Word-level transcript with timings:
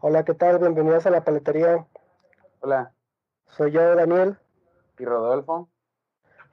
Hola, 0.00 0.24
¿qué 0.24 0.34
tal? 0.34 0.58
Bienvenidos 0.58 1.06
a 1.06 1.10
la 1.10 1.24
paletería. 1.24 1.86
Hola, 2.60 2.92
Soy 3.48 3.70
yo, 3.72 3.94
Daniel. 3.96 4.38
y 4.98 5.04
Rodolfo. 5.04 5.68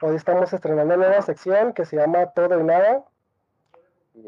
Hoy 0.02 0.16
estamos 0.16 0.52
estrenando 0.54 0.96
una 0.96 1.08
nueva 1.08 1.22
sección 1.22 1.74
que 1.74 1.86
se 1.86 1.96
llama 1.96 2.28
Todo 2.28 2.60
y 2.60 2.64
Nada. 2.64 3.04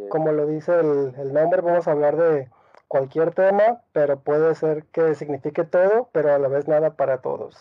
Como 0.09 0.31
lo 0.31 0.45
dice 0.45 0.79
el, 0.79 1.13
el 1.17 1.33
nombre, 1.33 1.61
vamos 1.61 1.87
a 1.87 1.91
hablar 1.91 2.15
de 2.15 2.49
cualquier 2.87 3.33
tema, 3.33 3.81
pero 3.91 4.19
puede 4.19 4.53
ser 4.55 4.85
que 4.85 5.15
signifique 5.15 5.63
todo, 5.63 6.09
pero 6.11 6.33
a 6.33 6.39
la 6.39 6.47
vez 6.47 6.67
nada 6.67 6.95
para 6.95 7.19
todos. 7.21 7.57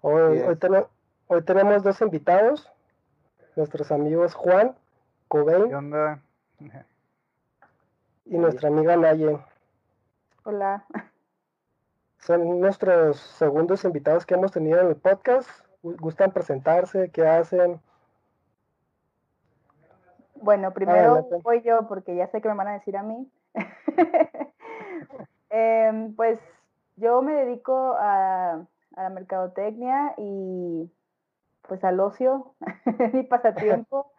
Hoy, 0.00 0.42
tenemos 1.44 1.82
dos 1.82 2.00
invitados, 2.02 2.70
nuestros 3.56 3.90
amigos 3.90 4.34
Juan 4.34 4.76
Cobain 5.28 5.68
¿Qué 5.68 5.74
onda? 5.74 6.20
y 8.26 8.36
nuestra 8.36 8.68
amiga 8.68 8.96
Naye. 8.96 9.38
Hola. 10.44 10.84
Son 12.18 12.60
nuestros 12.60 13.18
segundos 13.18 13.84
invitados 13.84 14.24
que 14.26 14.34
hemos 14.34 14.52
tenido 14.52 14.80
en 14.80 14.88
el 14.88 14.96
podcast. 14.96 15.48
Gu- 15.82 15.98
¿Gustan 16.00 16.32
presentarse? 16.32 17.10
¿Qué 17.10 17.26
hacen? 17.26 17.80
Bueno, 20.36 20.72
primero 20.72 21.12
Adelante. 21.14 21.40
voy 21.42 21.62
yo 21.62 21.86
porque 21.86 22.14
ya 22.16 22.26
sé 22.28 22.40
que 22.40 22.48
me 22.48 22.54
van 22.54 22.68
a 22.68 22.72
decir 22.74 22.96
a 22.96 23.02
mí. 23.02 23.30
Em, 25.50 26.14
pues 26.16 26.40
yo 26.96 27.22
me 27.22 27.32
dedico 27.32 27.94
a, 27.96 28.54
a 28.96 29.02
la 29.02 29.08
mercadotecnia 29.10 30.14
y 30.18 30.90
pues 31.68 31.84
al 31.84 32.00
ocio, 32.00 32.54
mi 33.12 33.22
pasatiempo. 33.22 34.10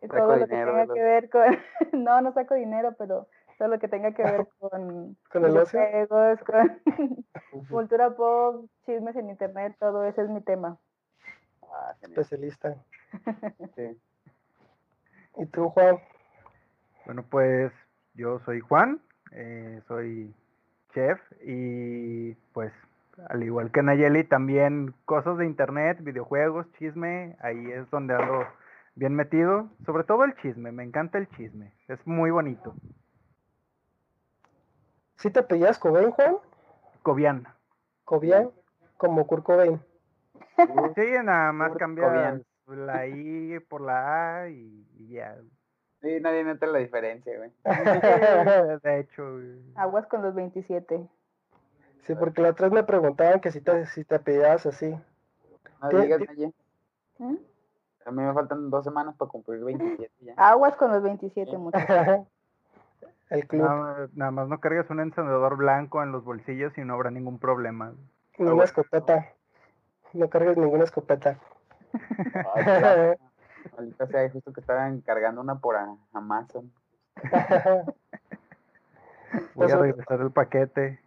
y 0.00 0.06
Saco 0.08 0.16
todo 0.16 0.36
lo 0.36 0.46
que 0.46 0.54
tenga 0.54 0.86
que 0.86 1.02
ver 1.02 1.28
con, 1.28 1.58
no, 1.92 2.22
no 2.22 2.32
saco 2.32 2.54
dinero, 2.54 2.94
pero 2.96 3.26
todo 3.58 3.68
lo 3.68 3.78
que 3.78 3.88
tenga 3.88 4.12
que 4.12 4.22
ver 4.22 4.46
con, 4.58 5.16
¿Con 5.30 5.44
el 5.44 5.56
ocio? 5.56 5.80
videojuegos, 5.80 6.38
con 6.44 7.64
cultura 7.68 8.10
pop, 8.10 8.66
chismes 8.86 9.16
en 9.16 9.30
internet, 9.30 9.76
todo 9.78 10.04
ese 10.04 10.22
es 10.22 10.28
mi 10.30 10.40
tema. 10.42 10.78
ah. 11.62 11.94
Especialista. 12.02 12.76
Sí. 13.76 13.96
¿Y 15.36 15.46
tú, 15.46 15.68
Juan? 15.70 15.98
Bueno, 17.06 17.24
pues 17.30 17.72
yo 18.14 18.40
soy 18.40 18.58
Juan, 18.60 19.00
eh, 19.32 19.80
soy 19.86 20.34
chef 20.92 21.20
y 21.44 22.34
pues 22.52 22.72
al 23.28 23.42
igual 23.44 23.70
que 23.70 23.82
Nayeli 23.82 24.24
también 24.24 24.94
cosas 25.04 25.38
de 25.38 25.46
internet, 25.46 25.98
videojuegos, 26.02 26.66
chisme, 26.78 27.36
ahí 27.40 27.70
es 27.70 27.88
donde 27.90 28.14
ando 28.14 28.44
bien 28.96 29.14
metido, 29.14 29.68
sobre 29.86 30.02
todo 30.04 30.24
el 30.24 30.34
chisme, 30.36 30.72
me 30.72 30.82
encanta 30.82 31.18
el 31.18 31.28
chisme, 31.30 31.72
es 31.88 32.04
muy 32.06 32.30
bonito. 32.32 32.74
¿Sí 35.24 35.30
te 35.30 35.42
pedías 35.42 35.78
Cobain, 35.78 36.10
Juan? 36.10 36.36
Cobian. 37.02 37.46
¿Cobian? 38.04 38.50
Como 38.98 39.26
Kurt 39.26 39.42
Cobain. 39.42 39.80
Sí, 40.94 41.06
nada 41.22 41.50
más 41.50 41.70
Kurt 41.72 41.80
Cobain. 41.98 42.44
la 42.66 43.06
I 43.06 43.58
por 43.60 43.80
la 43.80 44.42
A 44.42 44.48
y, 44.50 44.86
y 44.98 45.08
ya. 45.14 45.34
Sí, 46.02 46.20
nadie 46.20 46.44
nota 46.44 46.66
la 46.66 46.78
diferencia, 46.80 47.32
güey. 47.38 47.50
De 48.82 49.00
hecho, 49.00 49.24
Aguas 49.76 50.06
con 50.08 50.20
los 50.20 50.34
27. 50.34 51.08
Sí, 52.02 52.14
porque 52.16 52.42
la 52.42 52.50
otra 52.50 52.66
vez 52.68 52.74
me 52.74 52.84
preguntaban 52.84 53.40
que 53.40 53.50
si 53.50 53.62
te, 53.62 53.86
si 53.86 54.04
te 54.04 54.18
pedías 54.18 54.66
así. 54.66 54.94
No 55.80 55.88
¿Qué- 55.88 56.00
digas, 56.02 56.18
qué- 56.18 56.26
Naye. 56.26 56.52
¿Mm? 57.16 57.36
A 58.04 58.10
mí 58.10 58.22
me 58.22 58.34
faltan 58.34 58.68
dos 58.68 58.84
semanas 58.84 59.14
para 59.16 59.30
cumplir 59.30 59.64
27 59.64 60.12
ya. 60.20 60.34
Aguas 60.36 60.76
con 60.76 60.92
los 60.92 61.02
27, 61.02 61.50
Sí. 61.50 61.56
muchachos. 61.56 62.26
El 63.34 63.46
club. 63.48 63.62
nada, 63.62 63.74
más- 63.76 64.14
nada 64.14 64.30
más 64.30 64.48
no 64.48 64.60
cargues 64.60 64.88
un 64.90 65.00
encendedor 65.00 65.56
blanco 65.56 66.02
en 66.02 66.12
los 66.12 66.24
bolsillos 66.24 66.76
y 66.78 66.82
no 66.84 66.94
habrá 66.94 67.10
ningún 67.10 67.38
problema. 67.38 67.92
Ni 68.38 68.46
una 68.46 68.64
escopeta. 68.64 69.28
No 70.12 70.28
cargues 70.30 70.56
ninguna 70.56 70.84
escopeta. 70.84 71.38
Ay. 72.54 73.14
Maldita 73.76 74.06
sea, 74.06 74.30
justo 74.30 74.52
que 74.52 74.60
estaban 74.60 75.00
cargando 75.00 75.40
una 75.40 75.56
por 75.56 75.76
Amazon. 76.12 76.70
Voy 79.54 79.70
a 79.70 79.76
regresar 79.76 80.20
el 80.20 80.30
paquete. 80.30 81.00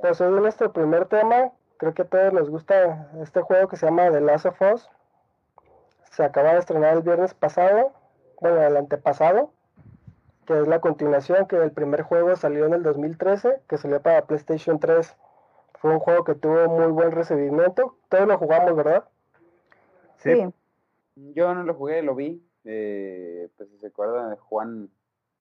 Pues 0.00 0.20
hoy 0.20 0.38
nuestro 0.40 0.72
primer 0.72 1.06
tema. 1.06 1.52
Creo 1.78 1.92
que 1.94 2.02
a 2.02 2.06
todos 2.06 2.32
nos 2.32 2.48
gusta 2.50 3.10
este 3.22 3.42
juego 3.42 3.68
que 3.68 3.76
se 3.76 3.86
llama 3.86 4.10
The 4.10 4.20
Last 4.20 4.46
of 4.46 4.60
Us. 4.60 4.90
Se 6.10 6.24
acaba 6.24 6.52
de 6.52 6.58
estrenar 6.58 6.94
el 6.94 7.02
viernes 7.02 7.34
pasado. 7.34 7.92
Bueno, 8.40 8.60
el 8.62 8.76
antepasado. 8.76 9.52
Que 10.46 10.60
es 10.60 10.68
la 10.68 10.80
continuación 10.80 11.46
que 11.46 11.56
el 11.56 11.72
primer 11.72 12.02
juego 12.02 12.36
salió 12.36 12.66
en 12.66 12.74
el 12.74 12.82
2013. 12.82 13.62
Que 13.68 13.78
salió 13.78 14.00
para 14.00 14.26
PlayStation 14.26 14.78
3. 14.78 15.16
Fue 15.74 15.92
un 15.92 15.98
juego 15.98 16.24
que 16.24 16.34
tuvo 16.34 16.68
muy 16.68 16.86
buen 16.92 17.12
recibimiento. 17.12 17.96
Todos 18.08 18.26
lo 18.26 18.38
jugamos, 18.38 18.74
¿verdad? 18.76 19.04
Sí, 20.16 20.34
Sí. 20.34 20.52
Yo 21.34 21.54
no 21.54 21.62
lo 21.62 21.74
jugué, 21.74 22.02
lo 22.02 22.14
vi. 22.14 22.42
eh, 22.64 23.48
pues 23.56 23.70
si 23.70 23.78
se 23.78 23.86
acuerdan, 23.86 24.36
Juan 24.36 24.90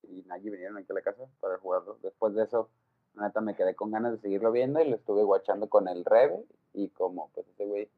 y 0.03 0.21
Nayi 0.27 0.49
vinieron 0.49 0.77
aquí 0.77 0.87
a 0.91 0.93
la 0.93 1.01
casa 1.01 1.23
para 1.39 1.57
jugarlo. 1.57 1.97
Después 2.03 2.35
de 2.35 2.43
eso, 2.43 2.69
neta 3.15 3.41
me 3.41 3.55
quedé 3.55 3.75
con 3.75 3.91
ganas 3.91 4.11
de 4.11 4.19
seguirlo 4.19 4.51
viendo 4.51 4.79
y 4.79 4.89
lo 4.89 4.95
estuve 4.95 5.23
guachando 5.23 5.67
con 5.67 5.87
el 5.87 6.05
Rebe. 6.05 6.43
Y 6.73 6.89
como 6.89 7.29
pues 7.33 7.47
ese 7.47 7.65
güey 7.65 7.89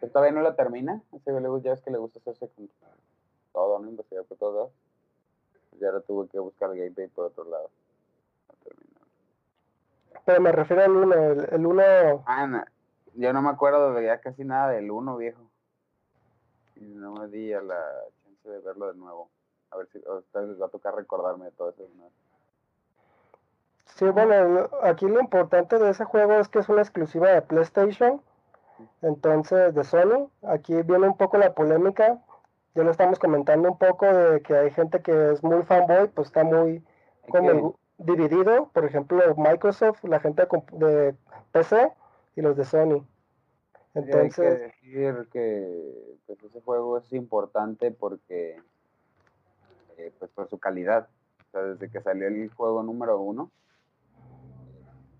pues, 0.00 0.12
todavía 0.12 0.32
no 0.32 0.42
lo 0.42 0.54
termina, 0.54 1.02
ese 1.12 1.32
güey 1.32 1.62
ya 1.62 1.72
ves 1.72 1.80
que 1.80 1.90
le 1.90 1.98
gusta 1.98 2.18
hacerse 2.20 2.48
con 2.48 2.70
todo, 3.52 3.78
¿no? 3.78 3.88
Investigar 3.88 4.24
por 4.24 4.40
lados. 4.40 4.70
Pues 5.74 5.82
ya 5.82 5.90
lo 5.90 6.02
tuve 6.02 6.28
que 6.28 6.38
buscar 6.38 6.70
el 6.70 6.78
gameplay 6.78 7.08
por 7.08 7.26
otro 7.26 7.44
lado. 7.44 7.68
No. 8.64 10.20
Pero 10.24 10.40
me 10.40 10.52
refiero 10.52 10.84
al 10.84 10.92
1. 10.92 11.14
El, 11.14 11.48
el 11.52 11.66
1 11.66 11.82
Ah, 12.26 12.46
no, 12.46 12.64
yo 13.14 13.32
no 13.32 13.42
me 13.42 13.50
acuerdo 13.50 13.92
de 13.92 14.06
ya 14.06 14.20
casi 14.20 14.44
nada 14.44 14.70
del 14.70 14.88
1, 14.88 15.16
viejo. 15.16 15.42
Y 16.76 16.84
no 16.84 17.12
me 17.12 17.26
di 17.26 17.52
a 17.52 17.60
la 17.60 17.80
chance 18.22 18.48
de 18.48 18.60
verlo 18.60 18.86
de 18.92 18.98
nuevo. 18.98 19.28
A 19.72 19.78
ver 19.78 19.88
si 19.88 20.00
a 20.06 20.12
ustedes 20.12 20.50
les 20.50 20.62
va 20.62 20.66
a 20.66 20.70
tocar 20.70 20.94
recordarme 20.94 21.46
de 21.46 21.50
todo 21.50 21.70
eso. 21.70 21.82
nuevo. 21.96 22.12
Sí, 23.86 24.04
bueno, 24.06 24.68
aquí 24.82 25.06
lo 25.08 25.20
importante 25.20 25.78
de 25.78 25.90
ese 25.90 26.04
juego 26.04 26.34
es 26.34 26.48
que 26.48 26.60
es 26.60 26.68
una 26.68 26.82
exclusiva 26.82 27.30
de 27.30 27.42
PlayStation, 27.42 28.20
entonces 29.02 29.74
de 29.74 29.84
Sony. 29.84 30.30
Aquí 30.42 30.82
viene 30.82 31.08
un 31.08 31.16
poco 31.16 31.38
la 31.38 31.54
polémica, 31.54 32.20
ya 32.74 32.82
lo 32.82 32.90
estamos 32.90 33.18
comentando 33.18 33.70
un 33.70 33.78
poco 33.78 34.06
de 34.06 34.42
que 34.42 34.56
hay 34.56 34.70
gente 34.70 35.00
que 35.00 35.32
es 35.32 35.42
muy 35.42 35.62
fanboy, 35.62 36.08
pues 36.08 36.28
está 36.28 36.44
muy 36.44 36.82
como 37.30 37.78
dividido, 37.98 38.70
por 38.72 38.84
ejemplo 38.84 39.34
Microsoft, 39.36 40.02
la 40.04 40.20
gente 40.20 40.46
de 40.72 41.14
PC 41.52 41.92
y 42.36 42.42
los 42.42 42.56
de 42.56 42.64
Sony. 42.64 43.06
sí, 43.92 44.00
hay 44.00 44.10
que 44.12 44.20
Entonces, 44.22 44.60
decir 44.60 45.28
que 45.32 46.16
pues, 46.26 46.42
ese 46.42 46.60
juego 46.60 46.98
es 46.98 47.12
importante 47.12 47.90
porque 47.92 48.60
eh, 49.96 50.12
pues 50.18 50.30
por 50.32 50.48
su 50.48 50.58
calidad. 50.58 51.08
O 51.48 51.50
sea, 51.52 51.62
desde 51.62 51.88
que 51.90 52.00
salió 52.00 52.26
el 52.26 52.50
juego 52.50 52.82
número 52.82 53.20
uno, 53.20 53.50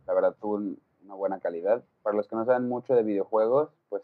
la 0.07 0.15
verdad 0.15 0.35
tuvo 0.41 0.57
un- 0.57 0.79
una 1.05 1.15
buena 1.15 1.39
calidad. 1.39 1.85
Para 2.03 2.17
los 2.17 2.27
que 2.27 2.35
no 2.37 2.45
saben 2.45 2.69
mucho 2.69 2.95
de 2.95 3.03
videojuegos, 3.03 3.71
pues 3.89 4.03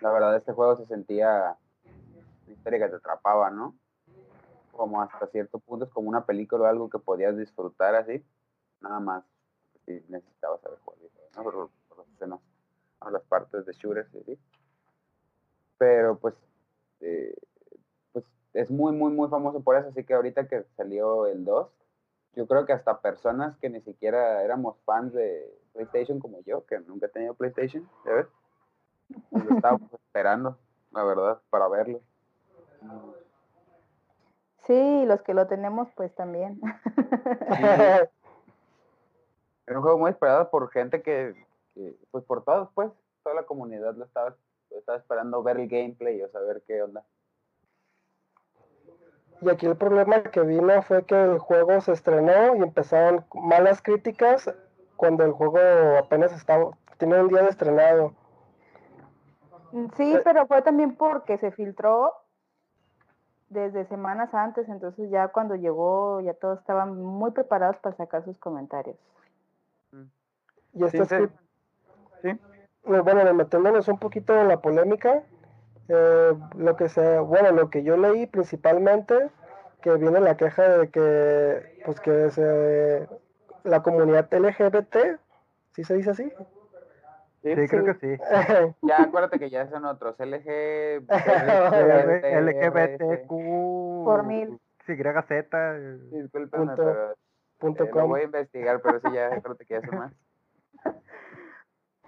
la 0.00 0.12
verdad 0.12 0.36
este 0.36 0.52
juego 0.52 0.76
se 0.76 0.86
sentía 0.86 1.56
historia 2.52 2.78
que 2.78 2.88
te 2.90 2.96
atrapaba, 2.96 3.50
¿no? 3.50 3.76
Como 4.72 5.00
hasta 5.02 5.26
cierto 5.28 5.58
punto 5.58 5.84
es 5.84 5.90
como 5.90 6.08
una 6.08 6.24
película 6.24 6.64
o 6.64 6.66
algo 6.66 6.90
que 6.90 6.98
podías 6.98 7.36
disfrutar 7.36 7.94
así, 7.94 8.24
nada 8.80 9.00
más. 9.00 9.24
Si 9.84 9.92
necesitabas 10.08 10.60
saber 10.60 10.78
jugar, 10.84 10.98
¿no? 11.36 11.42
Por, 11.42 11.70
por 11.88 11.98
las 11.98 12.08
escenas, 12.08 12.40
las 13.10 13.22
partes 13.24 13.66
de 13.66 13.72
shooters. 13.72 14.08
Pero 15.78 16.18
pues, 16.18 16.34
eh, 17.00 17.34
pues 18.12 18.24
es 18.52 18.70
muy, 18.70 18.92
muy, 18.92 19.12
muy 19.12 19.28
famoso 19.28 19.60
por 19.62 19.76
eso, 19.76 19.88
así 19.88 20.04
que 20.04 20.14
ahorita 20.14 20.46
que 20.46 20.64
salió 20.76 21.26
el 21.26 21.44
2, 21.44 21.68
yo 22.34 22.46
creo 22.46 22.64
que 22.64 22.72
hasta 22.72 23.00
personas 23.00 23.56
que 23.58 23.68
ni 23.68 23.80
siquiera 23.80 24.42
éramos 24.42 24.76
fans 24.84 25.12
de 25.12 25.58
PlayStation 25.72 26.18
como 26.18 26.40
yo, 26.42 26.64
que 26.66 26.78
nunca 26.80 27.06
he 27.06 27.10
tenido 27.10 27.34
PlayStation, 27.34 27.88
¿ya 28.04 28.12
ves? 28.12 28.26
Pues 29.30 29.44
lo 29.44 29.56
estábamos 29.56 29.92
esperando, 29.92 30.58
la 30.92 31.04
verdad, 31.04 31.42
para 31.50 31.68
verlo. 31.68 32.00
Sí, 34.66 35.04
los 35.06 35.22
que 35.22 35.34
lo 35.34 35.46
tenemos, 35.48 35.88
pues 35.96 36.14
también. 36.14 36.60
Era 39.66 39.78
un 39.78 39.82
juego 39.82 39.98
muy 39.98 40.10
esperado 40.10 40.50
por 40.50 40.70
gente 40.70 41.02
que, 41.02 41.34
que, 41.74 41.96
pues 42.10 42.24
por 42.24 42.44
todos, 42.44 42.68
pues, 42.74 42.90
toda 43.22 43.34
la 43.36 43.42
comunidad 43.44 43.94
lo 43.96 44.04
estaba, 44.04 44.36
lo 44.70 44.78
estaba 44.78 44.98
esperando 44.98 45.42
ver 45.42 45.58
el 45.58 45.68
gameplay 45.68 46.22
o 46.22 46.28
saber 46.28 46.62
qué 46.66 46.82
onda. 46.82 47.04
y 49.42 49.50
aquí 49.50 49.66
el 49.66 49.76
problema 49.76 50.22
que 50.22 50.40
vino 50.40 50.80
fue 50.82 51.04
que 51.04 51.20
el 51.20 51.38
juego 51.38 51.80
se 51.80 51.92
estrenó 51.92 52.54
y 52.56 52.62
empezaron 52.62 53.24
malas 53.34 53.82
críticas 53.82 54.48
cuando 54.96 55.24
el 55.24 55.32
juego 55.32 55.58
apenas 55.98 56.32
estaba, 56.32 56.70
tiene 56.98 57.20
un 57.20 57.28
día 57.28 57.42
de 57.42 57.48
estrenado. 57.48 58.14
Sí, 59.96 60.16
pero 60.22 60.46
fue 60.46 60.62
también 60.62 60.94
porque 60.94 61.38
se 61.38 61.50
filtró 61.50 62.12
desde 63.52 63.86
semanas 63.86 64.32
antes, 64.34 64.68
entonces 64.68 65.10
ya 65.10 65.28
cuando 65.28 65.54
llegó 65.54 66.20
ya 66.20 66.34
todos 66.34 66.58
estaban 66.60 67.00
muy 67.00 67.30
preparados 67.30 67.76
para 67.78 67.96
sacar 67.96 68.24
sus 68.24 68.38
comentarios. 68.38 68.96
Y 70.74 70.84
esto 70.84 71.04
Sí, 71.04 71.14
es 71.14 71.28
que, 71.28 71.28
Sí. 72.22 72.40
bueno, 72.84 73.34
metiéndonos 73.34 73.88
un 73.88 73.98
poquito 73.98 74.34
en 74.34 74.48
la 74.48 74.60
polémica, 74.60 75.22
eh, 75.88 76.34
lo 76.56 76.76
que 76.76 76.88
se, 76.88 77.18
bueno, 77.18 77.52
lo 77.52 77.68
que 77.68 77.82
yo 77.82 77.96
leí 77.96 78.26
principalmente, 78.26 79.30
que 79.82 79.94
viene 79.96 80.20
la 80.20 80.36
queja 80.36 80.78
de 80.78 80.88
que, 80.88 81.82
pues 81.84 82.00
que 82.00 82.30
se, 82.30 83.08
la 83.64 83.82
comunidad 83.82 84.32
LGBT, 84.32 85.18
¿sí 85.72 85.84
se 85.84 85.94
dice 85.94 86.10
así? 86.10 86.32
Sí, 87.42 87.54
Sí, 87.56 87.68
creo 87.68 87.84
que 87.84 87.94
sí. 87.94 88.16
Ya 88.82 89.02
acuérdate 89.02 89.38
que 89.38 89.50
ya 89.50 89.68
son 89.68 89.84
otros 89.84 90.16
LG, 90.20 91.02
LGBTQ. 92.40 93.28
Por 94.04 94.24
mil. 94.24 94.58
YZ. 94.86 95.30
eh, 95.30 95.98
Discúlpenme, 96.10 96.66
Punto- 96.66 96.76
pero 96.76 97.14
punto 97.58 97.84
eh, 97.84 97.86
lo 97.86 97.92
com. 97.92 98.08
voy 98.10 98.20
a 98.22 98.24
investigar, 98.24 98.80
pero 98.82 99.00
sí 99.00 99.08
ya 99.12 99.26
acuérdate 99.28 99.64
que 99.66 99.74
ya 99.74 99.80
son 99.82 99.98
más. 99.98 100.12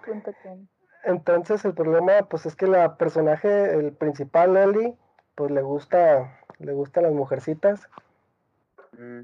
Punto 0.05 0.31
com. 0.43 0.67
Entonces 1.03 1.63
el 1.65 1.73
problema 1.73 2.13
pues 2.29 2.45
es 2.45 2.55
que 2.55 2.67
la 2.67 2.97
personaje, 2.97 3.73
el 3.77 3.93
principal 3.93 4.57
Ellie, 4.57 4.95
pues 5.35 5.51
le 5.51 5.61
gusta, 5.61 6.39
le 6.59 6.73
gustan 6.73 7.03
las 7.03 7.13
mujercitas. 7.13 7.87
Mm, 8.97 9.21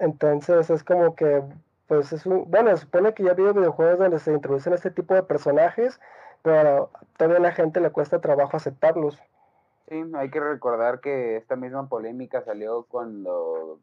Entonces 0.00 0.68
es 0.70 0.84
como 0.84 1.14
que, 1.16 1.42
pues 1.86 2.12
es 2.12 2.24
un, 2.26 2.50
bueno, 2.50 2.70
se 2.76 2.84
supone 2.84 3.14
que 3.14 3.22
ya 3.22 3.30
ha 3.30 3.32
habido 3.32 3.52
videojuegos 3.54 3.98
donde 3.98 4.18
se 4.18 4.32
introducen 4.32 4.72
este 4.72 4.90
tipo 4.90 5.14
de 5.14 5.22
personajes, 5.22 6.00
pero 6.42 6.90
todavía 7.16 7.40
la 7.40 7.52
gente 7.52 7.80
le 7.80 7.90
cuesta 7.90 8.20
trabajo 8.20 8.56
aceptarlos. 8.56 9.18
Sí, 9.88 10.02
hay 10.14 10.30
que 10.30 10.40
recordar 10.40 11.00
que 11.00 11.36
esta 11.36 11.56
misma 11.56 11.88
polémica 11.88 12.42
salió 12.42 12.84
cuando, 12.84 13.80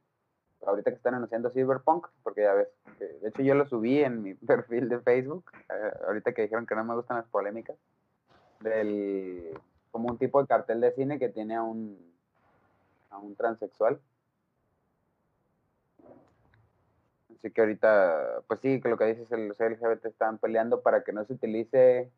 ahorita 0.65 0.89
que 0.91 0.97
están 0.97 1.13
anunciando 1.13 1.51
Cyberpunk, 1.51 2.07
porque 2.23 2.41
ya 2.41 2.53
ves, 2.53 2.67
que- 2.97 3.05
de 3.05 3.29
hecho 3.29 3.43
yo 3.43 3.53
lo 3.53 3.65
subí 3.67 4.03
en 4.03 4.23
mi 4.23 4.33
perfil 4.47 4.89
de 4.89 4.99
Facebook, 4.99 5.45
eh, 5.69 5.93
ahorita 6.07 6.33
que 6.33 6.43
dijeron 6.43 6.65
que 6.65 6.75
no 6.75 6.83
me 6.83 6.95
gustan 6.95 7.17
las 7.17 7.27
polémicas, 7.27 7.77
del, 8.61 9.59
como 9.91 10.09
un 10.09 10.17
tipo 10.17 10.41
de 10.41 10.47
cartel 10.47 10.81
de 10.81 10.91
cine 10.93 11.19
que 11.19 11.29
tiene 11.29 11.55
a 11.55 11.63
un, 11.63 11.97
a 13.09 13.17
un 13.19 13.35
transexual. 13.35 13.99
Así 17.41 17.49
que 17.51 17.61
ahorita, 17.61 18.43
pues 18.47 18.59
sí, 18.59 18.79
que 18.79 18.87
lo 18.87 18.97
que 18.97 19.05
dices, 19.05 19.31
el- 19.31 19.47
los 19.47 19.59
LGBT 19.59 20.07
están 20.09 20.37
peleando 20.37 20.81
para 20.81 21.03
que 21.03 21.11
no 21.11 21.25
se 21.25 21.33
utilice 21.33 22.11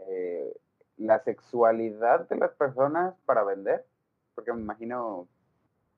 eh, 0.00 0.56
la 0.96 1.20
sexualidad 1.20 2.28
de 2.28 2.34
las 2.36 2.50
personas 2.50 3.14
para 3.24 3.44
vender, 3.44 3.86
porque 4.34 4.52
me 4.52 4.60
imagino 4.60 5.28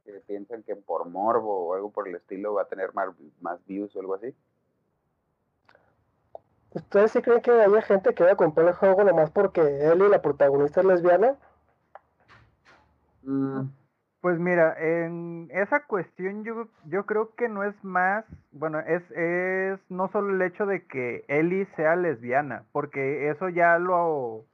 que 0.05 0.13
piensan 0.27 0.63
que 0.63 0.77
por 0.77 1.07
morbo 1.09 1.69
o 1.69 1.75
algo 1.75 1.91
por 1.91 2.07
el 2.07 2.17
estilo 2.17 2.53
va 2.53 2.63
a 2.63 2.69
tener 2.69 2.93
más, 2.93 3.09
más 3.41 3.65
views 3.65 3.97
o 3.97 4.01
algo 4.01 4.15
así. 4.17 4.35
¿Ustedes 6.75 7.13
sí 7.13 7.23
creen 7.23 7.41
que 7.41 7.51
haya 7.51 7.83
gente 7.83 8.15
que 8.15 8.25
va 8.25 8.33
a 8.33 8.37
comprar 8.37 8.69
el 8.69 8.75
juego 8.75 9.05
nomás 9.05 9.31
porque 9.31 9.61
Ellie, 9.63 10.09
la 10.11 10.21
protagonista, 10.21 10.81
es 10.81 10.87
lesbiana? 10.87 11.37
Mm, 13.23 13.63
Pues 14.21 14.39
mira, 14.39 14.75
en 14.79 15.49
esa 15.53 15.85
cuestión 15.87 16.43
yo, 16.45 16.67
yo 16.87 17.07
creo 17.07 17.35
que 17.37 17.49
no 17.49 17.63
es 17.63 17.75
más, 17.85 18.25
bueno, 18.51 18.81
es, 18.81 19.09
es 19.13 19.79
no 19.91 20.09
solo 20.09 20.35
el 20.35 20.43
hecho 20.43 20.67
de 20.67 20.87
que 20.87 21.25
Ellie 21.29 21.69
sea 21.77 21.95
lesbiana, 21.95 22.65
porque 22.73 23.31
eso 23.31 23.49
ya 23.49 23.79
lo, 23.79 24.45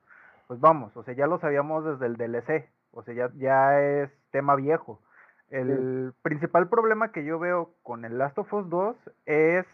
pues 0.49 0.61
vamos, 0.61 0.95
o 0.97 1.03
sea, 1.03 1.15
ya 1.15 1.27
lo 1.27 1.39
sabíamos 1.39 1.85
desde 1.85 2.07
el 2.07 2.17
DLC, 2.17 2.69
o 2.91 3.03
sea, 3.03 3.15
ya, 3.15 3.31
ya 3.37 3.81
es 3.81 4.11
tema 4.31 4.55
viejo. 4.55 5.01
El 5.49 6.13
principal 6.23 6.69
problema 6.69 7.13
que 7.13 7.25
yo 7.25 7.39
veo 7.39 7.75
con 7.83 8.05
el 8.05 8.19
Last 8.19 8.37
of 8.39 8.53
Us 8.53 8.69
2 8.69 8.97
es 9.27 9.67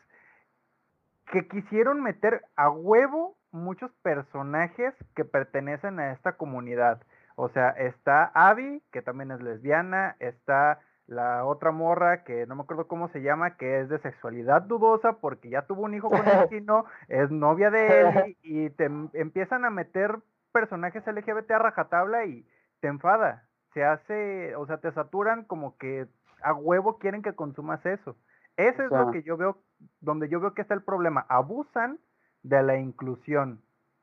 que 1.33 1.49
quisieron 1.49 2.03
meter 2.03 2.43
a 2.57 2.71
huevo 2.71 3.37
muchos 3.51 3.91
personajes 4.03 4.95
que 5.15 5.25
pertenecen 5.25 5.99
a 5.99 6.13
esta 6.13 6.37
comunidad. 6.37 7.03
O 7.41 7.49
sea, 7.49 7.71
está 7.71 8.31
Abby, 8.35 8.83
que 8.93 9.03
también 9.03 9.31
es 9.31 9.41
lesbiana, 9.41 10.17
está 10.21 10.81
la 11.07 11.45
otra 11.47 11.73
morra, 11.73 12.23
que 12.23 12.47
no 12.47 12.55
me 12.55 12.63
acuerdo 12.63 12.87
cómo 12.87 13.09
se 13.09 13.23
llama, 13.23 13.57
que 13.57 13.81
es 13.81 13.89
de 13.89 13.99
sexualidad 14.01 14.63
dudosa 14.63 15.15
porque 15.15 15.49
ya 15.51 15.63
tuvo 15.63 15.83
un 15.83 15.95
hijo 15.95 16.13
con 16.13 16.29
el 16.29 16.45
chino, 16.49 16.85
es 17.09 17.31
novia 17.31 17.71
de 17.71 18.01
él, 18.03 18.37
y 18.43 18.71
te 18.71 18.85
em- 18.85 19.09
empiezan 19.15 19.65
a 19.65 19.71
meter 19.71 20.19
personajes 20.53 21.07
LGBT 21.07 21.51
a 21.53 21.59
rajatabla 21.59 22.27
y 22.27 22.47
te 22.81 22.89
enfada. 22.89 23.49
Se 23.73 23.85
hace, 23.85 24.55
o 24.57 24.67
sea, 24.67 24.79
te 24.79 24.93
saturan 24.93 25.45
como 25.45 25.77
que 25.79 26.09
a 26.43 26.53
huevo 26.55 26.99
quieren 26.99 27.23
que 27.23 27.35
consumas 27.35 27.85
eso. 27.87 28.17
Eso 28.57 28.83
O 28.83 28.87
es 28.87 28.91
lo 28.93 29.11
que 29.11 29.23
yo 29.23 29.37
veo, 29.39 29.59
donde 30.01 30.29
yo 30.29 30.41
veo 30.41 30.55
que 30.55 30.63
está 30.63 30.75
el 30.75 30.83
problema. 30.83 31.25
Abusan 31.29 31.99
de 32.43 32.63
la 32.63 32.77
inclusión, 32.77 33.63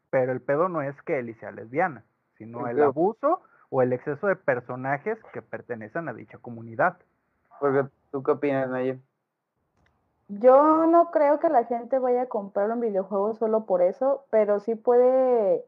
pero 0.10 0.32
el 0.32 0.42
pedo 0.42 0.70
no 0.70 0.82
es 0.82 1.00
que 1.04 1.20
Ellie 1.20 1.36
sea 1.36 1.52
lesbiana, 1.52 2.04
sino 2.38 2.68
el 2.68 2.82
abuso 2.82 3.42
o 3.70 3.82
el 3.82 3.94
exceso 3.94 4.28
de 4.28 4.36
personajes 4.36 5.18
que 5.34 5.42
pertenecen 5.42 6.08
a 6.08 6.14
dicha 6.14 6.38
comunidad. 6.38 6.98
porque, 7.60 7.90
¿Tú 8.12 8.24
qué 8.24 8.32
opinas, 8.32 8.70
Nayel? 8.70 9.02
Yo 10.30 10.88
no 10.88 11.12
creo 11.12 11.40
que 11.40 11.50
la 11.50 11.64
gente 11.66 12.00
vaya 12.00 12.24
a 12.24 12.28
comprar 12.28 12.70
un 12.70 12.82
videojuego 12.82 13.36
solo 13.36 13.66
por 13.66 13.82
eso, 13.82 14.26
pero 14.30 14.60
sí 14.60 14.76
puede 14.76 15.66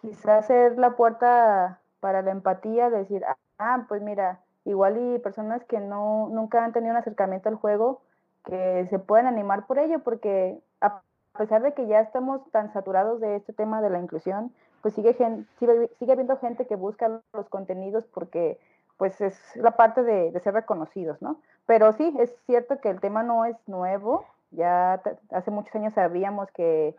quizás 0.00 0.46
ser 0.46 0.78
la 0.78 0.96
puerta 0.96 1.80
para 2.00 2.22
la 2.22 2.30
empatía, 2.30 2.88
decir, 2.88 3.22
ah, 3.58 3.84
pues 3.88 4.00
mira, 4.00 4.40
igual 4.64 4.96
y 4.98 5.18
personas 5.18 5.62
que 5.64 5.78
no 5.78 6.28
nunca 6.30 6.64
han 6.64 6.72
tenido 6.72 6.92
un 6.92 6.98
acercamiento 6.98 7.48
al 7.48 7.56
juego, 7.56 8.00
que 8.44 8.86
se 8.88 8.98
pueden 8.98 9.26
animar 9.26 9.66
por 9.66 9.78
ello, 9.78 9.98
porque 10.00 10.58
a 10.80 11.02
pesar 11.36 11.62
de 11.62 11.74
que 11.74 11.86
ya 11.86 12.00
estamos 12.00 12.40
tan 12.50 12.72
saturados 12.72 13.20
de 13.20 13.36
este 13.36 13.52
tema 13.52 13.82
de 13.82 13.90
la 13.90 13.98
inclusión, 13.98 14.52
pues 14.82 14.94
sigue, 14.94 15.14
sigue, 15.58 15.90
sigue 15.98 16.12
habiendo 16.12 16.36
gente 16.38 16.66
que 16.66 16.76
busca 16.76 17.20
los 17.32 17.48
contenidos 17.48 18.04
porque 18.06 18.58
pues 18.96 19.20
es 19.20 19.38
la 19.56 19.72
parte 19.72 20.02
de, 20.02 20.30
de 20.30 20.40
ser 20.40 20.54
reconocidos, 20.54 21.22
¿no? 21.22 21.40
Pero 21.66 21.92
sí, 21.92 22.14
es 22.18 22.34
cierto 22.46 22.80
que 22.80 22.90
el 22.90 23.00
tema 23.00 23.22
no 23.22 23.44
es 23.44 23.56
nuevo. 23.66 24.24
Ya 24.50 25.00
hace 25.30 25.50
muchos 25.50 25.74
años 25.74 25.94
sabíamos 25.94 26.50
que 26.50 26.94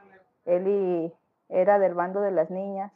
Eli 0.46 1.14
era 1.50 1.78
del 1.78 1.94
bando 1.94 2.22
de 2.22 2.32
las 2.32 2.50
niñas. 2.50 2.92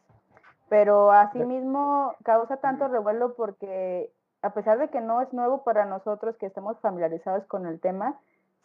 Pero 0.69 1.11
asimismo 1.11 2.15
causa 2.23 2.57
tanto 2.57 2.87
revuelo 2.87 3.35
porque 3.35 4.11
a 4.41 4.51
pesar 4.51 4.77
de 4.79 4.89
que 4.89 5.01
no 5.01 5.21
es 5.21 5.31
nuevo 5.33 5.63
para 5.63 5.85
nosotros 5.85 6.37
que 6.37 6.45
estamos 6.45 6.79
familiarizados 6.79 7.45
con 7.45 7.65
el 7.67 7.79
tema, 7.79 8.19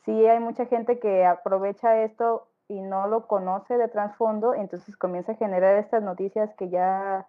sí 0.04 0.26
hay 0.26 0.40
mucha 0.40 0.66
gente 0.66 0.98
que 0.98 1.24
aprovecha 1.26 2.02
esto 2.02 2.46
y 2.70 2.80
no 2.80 3.08
lo 3.08 3.26
conoce 3.26 3.76
de 3.76 3.88
trasfondo, 3.88 4.54
entonces 4.54 4.96
comienza 4.96 5.32
a 5.32 5.36
generar 5.36 5.76
estas 5.76 6.04
noticias 6.04 6.54
que 6.54 6.68
ya 6.68 7.26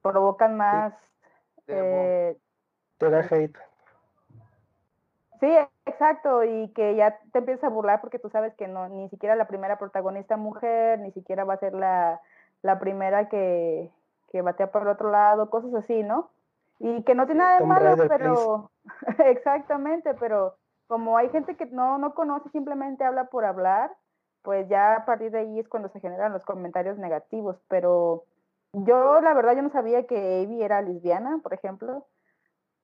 provocan 0.00 0.56
más 0.56 0.94
eh, 1.66 2.36
Te 2.96 3.10
da 3.10 3.20
hate. 3.20 3.56
Sí, 5.38 5.54
exacto, 5.84 6.44
y 6.44 6.68
que 6.68 6.96
ya 6.96 7.18
te 7.32 7.40
empiezas 7.40 7.64
a 7.64 7.68
burlar 7.68 8.00
porque 8.00 8.18
tú 8.18 8.30
sabes 8.30 8.54
que 8.54 8.68
no, 8.68 8.88
ni 8.88 9.08
siquiera 9.10 9.36
la 9.36 9.46
primera 9.46 9.78
protagonista 9.78 10.36
mujer, 10.36 10.98
ni 10.98 11.12
siquiera 11.12 11.44
va 11.44 11.54
a 11.54 11.58
ser 11.58 11.74
la, 11.74 12.20
la 12.62 12.78
primera 12.78 13.28
que, 13.28 13.90
que 14.32 14.42
batea 14.42 14.70
por 14.70 14.82
el 14.82 14.88
otro 14.88 15.10
lado, 15.10 15.50
cosas 15.50 15.74
así, 15.74 16.02
¿no? 16.02 16.30
Y 16.78 17.02
que 17.04 17.14
no 17.14 17.26
tiene 17.26 17.40
nada 17.40 17.60
de 17.60 17.66
malo, 17.66 17.96
pero 18.08 18.70
exactamente, 19.26 20.14
pero 20.14 20.56
como 20.86 21.18
hay 21.18 21.28
gente 21.28 21.56
que 21.56 21.66
no, 21.66 21.98
no 21.98 22.14
conoce, 22.14 22.48
simplemente 22.50 23.04
habla 23.04 23.26
por 23.26 23.44
hablar, 23.44 23.92
pues 24.42 24.68
ya 24.68 24.96
a 24.96 25.04
partir 25.04 25.30
de 25.30 25.40
ahí 25.40 25.58
es 25.58 25.68
cuando 25.68 25.88
se 25.88 26.00
generan 26.00 26.32
los 26.32 26.44
comentarios 26.44 26.98
negativos, 26.98 27.60
pero 27.68 28.24
yo 28.72 29.20
la 29.20 29.34
verdad 29.34 29.56
yo 29.56 29.62
no 29.62 29.70
sabía 29.70 30.06
que 30.06 30.42
Abby 30.44 30.62
era 30.62 30.82
lesbiana, 30.82 31.40
por 31.42 31.54
ejemplo, 31.54 32.06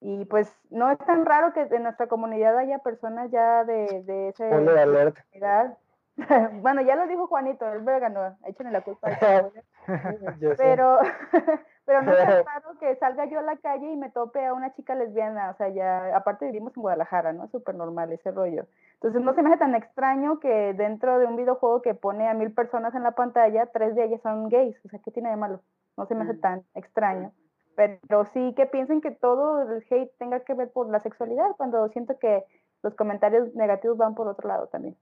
y 0.01 0.25
pues 0.27 0.53
no 0.71 0.91
es 0.91 0.99
tan 0.99 1.25
raro 1.25 1.53
que 1.53 1.63
en 1.63 1.83
nuestra 1.83 2.07
comunidad 2.07 2.59
haya 2.59 2.79
personas 2.81 3.31
ya 3.31 3.65
de, 3.65 4.03
de 4.03 4.35
alert. 4.79 5.17
comunidad. 5.33 5.79
bueno, 6.63 6.83
ya 6.83 6.97
lo 6.97 7.07
dijo 7.07 7.27
Juanito, 7.27 7.71
él 7.73 7.85
ganó, 7.85 8.37
échenle 8.47 8.73
la 8.73 8.81
culpa. 8.83 9.09
a 9.09 9.51
pero, 10.57 10.99
pero 11.87 12.03
no 12.03 12.13
es 12.13 12.19
raro 12.45 12.79
que 12.79 12.95
salga 12.97 13.25
yo 13.27 13.39
a 13.39 13.43
la 13.43 13.57
calle 13.57 13.91
y 13.91 13.97
me 13.97 14.11
tope 14.11 14.45
a 14.45 14.53
una 14.53 14.75
chica 14.75 14.95
lesbiana, 14.95 15.51
o 15.51 15.55
sea, 15.55 15.69
ya, 15.71 16.15
aparte 16.15 16.45
vivimos 16.47 16.77
en 16.77 16.83
Guadalajara, 16.83 17.33
¿no? 17.33 17.49
Súper 17.49 17.75
normal 17.75 18.13
ese 18.13 18.31
rollo. 18.33 18.67
Entonces 18.95 19.23
no 19.23 19.33
se 19.35 19.43
me 19.43 19.51
hace 19.51 19.59
tan 19.59 19.75
extraño 19.75 20.41
que 20.41 20.75
dentro 20.75 21.19
de 21.19 21.27
un 21.27 21.37
videojuego 21.37 21.81
que 21.83 21.95
pone 21.95 22.29
a 22.29 22.35
mil 22.35 22.53
personas 22.53 22.95
en 22.95 23.03
la 23.03 23.13
pantalla, 23.13 23.67
tres 23.67 23.95
de 23.95 24.05
ellas 24.05 24.21
son 24.23 24.49
gays, 24.49 24.77
o 24.85 24.89
sea, 24.89 25.01
¿qué 25.05 25.11
tiene 25.11 25.31
de 25.31 25.37
malo? 25.37 25.61
No 25.97 26.07
se 26.07 26.15
me 26.15 26.25
hace 26.25 26.35
Mm. 26.35 26.41
tan 26.41 26.63
extraño. 26.75 27.33
Pero 27.77 28.25
sí 28.33 28.55
que 28.57 28.67
piensen 28.67 29.01
que 29.03 29.11
todo 29.11 29.63
el 29.63 29.85
hate 29.91 30.11
tenga 30.19 30.41
que 30.41 30.55
ver 30.55 30.71
por 30.73 30.89
la 30.89 30.99
sexualidad, 31.01 31.55
cuando 31.57 31.87
siento 31.89 32.19
que 32.19 32.45
los 32.83 32.95
comentarios 32.95 33.55
negativos 33.55 33.99
van 33.99 34.15
por 34.15 34.29
otro 34.29 34.49
lado 34.49 34.67
también. 34.69 34.97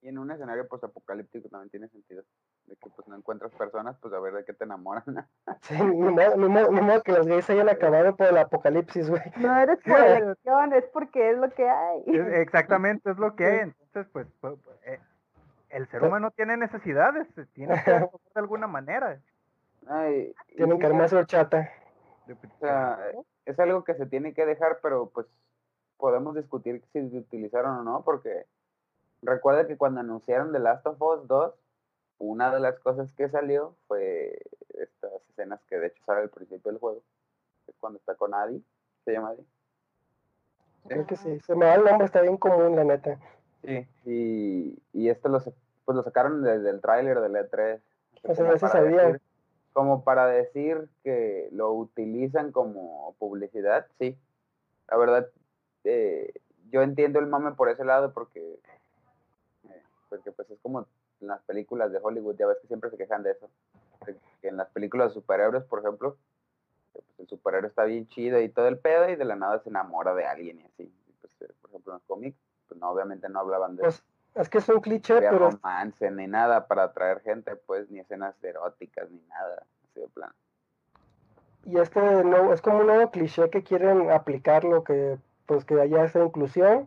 Y 0.00 0.08
en 0.08 0.18
un 0.18 0.30
escenario 0.30 0.68
post-apocalíptico 0.68 1.48
también 1.48 1.70
tiene 1.70 1.88
sentido. 1.88 2.22
De 2.66 2.76
que 2.76 2.88
pues 2.90 3.08
no 3.08 3.16
encuentras 3.16 3.50
personas, 3.52 3.96
pues 4.00 4.14
a 4.14 4.20
ver 4.20 4.32
de 4.34 4.44
qué 4.44 4.52
te 4.52 4.64
enamoran. 4.64 5.04
Sí, 5.62 5.74
ni 5.82 6.10
modo, 6.10 6.36
ni 6.36 6.48
modo- 6.48 6.70
ni 6.70 6.80
modo 6.80 7.02
que 7.02 7.12
los 7.12 7.26
gays 7.26 7.48
hayan 7.50 7.68
acabado 7.68 8.14
por 8.16 8.26
el 8.28 8.38
apocalipsis, 8.38 9.10
güey. 9.10 9.22
No 9.36 9.58
eres 9.58 9.78
por 9.82 9.98
elección, 10.00 10.72
es 10.74 10.84
porque 10.92 11.30
es 11.30 11.38
lo 11.38 11.50
que 11.50 11.68
hay. 11.68 12.02
Es- 12.06 12.38
exactamente, 12.38 13.10
es 13.10 13.18
lo 13.18 13.34
que 13.34 13.44
hay. 13.46 13.58
Entonces, 13.60 14.06
pues, 14.12 14.26
pu- 14.40 14.56
pu- 14.62 14.76
eh, 14.84 15.00
el 15.70 15.86
ser 15.88 16.02
humano 16.04 16.30
tiene 16.30 16.56
necesidades, 16.56 17.26
se 17.34 17.44
tiene 17.46 17.82
que 17.84 17.90
de 17.90 18.08
alguna 18.36 18.66
manera. 18.68 19.20
Ay, 19.88 20.32
Tienen 20.56 20.78
que 20.78 20.86
armar 20.86 21.08
su 21.08 21.16
horchata. 21.16 21.68
O 22.30 22.58
sea, 22.60 22.98
es 23.46 23.58
algo 23.58 23.84
que 23.84 23.94
se 23.94 24.06
tiene 24.06 24.32
que 24.34 24.44
dejar, 24.46 24.78
pero 24.82 25.10
pues 25.10 25.26
podemos 25.96 26.34
discutir 26.36 26.82
si 26.92 27.08
se 27.10 27.18
utilizaron 27.18 27.78
o 27.78 27.82
no, 27.82 28.02
porque 28.04 28.44
recuerda 29.22 29.66
que 29.66 29.76
cuando 29.76 30.00
anunciaron 30.00 30.52
The 30.52 30.58
Last 30.58 30.86
of 30.86 31.00
Us 31.00 31.26
2, 31.26 31.54
una 32.18 32.52
de 32.52 32.60
las 32.60 32.78
cosas 32.80 33.12
que 33.12 33.28
salió 33.28 33.74
fue 33.86 34.38
estas 34.74 35.12
escenas 35.30 35.60
que 35.68 35.78
de 35.78 35.88
hecho 35.88 36.02
sale 36.04 36.22
al 36.22 36.30
principio 36.30 36.70
del 36.72 36.80
juego, 36.80 37.02
es 37.66 37.74
cuando 37.80 37.98
está 37.98 38.14
con 38.14 38.34
Adi, 38.34 38.64
se 39.04 39.12
llama 39.12 39.30
Adi. 39.30 39.46
Creo 40.88 41.06
que 41.06 41.16
sí. 41.16 41.38
Se 41.40 41.54
me 41.54 41.66
da 41.66 41.74
el 41.74 41.84
nombre, 41.84 42.06
está 42.06 42.22
bien 42.22 42.36
común, 42.38 42.74
la 42.76 42.84
neta. 42.84 43.18
Sí. 43.62 43.86
Y, 44.04 44.78
y 44.92 45.08
esto 45.10 45.28
lo, 45.28 45.38
pues 45.40 45.96
lo 45.96 46.02
sacaron 46.02 46.42
desde 46.42 46.70
el 46.70 46.80
tráiler 46.80 47.20
del 47.20 47.34
E3. 47.34 47.80
O 48.24 48.34
sea, 48.34 48.44
como 48.44 48.52
ya 48.52 48.58
se 48.58 48.60
para 48.60 48.72
sabía. 48.72 49.02
decir- 49.08 49.20
como 49.74 50.02
para 50.02 50.26
decir 50.26 50.88
que 51.04 51.48
lo 51.52 51.72
utilizan 51.72 52.50
como 52.50 53.14
publicidad, 53.20 53.86
sí. 54.00 54.18
La 54.90 54.96
verdad, 54.96 55.28
eh, 55.84 56.32
yo 56.70 56.82
entiendo 56.82 57.20
el 57.20 57.26
mame 57.26 57.52
por 57.52 57.68
ese 57.68 57.84
lado 57.84 58.12
porque, 58.12 58.47
porque 60.08 60.32
pues 60.32 60.50
es 60.50 60.58
como 60.60 60.86
en 61.20 61.28
las 61.28 61.42
películas 61.42 61.92
de 61.92 61.98
Hollywood, 62.02 62.36
ya 62.36 62.46
ves 62.46 62.58
que 62.60 62.68
siempre 62.68 62.90
se 62.90 62.96
quejan 62.96 63.22
de 63.22 63.32
eso. 63.32 63.48
que 64.40 64.48
en 64.48 64.56
las 64.56 64.68
películas 64.70 65.08
de 65.08 65.14
superhéroes, 65.14 65.64
por 65.64 65.80
ejemplo, 65.80 66.16
que, 66.92 67.00
pues, 67.00 67.20
el 67.20 67.28
superhéroe 67.28 67.68
está 67.68 67.84
bien 67.84 68.08
chido 68.08 68.40
y 68.40 68.48
todo 68.48 68.68
el 68.68 68.78
pedo 68.78 69.08
y 69.08 69.16
de 69.16 69.24
la 69.24 69.36
nada 69.36 69.58
se 69.60 69.68
enamora 69.68 70.14
de 70.14 70.24
alguien 70.26 70.60
y 70.60 70.64
así. 70.64 70.82
Y, 70.84 71.12
pues, 71.20 71.32
eh, 71.42 71.52
por 71.60 71.70
ejemplo, 71.70 71.92
en 71.92 71.98
los 71.98 72.04
cómics, 72.04 72.38
pues 72.68 72.80
no, 72.80 72.90
obviamente 72.90 73.28
no 73.28 73.40
hablaban 73.40 73.76
de 73.76 73.82
Pues 73.82 74.02
es 74.34 74.48
que 74.48 74.58
es 74.58 74.68
un 74.68 74.80
cliché, 74.80 75.16
había 75.16 75.30
pero 75.30 75.50
romance 75.50 76.10
ni 76.10 76.26
nada 76.26 76.66
para 76.68 76.84
atraer 76.84 77.20
gente, 77.20 77.56
pues, 77.56 77.90
ni 77.90 77.98
escenas 77.98 78.42
eróticas 78.44 79.10
ni 79.10 79.20
nada, 79.22 79.64
así 79.84 80.00
de 80.00 80.08
plan. 80.08 80.32
y 81.64 81.78
este 81.78 82.00
nuevo, 82.24 82.52
es 82.52 82.62
como 82.62 82.78
un 82.78 82.86
nuevo 82.86 83.10
cliché 83.10 83.50
que 83.50 83.62
quieren 83.62 84.10
aplicarlo, 84.10 84.84
que 84.84 85.18
pues 85.46 85.64
que 85.64 85.80
haya 85.80 86.04
esa 86.04 86.22
inclusión. 86.22 86.86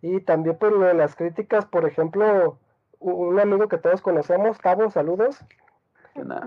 Y 0.00 0.20
también 0.20 0.56
pues 0.58 0.72
lo 0.72 0.80
de 0.80 0.94
las 0.94 1.16
críticas, 1.16 1.64
por 1.66 1.86
ejemplo, 1.86 2.58
un 3.02 3.40
amigo 3.40 3.68
que 3.68 3.78
todos 3.78 4.00
conocemos, 4.00 4.58
Cabo, 4.58 4.90
saludos, 4.90 5.44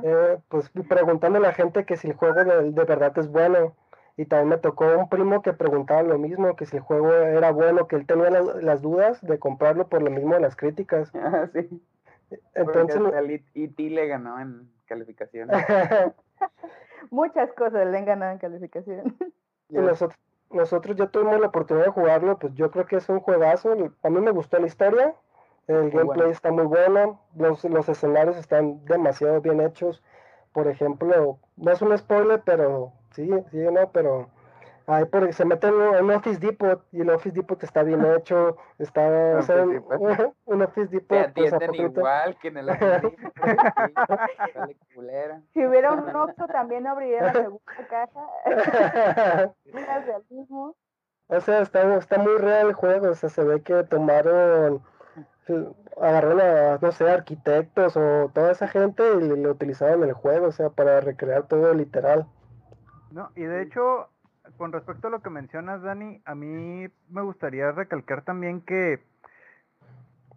eh, 0.04 0.38
pues 0.50 0.70
preguntando 0.88 1.40
a 1.40 1.42
la 1.42 1.54
gente 1.54 1.86
que 1.86 1.98
si 1.98 2.08
el 2.08 2.14
juego 2.16 2.44
de, 2.44 2.72
de 2.72 2.84
verdad 2.84 3.18
es 3.18 3.30
bueno. 3.30 3.76
Y 4.18 4.26
también 4.26 4.50
me 4.50 4.58
tocó 4.58 4.86
un 4.98 5.10
primo 5.10 5.42
que 5.42 5.52
preguntaba 5.52 6.02
lo 6.02 6.18
mismo, 6.18 6.56
que 6.56 6.66
si 6.66 6.78
el 6.78 6.84
juego 6.84 7.12
era 7.12 7.52
bueno, 7.52 7.86
que 7.88 7.98
él 7.98 8.08
tenía 8.08 8.30
las, 8.30 8.64
las 8.64 8.82
dudas 8.82 9.22
de 9.22 9.40
comprarlo 9.40 9.90
por 9.90 10.02
lo 10.02 10.10
mismo 10.10 10.36
de 10.36 10.40
las 10.40 10.56
críticas. 10.56 11.12
Ah, 11.22 11.50
sí. 11.52 11.82
Entonces, 12.54 12.98
Porque 12.98 13.18
hasta 13.18 13.20
el 13.20 13.44
IT 13.54 13.80
le 13.80 14.08
ganó 14.08 14.40
en 14.40 14.70
calificación. 14.86 15.50
Muchas 17.12 17.52
cosas 17.54 17.86
le 17.88 17.98
han 17.98 18.06
ganado 18.06 18.32
en 18.32 18.40
calificación. 18.40 19.16
y 19.70 19.78
nosotros, 19.78 20.20
nosotros 20.50 20.96
ya 20.96 21.08
tuvimos 21.08 21.40
la 21.40 21.48
oportunidad 21.48 21.86
de 21.86 21.92
jugarlo, 21.92 22.40
pues 22.40 22.54
yo 22.56 22.72
creo 22.72 22.86
que 22.86 22.96
es 22.96 23.10
un 23.10 23.20
juegazo. 23.20 23.74
A 24.02 24.10
mí 24.10 24.22
me 24.22 24.32
gustó 24.32 24.58
la 24.60 24.68
historia, 24.68 25.14
el 25.68 25.90
gameplay 25.90 26.06
bueno. 26.06 26.32
está 26.32 26.52
muy 26.52 26.66
bueno, 26.66 27.20
los, 27.36 27.64
los 27.64 27.90
escenarios 27.90 28.38
están 28.38 28.86
demasiado 28.86 29.42
bien 29.42 29.62
hechos. 29.62 30.04
Por 30.54 30.68
ejemplo, 30.68 31.40
no 31.58 31.72
es 31.72 31.82
un 31.82 31.98
spoiler, 31.98 32.42
pero 32.46 32.94
sí, 33.12 33.30
sí, 33.52 33.58
no, 33.58 33.92
pero 33.92 34.30
ahí 34.88 35.06
por, 35.06 35.32
se 35.34 35.46
mete 35.46 35.68
en 35.68 35.74
un 35.74 36.12
Office 36.12 36.40
Depot 36.40 36.84
y 36.92 37.02
el 37.02 37.10
Office 37.10 37.36
Depot 37.36 37.64
está 37.64 37.82
bien 37.84 38.06
hecho, 38.18 38.58
está, 38.78 39.38
o 39.38 39.42
sea, 39.42 39.64
Office 39.64 39.74
Depot. 39.74 40.34
un 40.46 40.62
Office 40.62 40.88
Te 40.88 40.96
Depot 40.96 41.34
pues, 41.34 41.54
atienden 41.54 41.92
igual 41.92 42.38
que 42.40 42.50
en 42.50 42.58
el 42.58 42.68
culera. 44.96 45.42
Si 45.54 45.66
hubiera 45.66 45.94
un 45.94 46.16
Oxxo 46.16 46.46
también 46.48 46.86
abriría 46.88 47.24
la 47.24 47.34
segunda 47.34 47.88
caja. 47.90 48.28
O 51.28 51.42
sea, 51.42 51.62
está, 51.62 51.98
está 51.98 52.20
muy 52.20 52.38
real 52.38 52.68
el 52.68 52.74
juego, 52.74 53.10
o 53.10 53.16
sea, 53.16 53.30
se 53.30 53.44
ve 53.44 53.62
que 53.62 53.84
tomaron, 53.84 54.84
agarraron 56.02 56.42
a, 56.42 56.78
no 56.82 56.92
sé, 56.92 57.10
arquitectos 57.10 57.96
o 57.98 58.32
toda 58.34 58.52
esa 58.52 58.68
gente 58.68 59.04
y 59.22 59.42
lo 59.42 59.52
utilizaron 59.52 60.04
en 60.04 60.10
el 60.10 60.16
juego, 60.16 60.48
o 60.48 60.52
sea, 60.52 60.70
para 60.70 61.00
recrear 61.02 61.48
todo 61.48 61.74
literal. 61.74 62.28
No, 63.12 63.30
y 63.36 63.44
de 63.44 63.62
hecho, 63.62 64.10
con 64.58 64.72
respecto 64.72 65.08
a 65.08 65.12
lo 65.12 65.22
que 65.22 65.30
mencionas, 65.30 65.82
Dani, 65.82 66.22
a 66.26 66.36
mí 66.36 66.88
me 67.10 67.22
gustaría 67.22 67.72
recalcar 67.72 68.24
también 68.24 68.62
que 68.62 69.04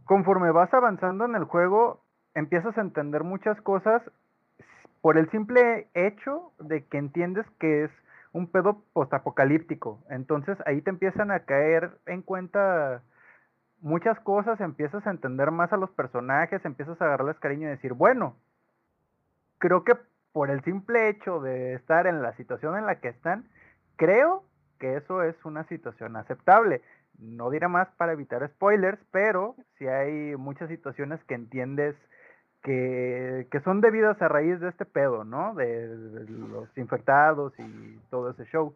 conforme 0.04 0.50
vas 0.50 0.72
avanzando 0.72 1.24
en 1.24 1.34
el 1.34 1.44
juego, 1.44 2.02
empiezas 2.34 2.76
a 2.78 2.80
entender 2.80 3.24
muchas 3.24 3.60
cosas 3.60 4.02
por 5.00 5.18
el 5.18 5.30
simple 5.30 5.88
hecho 5.94 6.52
de 6.58 6.84
que 6.86 6.98
entiendes 6.98 7.46
que 7.58 7.84
es 7.84 7.90
un 8.32 8.46
pedo 8.46 8.82
postapocalíptico. 8.92 10.00
Entonces 10.08 10.56
ahí 10.66 10.80
te 10.80 10.90
empiezan 10.90 11.30
a 11.30 11.40
caer 11.40 11.90
en 12.06 12.22
cuenta 12.22 13.02
muchas 13.80 14.18
cosas, 14.20 14.60
empiezas 14.60 15.06
a 15.06 15.10
entender 15.10 15.50
más 15.50 15.72
a 15.72 15.76
los 15.76 15.90
personajes, 15.90 16.64
empiezas 16.64 17.00
a 17.00 17.04
agarrarles 17.04 17.38
cariño 17.38 17.68
y 17.68 17.70
decir, 17.70 17.92
bueno, 17.92 18.36
creo 19.58 19.84
que 19.84 19.94
por 20.32 20.50
el 20.50 20.62
simple 20.62 21.08
hecho 21.08 21.40
de 21.40 21.74
estar 21.74 22.06
en 22.06 22.22
la 22.22 22.34
situación 22.36 22.76
en 22.76 22.86
la 22.86 23.00
que 23.00 23.08
están, 23.08 23.44
creo 23.96 24.44
que 24.78 24.96
eso 24.96 25.22
es 25.22 25.36
una 25.44 25.64
situación 25.64 26.16
aceptable. 26.16 26.82
No 27.18 27.50
diré 27.50 27.66
más 27.66 27.88
para 27.96 28.12
evitar 28.12 28.48
spoilers, 28.48 29.00
pero 29.10 29.56
si 29.76 29.88
hay 29.88 30.36
muchas 30.36 30.68
situaciones 30.68 31.22
que 31.24 31.34
entiendes 31.34 31.96
que, 32.62 33.46
que 33.50 33.60
son 33.60 33.80
debidas 33.80 34.20
a 34.22 34.28
raíz 34.28 34.60
de 34.60 34.68
este 34.68 34.84
pedo, 34.84 35.24
¿no? 35.24 35.54
De, 35.54 35.88
de 35.88 36.30
los 36.30 36.76
infectados 36.76 37.52
y 37.58 37.98
todo 38.10 38.30
ese 38.30 38.44
show. 38.46 38.74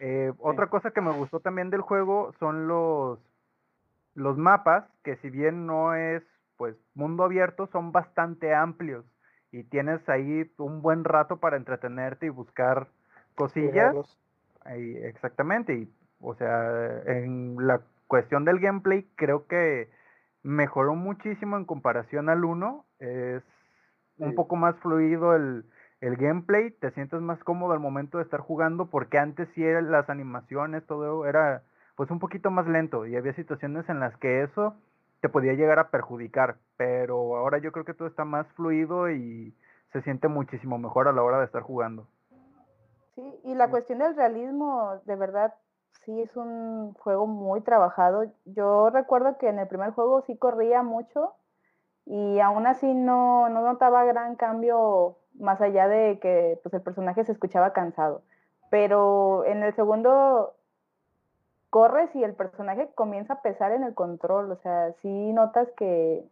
Eh, 0.00 0.32
Otra 0.38 0.68
cosa 0.68 0.90
que 0.90 1.00
me 1.00 1.12
gustó 1.12 1.40
también 1.40 1.70
del 1.70 1.80
juego 1.80 2.32
son 2.38 2.68
los, 2.68 3.18
los 4.14 4.36
mapas, 4.38 4.84
que 5.02 5.16
si 5.16 5.30
bien 5.30 5.66
no 5.66 5.94
es 5.94 6.22
pues 6.56 6.76
mundo 6.94 7.24
abierto, 7.24 7.66
son 7.72 7.92
bastante 7.92 8.54
amplios 8.54 9.04
y 9.50 9.64
tienes 9.64 10.08
ahí 10.08 10.50
un 10.58 10.82
buen 10.82 11.04
rato 11.04 11.38
para 11.38 11.56
entretenerte 11.56 12.26
y 12.26 12.30
buscar 12.30 12.88
cosillas. 13.34 13.94
Exactamente, 14.66 15.74
y 15.74 15.92
o 16.20 16.34
sea, 16.34 17.02
en 17.06 17.56
la 17.58 17.80
cuestión 18.06 18.44
del 18.44 18.60
gameplay 18.60 19.06
creo 19.16 19.46
que 19.46 19.90
mejoró 20.42 20.94
muchísimo 20.94 21.56
en 21.56 21.64
comparación 21.64 22.28
al 22.28 22.44
1, 22.44 22.84
es 23.00 23.42
un 24.18 24.30
Sí. 24.30 24.36
poco 24.36 24.56
más 24.56 24.76
fluido 24.76 25.34
el, 25.34 25.64
el 26.00 26.16
gameplay, 26.16 26.70
te 26.70 26.90
sientes 26.92 27.20
más 27.20 27.42
cómodo 27.44 27.72
al 27.72 27.80
momento 27.80 28.18
de 28.18 28.24
estar 28.24 28.40
jugando 28.40 28.86
porque 28.86 29.18
antes 29.18 29.48
sí 29.54 29.64
eran 29.64 29.90
las 29.90 30.08
animaciones, 30.08 30.86
todo 30.86 31.26
era 31.26 31.62
pues 31.96 32.10
un 32.10 32.18
poquito 32.18 32.50
más 32.50 32.66
lento 32.66 33.06
y 33.06 33.16
había 33.16 33.34
situaciones 33.34 33.88
en 33.88 34.00
las 34.00 34.16
que 34.16 34.42
eso 34.42 34.74
te 35.20 35.28
podía 35.28 35.54
llegar 35.54 35.78
a 35.78 35.88
perjudicar, 35.90 36.56
pero 36.76 37.36
ahora 37.36 37.58
yo 37.58 37.72
creo 37.72 37.84
que 37.84 37.94
todo 37.94 38.08
está 38.08 38.24
más 38.24 38.46
fluido 38.52 39.10
y 39.10 39.54
se 39.92 40.02
siente 40.02 40.28
muchísimo 40.28 40.76
mejor 40.76 41.08
a 41.08 41.12
la 41.12 41.22
hora 41.22 41.38
de 41.38 41.46
estar 41.46 41.62
jugando. 41.62 42.06
Sí, 43.14 43.40
y 43.44 43.54
la 43.54 43.70
cuestión 43.70 44.00
del 44.00 44.16
realismo, 44.16 45.00
de 45.06 45.16
verdad, 45.16 45.54
sí 46.04 46.20
es 46.20 46.36
un 46.36 46.94
juego 46.94 47.26
muy 47.26 47.60
trabajado. 47.60 48.24
Yo 48.44 48.90
recuerdo 48.90 49.38
que 49.38 49.48
en 49.48 49.58
el 49.58 49.68
primer 49.68 49.92
juego 49.92 50.22
sí 50.22 50.36
corría 50.36 50.82
mucho 50.82 51.34
y 52.04 52.40
aún 52.40 52.66
así 52.66 52.92
no, 52.92 53.48
no 53.48 53.62
notaba 53.62 54.04
gran 54.04 54.36
cambio 54.36 55.16
más 55.34 55.60
allá 55.60 55.88
de 55.88 56.18
que 56.20 56.58
pues, 56.62 56.74
el 56.74 56.82
personaje 56.82 57.24
se 57.24 57.32
escuchaba 57.32 57.72
cansado. 57.72 58.22
Pero 58.70 59.44
en 59.46 59.62
el 59.62 59.72
segundo 59.74 60.54
corres 61.74 62.08
y 62.14 62.22
el 62.22 62.34
personaje 62.34 62.88
comienza 62.94 63.32
a 63.32 63.42
pesar 63.42 63.72
en 63.72 63.82
el 63.82 63.94
control, 63.94 64.52
o 64.52 64.56
sea, 64.62 64.92
sí 65.02 65.32
notas 65.32 65.68
que, 65.76 66.24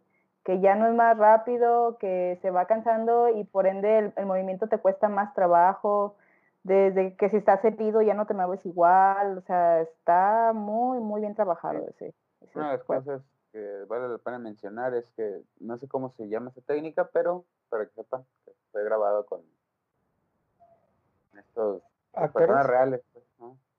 que 0.45 0.61
ya 0.61 0.75
no 0.75 0.87
es 0.87 0.95
más 0.95 1.17
rápido, 1.17 1.97
que 1.97 2.39
se 2.41 2.49
va 2.49 2.65
cansando 2.65 3.27
y 3.27 3.43
por 3.43 3.67
ende 3.67 3.97
el, 3.97 4.13
el 4.15 4.25
movimiento 4.25 4.67
te 4.67 4.77
cuesta 4.77 5.09
más 5.09 5.33
trabajo 5.33 6.15
desde 6.63 7.17
que 7.17 7.29
si 7.29 7.35
estás 7.35 7.61
herido 7.65 8.01
ya 8.01 8.13
no 8.13 8.25
te 8.25 8.33
mueves 8.33 8.65
igual, 8.65 9.39
o 9.39 9.41
sea, 9.41 9.81
está 9.81 10.53
muy, 10.55 11.01
muy 11.01 11.19
bien 11.19 11.35
trabajado 11.35 11.89
ese. 11.89 12.13
ese 12.39 12.57
Una 12.57 12.71
de 12.71 12.77
las 12.77 12.85
cosas 12.85 13.21
que 13.51 13.83
vale 13.89 14.07
la 14.07 14.19
pena 14.19 14.39
mencionar 14.39 14.93
es 14.93 15.03
que 15.17 15.41
no 15.59 15.77
sé 15.77 15.89
cómo 15.89 16.11
se 16.11 16.29
llama 16.29 16.51
esa 16.51 16.61
técnica, 16.61 17.09
pero 17.11 17.43
para 17.67 17.85
que 17.85 17.91
sepan 17.95 18.23
fue 18.71 18.85
grabado 18.85 19.25
con 19.25 19.41
estos 21.37 21.83
personas 22.13 22.33
¿Actores? 22.37 22.65
reales, 22.65 23.01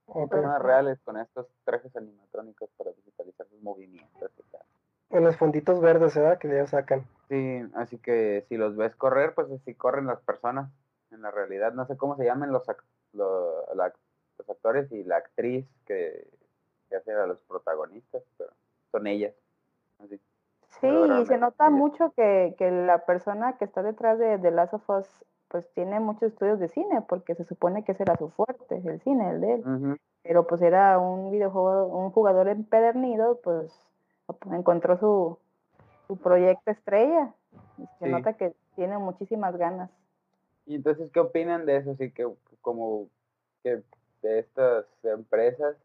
pues, 0.05 0.17
¿no? 0.17 0.23
Ok. 0.25 0.31
personas 0.31 0.63
reales 0.63 0.99
con 1.05 1.19
estos 1.19 1.47
trajes 1.65 1.95
animatrónicos 1.97 2.71
para 2.77 2.93
digitalizar 2.93 3.47
sus 3.49 3.63
movimientos 3.63 4.31
y 4.39 4.43
tal. 4.51 4.63
En 5.11 5.25
los 5.25 5.37
fonditos 5.37 5.81
verdes, 5.81 6.15
¿verdad? 6.15 6.39
Que 6.39 6.49
ya 6.49 6.67
sacan. 6.67 7.07
Sí, 7.29 7.63
así 7.75 7.99
que 7.99 8.45
si 8.49 8.57
los 8.57 8.77
ves 8.77 8.95
correr, 8.97 9.35
pues 9.35 9.51
así 9.51 9.75
corren 9.75 10.07
las 10.07 10.21
personas. 10.21 10.71
En 11.11 11.23
la 11.23 11.31
realidad, 11.31 11.73
no 11.73 11.87
sé 11.87 11.97
cómo 11.97 12.17
se 12.17 12.25
llaman 12.25 12.51
los, 12.51 12.65
los, 13.13 13.77
los 14.39 14.51
actores 14.51 14.91
y 14.91 15.05
la 15.05 15.19
actriz 15.19 15.67
que, 15.87 16.29
que 16.89 16.97
hace 16.97 17.13
a 17.13 17.27
los 17.27 17.39
protagonistas, 17.41 18.23
pero 18.37 18.51
son 18.91 19.07
ellas. 19.07 19.35
Sí, 20.81 20.89
y 20.89 21.27
se 21.27 21.39
nota 21.39 21.71
mucho 21.71 22.13
que, 22.17 22.55
que, 22.59 22.71
la 22.71 23.07
persona 23.07 23.57
que 23.57 23.65
está 23.65 23.83
detrás 23.83 24.19
de, 24.19 24.39
de 24.39 24.51
Last 24.51 24.75
of 24.75 24.91
Us 24.91 25.25
pues 25.55 25.73
tiene 25.73 26.01
muchos 26.01 26.33
estudios 26.33 26.59
de 26.59 26.67
cine, 26.67 27.03
porque 27.09 27.37
se 27.37 27.45
supone 27.45 27.85
que 27.85 27.93
ese 27.93 28.03
era 28.03 28.17
su 28.17 28.29
fuerte, 28.31 28.83
el 28.85 29.01
cine, 29.03 29.31
el 29.31 29.41
de 29.41 29.55
él. 29.55 29.99
Pero 30.25 30.49
pues 30.49 30.61
era 30.63 30.99
un 30.99 31.31
videojuego, 31.31 31.97
un 31.97 32.11
jugador 32.11 32.49
empedernido, 32.49 33.39
pues 33.41 33.73
encontró 34.51 34.99
su, 34.99 35.39
su 36.09 36.17
proyecto 36.17 36.73
estrella. 36.73 37.33
Y 37.79 37.87
se 38.01 38.09
nota 38.09 38.33
que 38.33 38.53
tiene 38.75 38.99
muchísimas 38.99 39.57
ganas. 39.57 39.93
¿Y 40.67 40.75
entonces 40.75 41.09
qué 41.13 41.21
opinan 41.21 41.67
de 41.67 41.77
eso? 41.77 41.93
Así 41.93 42.11
que 42.11 42.29
como 42.61 43.07
que 43.63 43.81
de 44.23 44.41
estas 44.41 44.87
empresas 45.05 45.77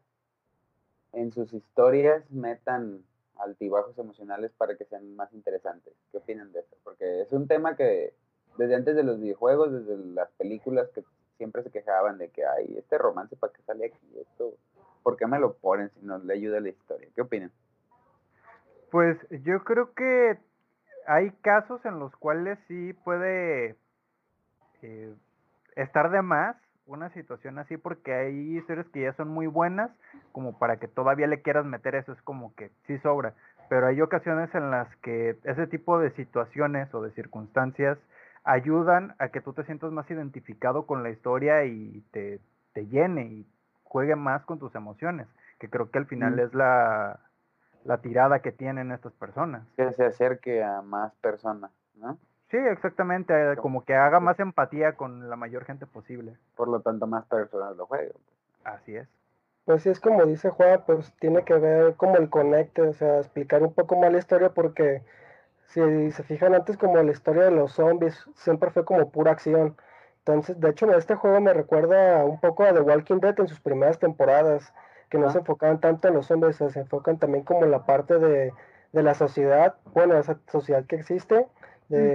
en 1.12 1.30
sus 1.30 1.52
historias 1.52 2.28
metan 2.32 3.04
altibajos 3.36 3.96
emocionales 3.98 4.50
para 4.58 4.76
que 4.76 4.84
sean 4.86 5.14
más 5.14 5.32
interesantes. 5.32 5.94
¿Qué 6.10 6.18
opinan 6.18 6.50
de 6.50 6.58
eso? 6.58 6.76
Porque 6.82 7.20
es 7.20 7.30
un 7.30 7.46
tema 7.46 7.76
que 7.76 8.14
desde 8.56 8.74
antes 8.74 8.96
de 8.96 9.02
los 9.02 9.20
videojuegos, 9.20 9.72
desde 9.72 9.96
las 10.14 10.30
películas 10.32 10.88
que 10.94 11.04
siempre 11.36 11.62
se 11.62 11.70
quejaban 11.70 12.18
de 12.18 12.28
que 12.28 12.44
hay 12.44 12.76
este 12.76 12.98
romance 12.98 13.36
para 13.36 13.52
que 13.52 13.62
sale 13.62 13.86
aquí, 13.86 14.18
esto, 14.20 14.54
¿por 15.02 15.16
qué 15.16 15.26
me 15.26 15.38
lo 15.38 15.54
ponen 15.54 15.90
si 15.90 16.04
no 16.04 16.18
le 16.18 16.34
ayuda 16.34 16.58
a 16.58 16.60
la 16.60 16.68
historia? 16.68 17.08
¿Qué 17.14 17.22
opinan? 17.22 17.50
Pues 18.90 19.16
yo 19.44 19.64
creo 19.64 19.94
que 19.94 20.38
hay 21.06 21.30
casos 21.42 21.84
en 21.84 21.98
los 21.98 22.14
cuales 22.16 22.58
sí 22.68 22.92
puede 23.04 23.76
eh, 24.82 25.14
estar 25.76 26.10
de 26.10 26.22
más 26.22 26.56
una 26.86 27.10
situación 27.10 27.58
así 27.58 27.76
porque 27.76 28.12
hay 28.12 28.58
historias 28.58 28.86
que 28.88 29.02
ya 29.02 29.12
son 29.14 29.28
muy 29.28 29.46
buenas 29.46 29.90
como 30.32 30.58
para 30.58 30.78
que 30.78 30.88
todavía 30.88 31.28
le 31.28 31.40
quieras 31.40 31.64
meter 31.64 31.94
eso 31.94 32.12
es 32.12 32.20
como 32.22 32.54
que 32.56 32.70
sí 32.86 32.98
sobra 32.98 33.34
pero 33.68 33.86
hay 33.86 34.00
ocasiones 34.00 34.52
en 34.54 34.70
las 34.72 34.94
que 34.96 35.36
ese 35.44 35.68
tipo 35.68 36.00
de 36.00 36.10
situaciones 36.10 36.92
o 36.92 37.02
de 37.02 37.12
circunstancias 37.12 37.98
ayudan 38.44 39.14
a 39.18 39.28
que 39.28 39.40
tú 39.40 39.52
te 39.52 39.64
sientas 39.64 39.92
más 39.92 40.10
identificado 40.10 40.86
con 40.86 41.02
la 41.02 41.10
historia 41.10 41.64
y 41.64 42.02
te, 42.12 42.40
te 42.72 42.86
llene 42.86 43.24
y 43.26 43.46
juegue 43.84 44.16
más 44.16 44.44
con 44.44 44.58
tus 44.58 44.74
emociones 44.74 45.26
que 45.58 45.68
creo 45.68 45.90
que 45.90 45.98
al 45.98 46.06
final 46.06 46.36
mm. 46.36 46.40
es 46.40 46.54
la, 46.54 47.20
la 47.84 47.98
tirada 47.98 48.40
que 48.40 48.52
tienen 48.52 48.92
estas 48.92 49.12
personas 49.12 49.66
que 49.76 49.92
se 49.92 50.06
acerque 50.06 50.62
a 50.62 50.80
más 50.82 51.14
personas 51.16 51.70
¿no? 51.96 52.18
Sí, 52.50 52.56
exactamente, 52.56 53.32
como 53.58 53.84
que 53.84 53.94
haga 53.94 54.18
más 54.18 54.40
empatía 54.40 54.94
con 54.94 55.30
la 55.30 55.36
mayor 55.36 55.64
gente 55.64 55.86
posible. 55.86 56.36
Por 56.56 56.66
lo 56.66 56.80
tanto, 56.80 57.06
más 57.06 57.24
personas 57.26 57.76
lo 57.76 57.86
juegan. 57.86 58.16
Así 58.64 58.96
es. 58.96 59.08
Pues 59.64 59.84
sí, 59.84 59.90
es 59.90 60.00
como 60.00 60.26
dice 60.26 60.50
Juan, 60.50 60.82
pues 60.84 61.14
tiene 61.20 61.44
que 61.44 61.54
ver 61.54 61.94
como 61.94 62.16
el 62.16 62.28
conecte, 62.28 62.82
o 62.82 62.92
sea, 62.92 63.18
explicar 63.18 63.62
un 63.62 63.72
poco 63.72 63.96
más 63.96 64.10
la 64.10 64.18
historia 64.18 64.48
porque 64.50 65.02
si 65.70 66.10
se 66.12 66.22
fijan 66.22 66.54
antes 66.54 66.76
como 66.76 66.96
la 66.96 67.10
historia 67.10 67.44
de 67.44 67.50
los 67.50 67.72
zombies 67.72 68.26
siempre 68.34 68.70
fue 68.70 68.84
como 68.84 69.10
pura 69.10 69.32
acción. 69.32 69.76
Entonces, 70.18 70.60
de 70.60 70.70
hecho, 70.70 70.90
este 70.92 71.14
juego 71.14 71.40
me 71.40 71.54
recuerda 71.54 72.24
un 72.24 72.38
poco 72.40 72.64
a 72.64 72.72
The 72.72 72.80
Walking 72.80 73.20
Dead 73.20 73.34
en 73.38 73.48
sus 73.48 73.60
primeras 73.60 73.98
temporadas, 73.98 74.72
que 75.08 75.18
no 75.18 75.30
se 75.30 75.38
enfocaban 75.38 75.80
tanto 75.80 76.08
en 76.08 76.14
los 76.14 76.26
zombies, 76.26 76.56
se 76.56 76.78
enfocan 76.78 77.18
también 77.18 77.44
como 77.44 77.64
en 77.64 77.70
la 77.70 77.84
parte 77.86 78.18
de, 78.18 78.52
de 78.92 79.02
la 79.02 79.14
sociedad, 79.14 79.76
bueno, 79.94 80.16
esa 80.16 80.38
sociedad 80.48 80.84
que 80.84 80.96
existe, 80.96 81.46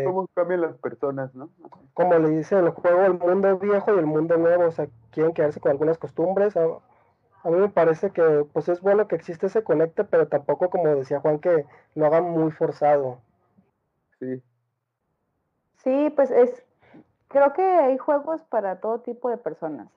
cómo 0.05 0.27
cambian 0.33 0.61
las 0.61 0.77
personas, 0.77 1.35
¿no? 1.35 1.49
Como 1.93 2.17
le 2.17 2.29
dice 2.29 2.57
el 2.57 2.69
juego, 2.69 3.03
el 3.03 3.13
mundo 3.13 3.57
viejo 3.57 3.93
y 3.93 3.99
el 3.99 4.05
mundo 4.05 4.37
nuevo, 4.37 4.65
o 4.65 4.71
sea, 4.71 4.87
quieren 5.11 5.33
quedarse 5.33 5.59
con 5.59 5.71
algunas 5.71 5.97
costumbres. 5.97 6.55
A, 6.55 6.67
mí 7.49 7.57
me 7.57 7.69
parece 7.69 8.11
que 8.11 8.45
pues 8.53 8.69
es 8.69 8.81
bueno 8.81 9.07
que 9.07 9.15
existe 9.15 9.47
ese 9.47 9.63
conecte, 9.63 10.03
pero 10.03 10.27
tampoco, 10.27 10.69
como 10.69 10.87
decía 10.87 11.19
Juan, 11.19 11.39
que 11.39 11.65
lo 11.93 12.05
hagan 12.05 12.23
muy 12.23 12.51
forzado. 12.51 13.19
Sí. 14.19 14.41
Sí, 15.83 16.09
pues 16.15 16.31
es, 16.31 16.63
creo 17.27 17.53
que 17.53 17.61
hay 17.61 17.97
juegos 17.97 18.41
para 18.49 18.79
todo 18.79 18.99
tipo 18.99 19.29
de 19.29 19.37
personas. 19.37 19.87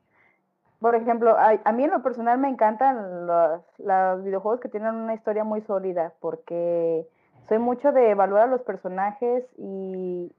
Por 0.80 0.94
ejemplo, 0.94 1.36
a, 1.36 1.72
mí 1.72 1.84
en 1.84 1.90
lo 1.90 2.02
personal 2.02 2.38
me 2.38 2.48
encantan 2.48 3.26
los, 3.26 3.62
los 3.78 4.22
videojuegos 4.22 4.60
que 4.60 4.68
tienen 4.68 4.94
una 4.94 5.14
historia 5.14 5.42
muy 5.42 5.60
sólida, 5.62 6.12
porque 6.20 7.06
soy 7.48 7.58
mucho 7.58 7.92
de 7.92 8.10
evaluar 8.10 8.42
a 8.42 8.46
los 8.46 8.62
personajes 8.62 9.44
y, 9.56 10.30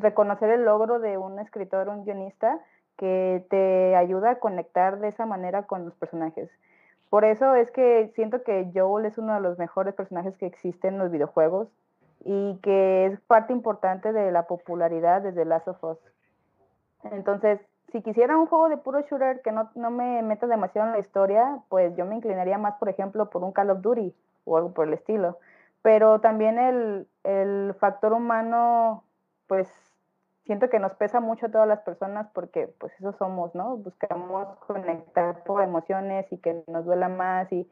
reconocer 0.00 0.50
el 0.50 0.64
logro 0.64 1.00
de 1.00 1.18
un 1.18 1.38
escritor, 1.38 1.88
un 1.88 2.04
guionista, 2.04 2.60
que 2.96 3.44
te 3.50 3.96
ayuda 3.96 4.30
a 4.30 4.38
conectar 4.38 5.00
de 5.00 5.08
esa 5.08 5.26
manera 5.26 5.64
con 5.64 5.84
los 5.84 5.94
personajes. 5.94 6.50
Por 7.10 7.24
eso 7.24 7.54
es 7.54 7.70
que 7.70 8.10
siento 8.14 8.42
que 8.42 8.70
Joel 8.74 9.06
es 9.06 9.18
uno 9.18 9.34
de 9.34 9.40
los 9.40 9.58
mejores 9.58 9.94
personajes 9.94 10.36
que 10.36 10.46
existen 10.46 10.94
en 10.94 11.00
los 11.00 11.10
videojuegos 11.10 11.68
y 12.24 12.58
que 12.62 13.06
es 13.06 13.20
parte 13.22 13.52
importante 13.52 14.12
de 14.12 14.30
la 14.32 14.46
popularidad 14.46 15.22
desde 15.22 15.44
Last 15.44 15.68
of 15.68 15.82
Us. 15.84 15.98
Entonces, 17.04 17.60
si 17.92 18.02
quisiera 18.02 18.36
un 18.36 18.46
juego 18.46 18.68
de 18.68 18.76
puro 18.76 19.00
shooter 19.02 19.40
que 19.42 19.52
no, 19.52 19.70
no 19.74 19.90
me 19.90 20.22
meta 20.22 20.46
demasiado 20.46 20.88
en 20.88 20.94
la 20.94 20.98
historia, 20.98 21.60
pues 21.68 21.96
yo 21.96 22.04
me 22.04 22.16
inclinaría 22.16 22.58
más, 22.58 22.74
por 22.74 22.88
ejemplo, 22.88 23.30
por 23.30 23.44
un 23.44 23.52
Call 23.52 23.70
of 23.70 23.80
Duty 23.80 24.14
o 24.44 24.56
algo 24.56 24.72
por 24.72 24.88
el 24.88 24.94
estilo 24.94 25.38
pero 25.82 26.20
también 26.20 26.58
el, 26.58 27.74
factor 27.80 28.12
humano, 28.12 29.04
pues 29.46 29.68
siento 30.44 30.68
que 30.68 30.78
nos 30.78 30.92
pesa 30.94 31.20
mucho 31.20 31.46
a 31.46 31.50
todas 31.50 31.68
las 31.68 31.80
personas 31.80 32.26
porque 32.32 32.66
pues 32.78 32.92
eso 32.98 33.12
somos, 33.12 33.54
¿no? 33.54 33.76
Buscamos 33.76 34.48
conectar 34.66 35.44
por 35.44 35.62
emociones 35.62 36.30
y 36.32 36.38
que 36.38 36.62
nos 36.66 36.84
duela 36.84 37.08
más 37.08 37.50
y 37.52 37.68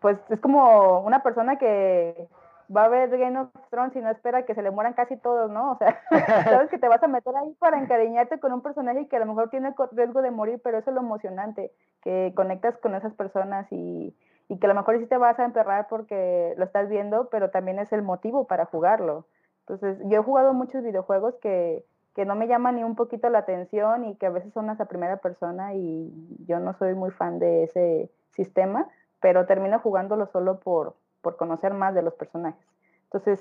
pues 0.00 0.18
es 0.30 0.40
como 0.40 1.00
una 1.00 1.22
persona 1.22 1.56
que 1.56 2.28
va 2.74 2.84
a 2.84 2.88
ver 2.88 3.16
Game 3.16 3.38
of 3.38 3.48
Thrones 3.70 3.94
y 3.96 4.00
no 4.00 4.10
espera 4.10 4.44
que 4.44 4.54
se 4.54 4.62
le 4.62 4.70
mueran 4.70 4.94
casi 4.94 5.16
todos, 5.16 5.50
¿no? 5.50 5.72
O 5.72 5.78
sea, 5.78 6.00
sabes 6.44 6.70
que 6.70 6.78
te 6.78 6.88
vas 6.88 7.02
a 7.02 7.08
meter 7.08 7.34
ahí 7.36 7.54
para 7.58 7.78
encariñarte 7.78 8.40
con 8.40 8.52
un 8.52 8.62
personaje 8.62 9.08
que 9.08 9.16
a 9.16 9.20
lo 9.20 9.26
mejor 9.26 9.50
tiene 9.50 9.74
riesgo 9.92 10.22
de 10.22 10.30
morir, 10.30 10.60
pero 10.62 10.78
eso 10.78 10.90
es 10.90 10.94
lo 10.94 11.00
emocionante, 11.00 11.72
que 12.02 12.32
conectas 12.34 12.76
con 12.78 12.94
esas 12.94 13.14
personas 13.14 13.66
y, 13.70 14.16
y 14.48 14.58
que 14.58 14.66
a 14.66 14.68
lo 14.68 14.74
mejor 14.74 14.98
sí 14.98 15.06
te 15.06 15.16
vas 15.16 15.38
a 15.38 15.44
emperrar 15.44 15.86
porque 15.88 16.54
lo 16.56 16.64
estás 16.64 16.88
viendo, 16.88 17.28
pero 17.30 17.50
también 17.50 17.78
es 17.78 17.92
el 17.92 18.02
motivo 18.02 18.46
para 18.46 18.66
jugarlo. 18.66 19.26
Entonces, 19.60 19.98
yo 20.08 20.20
he 20.20 20.22
jugado 20.22 20.54
muchos 20.54 20.82
videojuegos 20.84 21.34
que, 21.36 21.84
que 22.14 22.24
no 22.24 22.34
me 22.34 22.48
llaman 22.48 22.76
ni 22.76 22.84
un 22.84 22.94
poquito 22.94 23.28
la 23.28 23.40
atención 23.40 24.04
y 24.04 24.16
que 24.16 24.26
a 24.26 24.30
veces 24.30 24.52
son 24.52 24.70
hasta 24.70 24.86
primera 24.86 25.18
persona 25.18 25.74
y 25.74 26.10
yo 26.46 26.60
no 26.60 26.72
soy 26.74 26.94
muy 26.94 27.10
fan 27.10 27.38
de 27.38 27.64
ese 27.64 28.10
sistema, 28.30 28.88
pero 29.20 29.44
termino 29.46 29.80
jugándolo 29.80 30.26
solo 30.26 30.60
por, 30.60 30.94
por 31.26 31.36
conocer 31.36 31.74
más 31.74 31.92
de 31.92 32.02
los 32.02 32.14
personajes. 32.14 32.64
Entonces, 33.06 33.40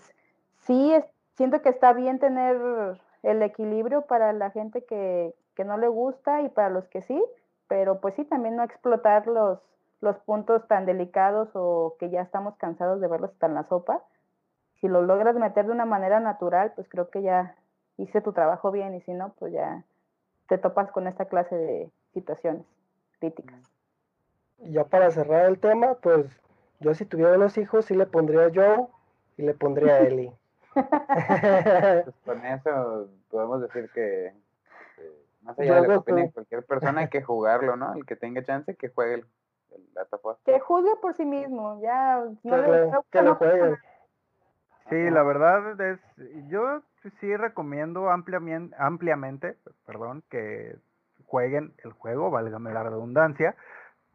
sí, 0.61 0.91
es, 0.91 1.05
siento 1.35 1.61
que 1.61 1.69
está 1.69 1.93
bien 1.93 2.17
tener 2.17 2.99
el 3.21 3.43
equilibrio 3.43 4.07
para 4.07 4.33
la 4.33 4.49
gente 4.49 4.83
que, 4.85 5.35
que 5.53 5.65
no 5.65 5.77
le 5.77 5.87
gusta 5.87 6.41
y 6.41 6.49
para 6.49 6.69
los 6.69 6.87
que 6.87 7.03
sí, 7.03 7.23
pero 7.67 8.01
pues 8.01 8.15
sí, 8.15 8.25
también 8.25 8.55
no 8.55 8.63
explotar 8.63 9.27
los, 9.27 9.59
los 10.01 10.17
puntos 10.17 10.67
tan 10.67 10.87
delicados 10.87 11.49
o 11.53 11.95
que 11.99 12.09
ya 12.09 12.21
estamos 12.21 12.55
cansados 12.55 12.99
de 13.01 13.07
verlos 13.07 13.29
hasta 13.29 13.45
en 13.45 13.53
la 13.53 13.65
sopa, 13.65 14.01
si 14.81 14.87
lo 14.87 15.03
logras 15.03 15.35
meter 15.35 15.67
de 15.67 15.71
una 15.71 15.85
manera 15.85 16.19
natural, 16.19 16.73
pues 16.75 16.89
creo 16.89 17.11
que 17.11 17.21
ya 17.21 17.55
hice 17.97 18.19
tu 18.19 18.33
trabajo 18.33 18.71
bien 18.71 18.95
y 18.95 19.01
si 19.01 19.13
no, 19.13 19.35
pues 19.37 19.53
ya 19.53 19.83
te 20.47 20.57
topas 20.57 20.89
con 20.89 21.05
esta 21.05 21.25
clase 21.25 21.55
de 21.55 21.91
situaciones 22.15 22.65
críticas. 23.19 23.61
Ya 24.57 24.85
para 24.85 25.11
cerrar 25.11 25.45
el 25.45 25.59
tema, 25.59 25.93
pues 26.01 26.41
yo 26.79 26.93
si 26.93 27.05
tuviera 27.05 27.35
unos 27.35 27.57
hijos 27.57 27.85
sí 27.85 27.95
le 27.95 28.05
pondría 28.05 28.51
Joe 28.53 28.87
y 29.37 29.43
le 29.43 29.53
pondría 29.53 29.99
Ellie. 29.99 30.31
pues 30.73 30.85
con 32.25 32.45
eso 32.45 33.09
podemos 33.29 33.61
decir 33.61 33.89
que, 33.93 34.33
más 35.41 35.57
allá 35.59 35.81
de 35.81 35.87
lo 35.87 36.03
que 36.03 36.31
cualquier 36.33 36.63
persona 36.63 37.01
hay 37.01 37.09
que 37.09 37.21
jugarlo, 37.23 37.75
¿no? 37.75 37.93
El 37.93 38.05
que 38.05 38.15
tenga 38.15 38.43
chance 38.43 38.75
que 38.75 38.89
juegue 38.89 39.15
el 39.15 39.25
que 40.45 40.59
juzgue 40.59 40.95
por 41.01 41.13
sí 41.15 41.25
mismo, 41.25 41.79
ya. 41.81 42.23
Sí, 44.89 45.09
la 45.09 45.23
verdad 45.23 45.81
es, 45.81 45.99
yo 46.47 46.81
sí 47.19 47.35
recomiendo 47.35 48.09
ampliamente, 48.09 48.75
ampliamente, 48.77 49.57
perdón, 49.85 50.23
que 50.29 50.75
jueguen 51.25 51.73
el 51.83 51.91
juego, 51.93 52.29
válgame 52.29 52.71
la 52.71 52.83
redundancia, 52.83 53.55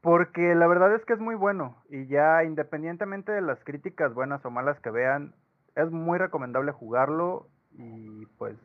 porque 0.01 0.55
la 0.55 0.67
verdad 0.67 0.95
es 0.95 1.05
que 1.05 1.13
es 1.13 1.21
muy 1.21 1.35
bueno 1.35 1.77
y 1.89 2.07
ya 2.07 2.45
independientemente 2.45 3.33
de 3.33 3.43
las 3.43 3.63
críticas 3.65 4.15
buenas 4.15 4.45
o 4.45 4.51
malas 4.51 4.81
que 4.81 4.91
vean, 4.91 5.35
es 5.75 5.91
muy 5.91 6.19
recomendable 6.19 6.73
jugarlo 6.73 7.49
y 7.73 8.27
pues 8.39 8.57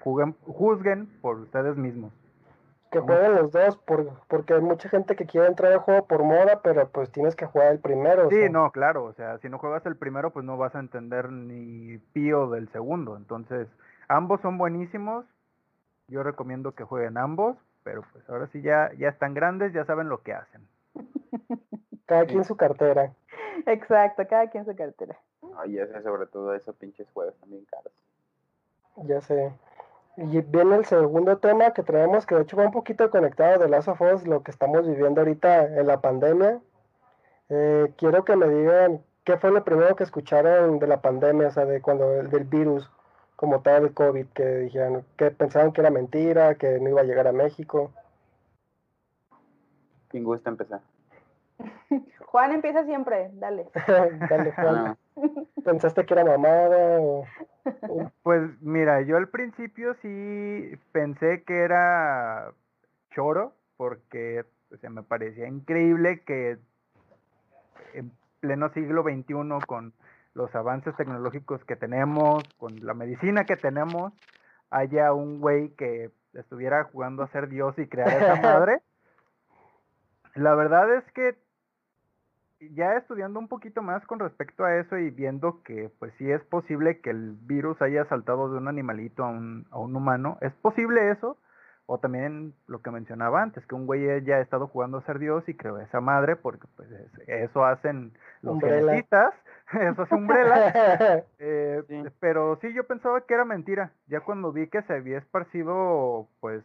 juzguen 0.00 1.06
por 1.20 1.40
ustedes 1.40 1.76
mismos 1.76 2.12
que 2.90 3.00
jueguen 3.00 3.34
los 3.34 3.52
dos, 3.52 3.76
por, 3.78 4.08
porque 4.28 4.54
hay 4.54 4.60
mucha 4.60 4.88
gente 4.88 5.16
que 5.16 5.26
quiere 5.26 5.48
entrar 5.48 5.72
al 5.72 5.80
juego 5.80 6.06
por 6.06 6.22
moda, 6.22 6.60
pero 6.62 6.88
pues 6.88 7.10
tienes 7.10 7.34
que 7.34 7.46
jugar 7.46 7.72
el 7.72 7.80
primero. 7.80 8.28
o 8.28 8.30
Sí, 8.30 8.36
sea. 8.36 8.48
no, 8.48 8.70
claro, 8.70 9.04
o 9.04 9.12
sea, 9.12 9.38
si 9.38 9.48
no 9.48 9.58
juegas 9.58 9.84
el 9.86 9.96
primero, 9.96 10.30
pues 10.30 10.44
no 10.44 10.56
vas 10.56 10.74
a 10.74 10.80
entender 10.80 11.30
ni 11.30 11.98
pío 11.98 12.48
del 12.48 12.68
segundo. 12.70 13.16
Entonces, 13.16 13.68
ambos 14.08 14.40
son 14.40 14.56
buenísimos. 14.58 15.26
Yo 16.08 16.22
recomiendo 16.22 16.72
que 16.72 16.84
jueguen 16.84 17.18
ambos, 17.18 17.56
pero 17.82 18.02
pues 18.12 18.28
ahora 18.30 18.46
sí 18.52 18.62
ya, 18.62 18.92
ya 18.96 19.08
están 19.08 19.34
grandes, 19.34 19.72
ya 19.72 19.84
saben 19.84 20.08
lo 20.08 20.22
que 20.22 20.32
hacen. 20.32 20.62
Cada 22.06 22.26
quien 22.26 22.44
su 22.44 22.56
cartera. 22.56 23.12
Exacto, 23.66 24.26
cada 24.28 24.48
quien 24.48 24.64
su 24.64 24.74
cartera. 24.76 25.18
Ay, 25.56 25.78
ese, 25.78 26.02
sobre 26.02 26.26
todo 26.26 26.54
esos 26.54 26.76
pinches 26.76 27.08
juegos 27.12 27.34
también 27.36 27.64
caros. 27.64 27.92
Ya 29.04 29.20
sé. 29.20 29.52
Y 30.16 30.40
viene 30.40 30.76
el 30.76 30.84
segundo 30.86 31.38
tema 31.38 31.72
que 31.72 31.82
traemos, 31.82 32.24
que 32.24 32.34
de 32.34 32.42
hecho 32.42 32.56
va 32.56 32.64
un 32.64 32.72
poquito 32.72 33.10
conectado 33.10 33.58
de 33.58 33.68
Last 33.68 33.88
of 33.88 34.00
Us, 34.00 34.26
lo 34.26 34.42
que 34.42 34.50
estamos 34.50 34.86
viviendo 34.86 35.20
ahorita 35.20 35.66
en 35.78 35.86
la 35.86 36.00
pandemia. 36.00 36.60
Eh, 37.50 37.92
quiero 37.98 38.24
que 38.24 38.34
me 38.34 38.48
digan 38.48 39.04
qué 39.24 39.36
fue 39.36 39.50
lo 39.50 39.62
primero 39.62 39.94
que 39.94 40.04
escucharon 40.04 40.78
de 40.78 40.86
la 40.86 41.02
pandemia, 41.02 41.48
o 41.48 41.50
sea, 41.50 41.66
de 41.66 41.82
cuando 41.82 42.18
el 42.18 42.30
del 42.30 42.44
virus, 42.44 42.90
como 43.36 43.60
tal, 43.60 43.84
el 43.84 43.94
COVID, 43.94 44.26
que 44.28 44.46
dijeron, 44.58 45.04
que 45.16 45.30
pensaban 45.30 45.72
que 45.72 45.82
era 45.82 45.90
mentira, 45.90 46.54
que 46.54 46.80
no 46.80 46.88
iba 46.88 47.02
a 47.02 47.04
llegar 47.04 47.26
a 47.26 47.32
México. 47.32 47.92
¿Quién 50.08 50.24
gusta 50.24 50.48
empezar? 50.48 50.80
Juan 52.26 52.52
empieza 52.52 52.84
siempre, 52.84 53.30
dale. 53.34 53.68
Dale, 54.28 54.52
Juan. 54.52 54.76
Ah, 54.76 54.96
¿Pensaste 55.64 56.04
que 56.04 56.14
era 56.14 56.24
mamada? 56.24 57.00
O... 57.00 57.24
Pues 58.22 58.42
mira, 58.60 59.00
yo 59.02 59.16
al 59.16 59.28
principio 59.28 59.94
sí 60.02 60.72
pensé 60.92 61.42
que 61.44 61.60
era 61.60 62.52
choro, 63.10 63.54
porque 63.76 64.44
o 64.72 64.76
sea, 64.78 64.90
me 64.90 65.02
parecía 65.02 65.48
increíble 65.48 66.20
que 66.24 66.58
en 67.94 68.12
pleno 68.40 68.68
siglo 68.70 69.02
XXI, 69.02 69.66
con 69.66 69.92
los 70.34 70.54
avances 70.54 70.94
tecnológicos 70.96 71.64
que 71.64 71.76
tenemos, 71.76 72.44
con 72.58 72.84
la 72.84 72.94
medicina 72.94 73.44
que 73.44 73.56
tenemos, 73.56 74.12
haya 74.70 75.12
un 75.12 75.40
güey 75.40 75.70
que 75.70 76.10
estuviera 76.34 76.84
jugando 76.84 77.22
a 77.22 77.28
ser 77.28 77.48
Dios 77.48 77.78
y 77.78 77.86
crear 77.86 78.22
esa 78.22 78.36
madre. 78.42 78.82
La 80.34 80.54
verdad 80.54 80.94
es 80.94 81.04
que 81.12 81.36
ya 82.60 82.96
estudiando 82.96 83.38
un 83.38 83.48
poquito 83.48 83.82
más 83.82 84.04
con 84.06 84.18
respecto 84.18 84.64
a 84.64 84.76
eso 84.76 84.96
y 84.98 85.10
viendo 85.10 85.62
que 85.62 85.90
pues 85.98 86.12
sí 86.18 86.30
es 86.30 86.42
posible 86.44 87.00
que 87.00 87.10
el 87.10 87.36
virus 87.42 87.80
haya 87.82 88.04
saltado 88.06 88.50
de 88.50 88.58
un 88.58 88.68
animalito 88.68 89.24
a 89.24 89.28
un, 89.28 89.66
a 89.70 89.78
un 89.78 89.94
humano, 89.94 90.38
¿es 90.40 90.52
posible 90.54 91.10
eso? 91.10 91.36
O 91.88 91.98
también 91.98 92.52
lo 92.66 92.82
que 92.82 92.90
mencionaba 92.90 93.42
antes, 93.42 93.64
que 93.66 93.74
un 93.76 93.86
güey 93.86 94.24
ya 94.24 94.36
ha 94.36 94.40
estado 94.40 94.66
jugando 94.66 94.98
a 94.98 95.02
ser 95.02 95.20
Dios 95.20 95.48
y 95.48 95.54
creó 95.54 95.78
esa 95.78 96.00
madre, 96.00 96.34
porque 96.34 96.66
pues 96.76 96.90
es- 96.90 97.28
eso 97.28 97.64
hacen 97.64 98.12
los 98.42 98.54
Umbrella. 98.54 98.80
genetistas, 98.90 99.34
eso 99.72 100.02
es 100.02 100.12
Umbrella. 100.12 101.24
Eh, 101.38 101.82
Sí. 101.88 102.02
Pero 102.18 102.58
sí, 102.60 102.72
yo 102.72 102.84
pensaba 102.88 103.20
que 103.20 103.34
era 103.34 103.44
mentira. 103.44 103.92
Ya 104.08 104.20
cuando 104.20 104.50
vi 104.50 104.66
que 104.66 104.82
se 104.82 104.94
había 104.94 105.18
esparcido, 105.18 106.26
pues, 106.40 106.64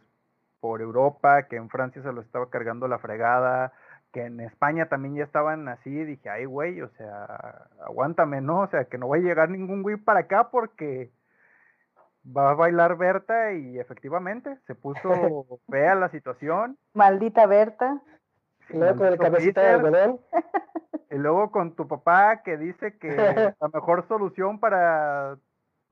por 0.60 0.80
Europa, 0.80 1.44
que 1.44 1.56
en 1.56 1.68
Francia 1.68 2.02
se 2.02 2.12
lo 2.12 2.20
estaba 2.20 2.50
cargando 2.50 2.88
la 2.88 2.98
fregada, 2.98 3.72
que 4.12 4.26
en 4.26 4.40
España 4.40 4.86
también 4.88 5.14
ya 5.14 5.24
estaban 5.24 5.68
así, 5.68 5.90
dije, 5.90 6.28
ay, 6.28 6.44
güey, 6.44 6.82
o 6.82 6.88
sea, 6.90 7.68
aguántame, 7.84 8.40
¿no? 8.40 8.60
O 8.60 8.66
sea, 8.68 8.84
que 8.84 8.98
no 8.98 9.08
va 9.08 9.16
a 9.16 9.20
llegar 9.20 9.48
ningún 9.48 9.82
güey 9.82 9.96
para 9.96 10.20
acá 10.20 10.50
porque 10.50 11.10
va 12.24 12.50
a 12.50 12.54
bailar 12.54 12.96
Berta 12.96 13.52
y 13.52 13.78
efectivamente 13.78 14.58
se 14.66 14.74
puso 14.74 15.00
fea 15.70 15.94
la 15.94 16.10
situación. 16.10 16.78
Maldita 16.92 17.46
Berta. 17.46 18.00
Y 18.68 18.76
luego 18.76 18.96
con 18.96 19.06
el 19.06 19.18
Maldito 19.18 19.24
cabecita 19.24 19.60
de 19.62 19.78
Peter. 19.78 19.86
algodón. 19.86 20.20
Y 21.10 21.16
luego 21.18 21.50
con 21.50 21.74
tu 21.74 21.86
papá 21.86 22.42
que 22.42 22.56
dice 22.56 22.96
que 22.96 23.14
la 23.14 23.68
mejor 23.68 24.08
solución 24.08 24.58
para 24.58 25.36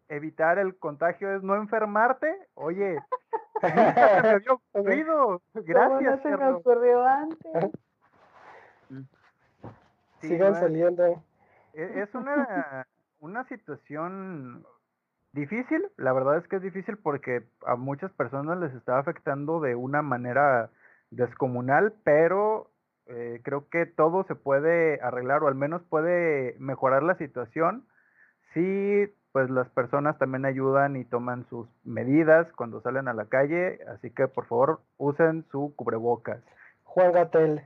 evitar 0.08 0.58
el 0.58 0.78
contagio 0.78 1.36
es 1.36 1.42
no 1.42 1.56
enfermarte. 1.56 2.34
Oye, 2.54 2.98
se 3.60 3.74
me 3.74 3.82
había 3.82 4.52
ocurrido. 4.72 5.42
¿Cómo 5.52 5.64
Gracias, 5.66 6.16
no 6.16 6.22
se 6.22 6.36
me 6.38 6.52
ocurrió 6.52 7.04
antes? 7.04 7.70
Sí, 10.20 10.28
Sigan 10.28 10.54
saliendo. 10.54 11.24
e- 11.72 12.02
es 12.02 12.14
una, 12.14 12.86
una 13.20 13.44
situación 13.44 14.64
difícil. 15.32 15.86
La 15.96 16.12
verdad 16.12 16.38
es 16.38 16.48
que 16.48 16.56
es 16.56 16.62
difícil 16.62 16.96
porque 16.96 17.44
a 17.66 17.76
muchas 17.76 18.12
personas 18.12 18.58
les 18.58 18.74
está 18.74 18.98
afectando 18.98 19.60
de 19.60 19.74
una 19.74 20.02
manera 20.02 20.70
descomunal, 21.10 21.94
pero 22.04 22.70
eh, 23.06 23.40
creo 23.42 23.68
que 23.68 23.86
todo 23.86 24.24
se 24.24 24.34
puede 24.34 25.00
arreglar 25.00 25.42
o 25.42 25.48
al 25.48 25.54
menos 25.54 25.82
puede 25.82 26.54
mejorar 26.58 27.02
la 27.02 27.16
situación 27.16 27.84
si 28.54 29.12
pues 29.32 29.48
las 29.48 29.68
personas 29.70 30.18
también 30.18 30.44
ayudan 30.44 30.96
y 30.96 31.04
toman 31.04 31.46
sus 31.48 31.68
medidas 31.84 32.50
cuando 32.56 32.80
salen 32.80 33.06
a 33.06 33.14
la 33.14 33.26
calle, 33.26 33.78
así 33.88 34.10
que 34.10 34.26
por 34.26 34.46
favor 34.46 34.80
usen 34.98 35.44
su 35.52 35.72
cubrebocas. 35.76 36.42
Juan 36.82 37.12
Gatel. 37.12 37.62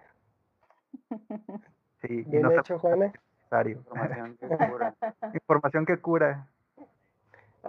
Sí, 2.06 2.20
y 2.20 2.22
Bien 2.24 2.42
no 2.42 2.50
hecho, 2.52 2.78
Juana. 2.78 3.12
necesario. 3.32 3.78
Información 3.78 4.36
que 4.36 4.48
cura 4.70 4.94
Información 5.32 5.86
que 5.86 5.98
cura. 5.98 6.46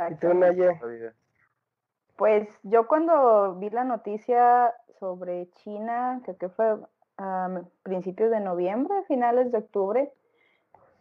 Y 0.10 0.16
tú, 0.16 0.34
Naye. 0.34 0.80
Pues 2.18 2.48
yo 2.64 2.88
cuando 2.88 3.56
vi 3.56 3.70
la 3.70 3.84
noticia 3.84 4.74
sobre 5.00 5.50
China, 5.52 6.22
creo 6.24 6.38
que 6.38 6.50
fue 6.50 6.78
a 7.18 7.62
principios 7.84 8.32
de 8.32 8.40
noviembre, 8.40 9.04
finales 9.08 9.52
de 9.52 9.60
octubre, 9.60 10.12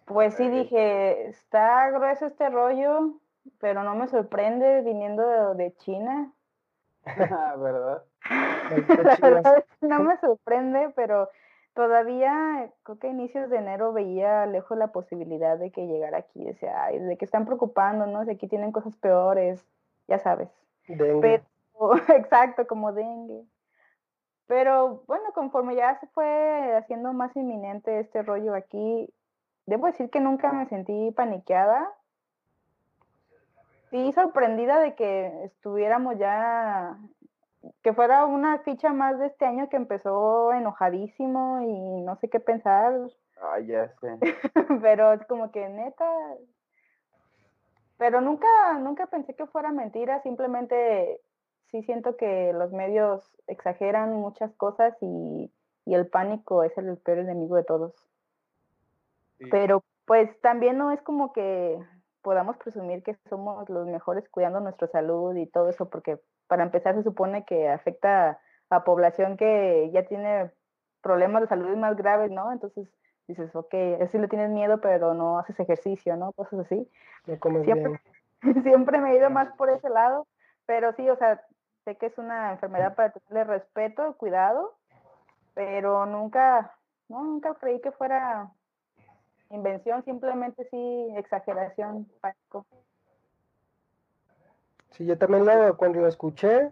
pues 0.05 0.35
sí 0.35 0.49
dije, 0.49 1.29
está 1.29 1.91
grueso 1.91 2.27
este 2.27 2.51
rollo, 2.51 3.15
pero 3.59 3.83
no 3.83 3.95
me 3.95 4.07
sorprende 4.09 4.83
viniendo 4.83 5.55
de, 5.55 5.65
de 5.65 5.75
China. 5.77 6.33
Ah, 7.31 7.55
¿Verdad? 7.59 8.03
La 8.71 9.17
verdad 9.21 9.59
es 9.59 9.65
que 9.79 9.87
no 9.87 10.01
me 10.01 10.17
sorprende, 10.19 10.91
pero 10.97 11.29
todavía 11.75 12.71
creo 12.85 12.99
que 12.99 13.09
a 13.09 13.11
inicios 13.11 13.51
de 13.51 13.59
enero 13.59 13.93
veía 13.93 14.47
lejos 14.47 14.79
la 14.79 14.89
posibilidad 14.89 15.59
de 15.59 15.71
que 15.71 15.87
llegara 15.87 16.19
aquí. 16.19 16.45
Decía, 16.45 16.85
ay, 16.85 16.99
de 16.99 17.17
que 17.17 17.25
están 17.25 17.45
preocupándonos, 17.45 18.27
de 18.27 18.33
aquí 18.33 18.49
tienen 18.49 18.73
cosas 18.73 18.97
peores, 18.97 19.67
ya 20.09 20.19
sabes. 20.19 20.49
Dengue. 20.89 21.43
Pero, 21.75 21.97
exacto, 22.17 22.67
como 22.67 22.93
dengue. 22.93 23.45
Pero 24.47 25.03
bueno, 25.07 25.33
conforme 25.35 25.75
ya 25.75 25.99
se 26.01 26.07
fue 26.09 26.77
haciendo 26.77 27.13
más 27.13 27.35
inminente 27.37 27.99
este 27.99 28.23
rollo 28.23 28.55
aquí, 28.55 29.09
debo 29.67 29.87
decir 29.87 30.11
que 30.11 30.21
nunca 30.21 30.53
me 30.53 30.67
sentí 30.67 31.11
paniqueada. 31.13 31.91
Sí, 33.91 34.13
sorprendida 34.13 34.81
de 34.81 34.95
que 34.95 35.45
estuviéramos 35.45 36.19
ya, 36.19 36.99
que 37.85 37.93
fuera 37.93 38.25
una 38.25 38.61
ficha 38.61 38.95
más 38.95 39.19
de 39.19 39.27
este 39.27 39.45
año 39.45 39.69
que 39.69 39.77
empezó 39.77 40.55
enojadísimo 40.55 41.61
y 41.61 42.01
no 42.01 42.17
sé 42.17 42.31
qué 42.31 42.41
pensar, 42.41 42.95
Ay, 43.43 43.67
ya 43.67 43.93
sé. 44.01 44.19
pero 44.83 45.13
es 45.13 45.25
como 45.27 45.51
que 45.51 45.69
neta. 45.69 46.11
Pero 47.99 48.23
nunca, 48.23 48.49
nunca 48.81 49.07
pensé 49.07 49.35
que 49.35 49.47
fuera 49.47 49.71
mentira, 49.71 50.23
simplemente 50.23 51.21
sí 51.71 51.83
siento 51.83 52.17
que 52.17 52.55
los 52.55 52.73
medios 52.73 53.31
exageran 53.49 54.15
muchas 54.15 54.55
cosas 54.55 54.97
y, 55.03 55.53
y 55.85 55.95
el 55.95 56.07
pánico 56.07 56.65
es 56.65 56.77
el 56.79 56.97
peor 56.97 57.19
enemigo 57.19 57.57
de 57.57 57.65
todos. 57.65 57.93
Sí. 59.39 59.45
Pero 59.51 59.85
pues 60.07 60.41
también 60.41 60.79
no 60.79 60.91
es 60.91 61.03
como 61.03 61.35
que 61.35 61.79
podamos 62.23 62.57
presumir 62.57 63.03
que 63.03 63.15
somos 63.29 63.69
los 63.69 63.87
mejores 63.87 64.27
cuidando 64.31 64.61
nuestra 64.61 64.89
salud 64.89 65.37
y 65.37 65.47
todo 65.47 65.69
eso, 65.69 65.91
porque 65.91 66.19
para 66.47 66.63
empezar 66.63 66.95
se 66.95 67.03
supone 67.03 67.45
que 67.45 67.69
afecta 67.69 68.41
a 68.71 68.85
población 68.85 69.37
que 69.37 69.91
ya 69.93 70.05
tiene 70.05 70.51
problemas 71.03 71.43
de 71.43 71.49
salud 71.49 71.77
más 71.77 71.97
graves, 71.97 72.31
¿no? 72.31 72.53
Entonces 72.53 72.89
dices, 73.27 73.55
ok, 73.55 73.75
sí 74.11 74.19
le 74.19 74.29
tienes 74.29 74.51
miedo, 74.51 74.81
pero 74.81 75.15
no 75.15 75.39
haces 75.39 75.59
ejercicio, 75.61 76.17
¿no? 76.17 76.33
Cosas 76.33 76.61
así. 76.61 76.89
No 77.27 77.39
comes 77.39 77.65
Siempre, 77.65 78.01
bien. 78.43 78.63
siempre 78.63 79.01
me 79.01 79.13
he 79.13 79.17
ido 79.17 79.31
más 79.31 79.53
por 79.57 79.71
ese 79.71 79.89
lado, 79.89 80.27
pero 80.67 80.93
sí, 80.95 81.09
o 81.09 81.17
sea, 81.17 81.43
sé 81.85 81.97
que 81.97 82.07
es 82.07 82.19
una 82.19 82.53
enfermedad 82.53 82.95
para 82.95 83.11
tenerle 83.11 83.45
respeto, 83.45 84.17
cuidado, 84.17 84.75
pero 85.55 86.07
nunca, 86.07 86.75
no, 87.09 87.23
nunca 87.23 87.55
creí 87.55 87.81
que 87.81 87.93
fuera 87.93 88.51
invención, 89.51 90.03
simplemente 90.05 90.67
sí, 90.71 91.15
exageración, 91.17 92.09
pánico. 92.21 92.67
Sí, 94.97 95.07
yo 95.07 95.19
también 95.19 95.45
lo, 95.45 95.77
cuando 95.77 96.01
lo 96.01 96.07
escuché, 96.07 96.71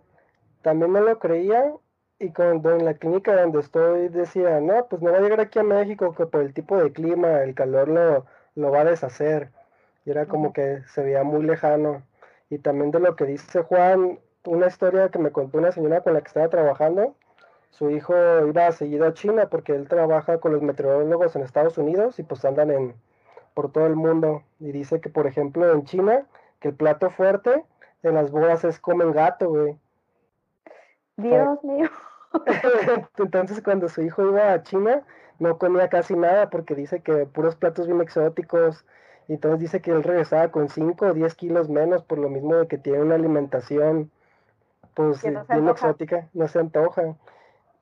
también 0.63 0.93
no 0.93 1.01
lo 1.01 1.19
creía. 1.19 1.75
Y 2.21 2.33
cuando 2.33 2.71
en 2.71 2.85
la 2.85 2.95
clínica 2.95 3.35
donde 3.41 3.59
estoy 3.59 4.09
decía, 4.09 4.61
no, 4.61 4.87
pues 4.89 5.03
no 5.03 5.11
va 5.11 5.19
a 5.19 5.21
llegar 5.21 5.41
aquí 5.41 5.59
a 5.59 5.65
México, 5.65 6.15
que 6.15 6.27
por 6.27 6.43
el 6.43 6.55
tipo 6.55 6.77
de 6.77 6.93
clima, 6.93 7.43
el 7.43 7.55
calor 7.57 7.89
lo, 7.89 8.27
lo 8.55 8.71
va 8.71 8.83
a 8.83 8.85
deshacer. 8.85 9.51
Y 10.05 10.11
era 10.13 10.27
como 10.27 10.53
que 10.53 10.83
se 10.87 11.03
veía 11.03 11.25
muy 11.25 11.43
lejano. 11.43 12.05
Y 12.49 12.59
también 12.59 12.93
de 12.93 13.01
lo 13.01 13.17
que 13.17 13.25
dice 13.25 13.63
Juan, 13.63 14.21
una 14.45 14.67
historia 14.69 15.09
que 15.09 15.19
me 15.19 15.33
contó 15.33 15.59
una 15.59 15.73
señora 15.73 16.03
con 16.03 16.15
la 16.15 16.21
que 16.21 16.29
estaba 16.29 16.49
trabajando, 16.49 17.17
su 17.71 17.91
hijo 17.91 18.15
iba 18.47 18.71
seguido 18.71 19.07
a 19.07 19.15
China 19.15 19.49
porque 19.51 19.75
él 19.75 19.89
trabaja 19.89 20.39
con 20.39 20.53
los 20.53 20.63
meteorólogos 20.63 21.35
en 21.35 21.43
Estados 21.43 21.77
Unidos 21.79 22.21
y 22.21 22.23
pues 22.23 22.45
andan 22.45 22.71
en 22.71 22.95
por 23.55 23.73
todo 23.73 23.87
el 23.87 23.97
mundo. 23.97 24.45
Y 24.61 24.71
dice 24.71 25.01
que, 25.01 25.11
por 25.11 25.27
ejemplo, 25.27 25.73
en 25.73 25.85
China, 25.85 26.27
que 26.61 26.69
el 26.69 26.75
plato 26.75 27.11
fuerte 27.11 27.65
en 28.03 28.15
las 28.15 28.31
bodas 28.31 28.65
es 28.65 28.81
comen 28.81 29.13
gato, 29.13 29.49
güey. 29.49 29.79
Dios 31.17 31.63
mío. 31.63 31.89
Entonces 33.19 33.63
cuando 33.63 33.89
su 33.89 34.03
hijo 34.03 34.23
iba 34.23 34.53
a 34.53 34.63
China, 34.63 35.03
no 35.39 35.59
comía 35.59 35.89
casi 35.89 36.15
nada 36.15 36.51
porque 36.51 36.75
dice 36.75 37.01
que 37.01 37.27
puros 37.27 37.57
platos 37.57 37.87
bien 37.87 38.01
exóticos. 38.01 38.85
Y 39.29 39.35
entonces 39.35 39.61
dice 39.61 39.81
que 39.81 39.93
él 39.93 40.03
regresaba 40.03 40.51
con 40.51 40.69
5 40.69 41.07
o 41.07 41.15
10 41.15 41.35
kilos 41.37 41.69
menos 41.69 42.03
por 42.03 42.19
lo 42.19 42.29
mismo 42.29 42.57
de 42.57 42.67
que 42.67 42.77
tiene 42.77 43.01
una 43.03 43.15
alimentación 43.15 44.11
pues 44.95 45.23
bien 45.23 45.69
exótica, 45.69 46.29
no 46.35 46.49
se 46.49 46.59
antoja. 46.59 47.17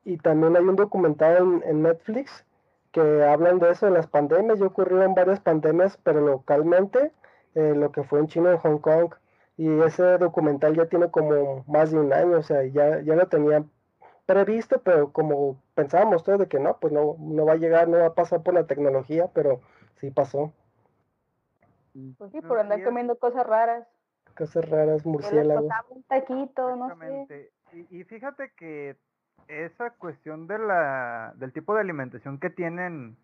Y 0.04 0.18
también 0.18 0.56
hay 0.56 0.62
un 0.62 0.76
documental 0.76 1.62
en, 1.64 1.82
Netflix 1.82 2.44
que 2.92 3.24
hablan 3.24 3.58
de 3.58 3.70
eso, 3.70 3.86
de 3.86 3.92
las 3.92 4.06
pandemias. 4.06 4.58
Ya 4.58 4.66
ocurrieron 4.66 5.14
varias 5.14 5.40
pandemias, 5.40 5.98
pero 6.02 6.20
localmente, 6.20 7.12
eh, 7.54 7.74
lo 7.74 7.90
que 7.92 8.02
fue 8.04 8.20
en 8.20 8.26
China, 8.28 8.52
en 8.52 8.58
Hong 8.58 8.78
Kong. 8.78 9.14
Y 9.60 9.68
ese 9.82 10.16
documental 10.16 10.74
ya 10.74 10.86
tiene 10.86 11.10
como 11.10 11.64
más 11.68 11.90
de 11.90 11.98
un 11.98 12.10
año, 12.14 12.38
o 12.38 12.42
sea, 12.42 12.64
ya, 12.64 13.02
ya 13.02 13.14
lo 13.14 13.28
tenía 13.28 13.62
previsto, 14.24 14.80
pero 14.80 15.12
como 15.12 15.60
pensábamos 15.74 16.24
todos 16.24 16.38
de 16.38 16.48
que 16.48 16.58
no, 16.58 16.78
pues 16.78 16.94
no, 16.94 17.16
no 17.18 17.44
va 17.44 17.52
a 17.52 17.56
llegar, 17.56 17.86
no 17.86 17.98
va 17.98 18.06
a 18.06 18.14
pasar 18.14 18.42
por 18.42 18.54
la 18.54 18.66
tecnología, 18.66 19.28
pero 19.34 19.60
sí 19.96 20.10
pasó. 20.10 20.50
Mm. 21.92 22.12
Pues 22.12 22.32
sí, 22.32 22.40
por 22.40 22.58
andar 22.58 22.82
comiendo 22.82 23.18
cosas 23.18 23.46
raras. 23.46 23.86
Cosas 24.34 24.66
raras, 24.66 25.04
murciélagos. 25.04 25.70
Un 25.90 26.04
taquito, 26.04 26.74
no 26.76 26.96
sé. 27.28 27.52
Y, 27.74 27.98
y 28.00 28.04
fíjate 28.04 28.52
que 28.56 28.96
esa 29.46 29.90
cuestión 29.90 30.46
de 30.46 30.58
la, 30.58 31.34
del 31.36 31.52
tipo 31.52 31.74
de 31.74 31.82
alimentación 31.82 32.38
que 32.40 32.48
tienen, 32.48 33.18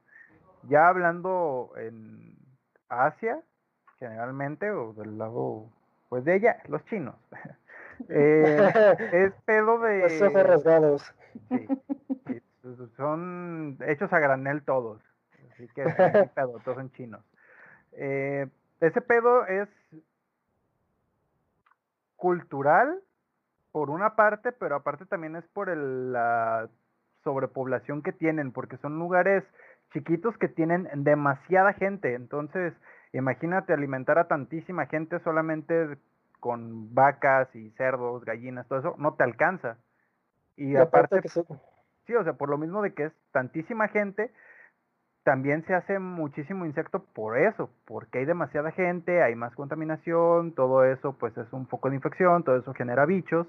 ya 0.69 0.89
hablando 0.89 1.73
en 1.79 2.37
Asia, 2.91 3.41
generalmente, 3.99 4.71
o 4.71 4.93
del 4.93 5.17
lado, 5.17 5.71
pues 6.09 6.25
de 6.25 6.37
ella, 6.37 6.59
los 6.69 6.85
chinos. 6.87 7.17
Eh, 8.11 8.59
es 9.13 9.33
pedo 9.47 9.79
de... 9.79 10.01
Los 10.01 10.21
ojos 10.21 10.43
rasgados. 10.47 11.15
Sí, 11.49 11.67
son 12.97 13.79
hechos 13.87 14.13
a 14.13 14.19
granel 14.19 14.63
todos. 14.63 15.01
Así 15.53 15.67
que 15.69 15.85
pedo, 16.35 16.61
todos 16.65 16.77
son 16.77 16.93
chinos. 16.93 17.25
Eh, 17.93 18.47
ese 18.81 19.01
pedo 19.01 19.47
es 19.47 19.69
cultural 22.17 23.01
por 23.73 23.91
una 23.91 24.17
parte, 24.17 24.53
pero 24.53 24.77
aparte 24.77 25.07
también 25.07 25.37
es 25.37 25.47
por 25.49 25.75
la 25.75 26.69
sobrepoblación 27.25 28.03
que 28.03 28.13
tienen, 28.13 28.53
porque 28.53 28.77
son 28.79 28.99
lugares 28.99 29.45
chiquitos 29.93 30.37
que 30.39 30.49
tienen 30.49 30.89
demasiada 30.95 31.73
gente. 31.73 32.15
Entonces, 32.15 32.75
imagínate 33.13 33.73
alimentar 33.73 34.19
a 34.19 34.29
tantísima 34.29 34.87
gente 34.87 35.19
solamente 35.21 35.99
con 36.41 36.95
vacas 36.95 37.55
y 37.55 37.71
cerdos, 37.73 38.25
gallinas, 38.25 38.67
todo 38.69 38.79
eso, 38.79 38.95
no 38.99 39.15
te 39.15 39.25
alcanza. 39.25 39.79
Y, 40.57 40.77
aparte, 40.77 41.21
que 41.21 41.29
sí, 41.29 42.15
o 42.15 42.25
sea, 42.25 42.35
por 42.35 42.49
lo 42.49 42.59
mismo 42.59 42.83
de 42.83 42.95
que 42.95 43.05
es 43.05 43.13
tantísima 43.33 43.89
gente, 43.89 44.33
también 45.27 45.65
se 45.67 45.75
hace 45.75 45.99
muchísimo 45.99 46.67
insecto 46.67 47.05
por 47.05 47.37
eso, 47.37 47.69
porque 47.85 48.21
hay 48.21 48.27
demasiada 48.27 48.71
gente, 48.71 49.25
hay 49.25 49.35
más 49.35 49.55
contaminación, 49.57 50.53
todo 50.53 50.85
eso 50.85 51.15
pues 51.19 51.37
es 51.37 51.53
un 51.53 51.67
foco 51.67 51.91
de 51.91 51.97
infección, 51.97 52.45
todo 52.45 52.57
eso 52.57 52.73
genera 52.75 53.07
bichos. 53.07 53.49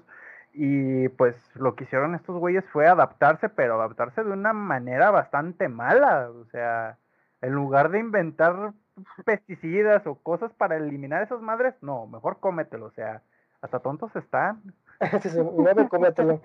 Y 0.52 1.08
pues 1.10 1.36
lo 1.54 1.76
que 1.76 1.84
hicieron 1.84 2.16
estos 2.16 2.36
güeyes 2.36 2.64
fue 2.72 2.88
adaptarse, 2.88 3.48
pero 3.48 3.74
adaptarse 3.74 4.24
de 4.24 4.32
una 4.32 4.52
manera 4.52 5.12
bastante 5.12 5.68
mala. 5.68 6.30
O 6.30 6.46
sea, 6.46 6.98
en 7.42 7.52
lugar 7.52 7.90
de 7.90 8.00
inventar 8.00 8.72
pesticidas 9.24 10.06
o 10.06 10.16
cosas 10.16 10.52
para 10.54 10.76
eliminar 10.76 11.22
esas 11.22 11.40
madres, 11.40 11.74
no, 11.80 12.06
mejor 12.06 12.38
cómetelo, 12.40 12.86
o 12.86 12.90
sea, 12.90 13.22
hasta 13.60 13.80
tontos 13.80 14.14
están. 14.16 14.62
no, 15.56 15.88
cómetelo. 15.88 16.40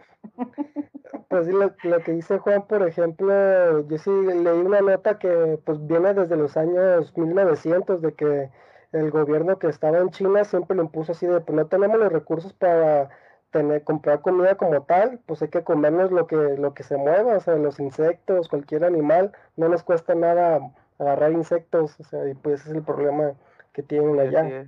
Pues 1.27 1.47
lo, 1.47 1.73
lo, 1.83 1.99
que 2.03 2.11
dice 2.11 2.37
Juan, 2.37 2.67
por 2.67 2.87
ejemplo, 2.87 3.87
yo 3.87 3.97
sí 3.97 4.11
leí 4.11 4.59
una 4.59 4.81
nota 4.81 5.17
que 5.17 5.59
pues 5.65 5.85
viene 5.85 6.13
desde 6.13 6.35
los 6.35 6.55
años 6.57 7.15
1900 7.17 8.01
de 8.01 8.13
que 8.13 8.51
el 8.91 9.09
gobierno 9.09 9.57
que 9.57 9.67
estaba 9.67 9.97
en 9.97 10.11
China 10.11 10.43
siempre 10.43 10.77
lo 10.77 10.83
impuso 10.83 11.13
así 11.13 11.25
de 11.25 11.41
pues 11.41 11.55
no 11.55 11.65
tenemos 11.65 11.99
los 11.99 12.11
recursos 12.11 12.53
para 12.53 13.09
tener 13.49 13.83
comprar 13.83 14.21
comida 14.21 14.55
como 14.55 14.83
tal, 14.83 15.19
pues 15.25 15.41
hay 15.41 15.49
que 15.49 15.63
comernos 15.63 16.11
lo 16.11 16.27
que 16.27 16.35
lo 16.35 16.73
que 16.73 16.83
se 16.83 16.97
mueva, 16.97 17.37
o 17.37 17.39
sea, 17.39 17.55
los 17.55 17.79
insectos, 17.79 18.49
cualquier 18.49 18.83
animal, 18.83 19.31
no 19.55 19.69
les 19.69 19.83
cuesta 19.83 20.15
nada 20.15 20.59
agarrar 20.99 21.31
insectos, 21.31 21.99
o 21.99 22.03
sea, 22.03 22.27
y 22.27 22.33
pues 22.33 22.61
ese 22.61 22.69
es 22.69 22.75
el 22.75 22.83
problema 22.83 23.33
que 23.73 23.83
tienen 23.83 24.19
allá. 24.19 24.67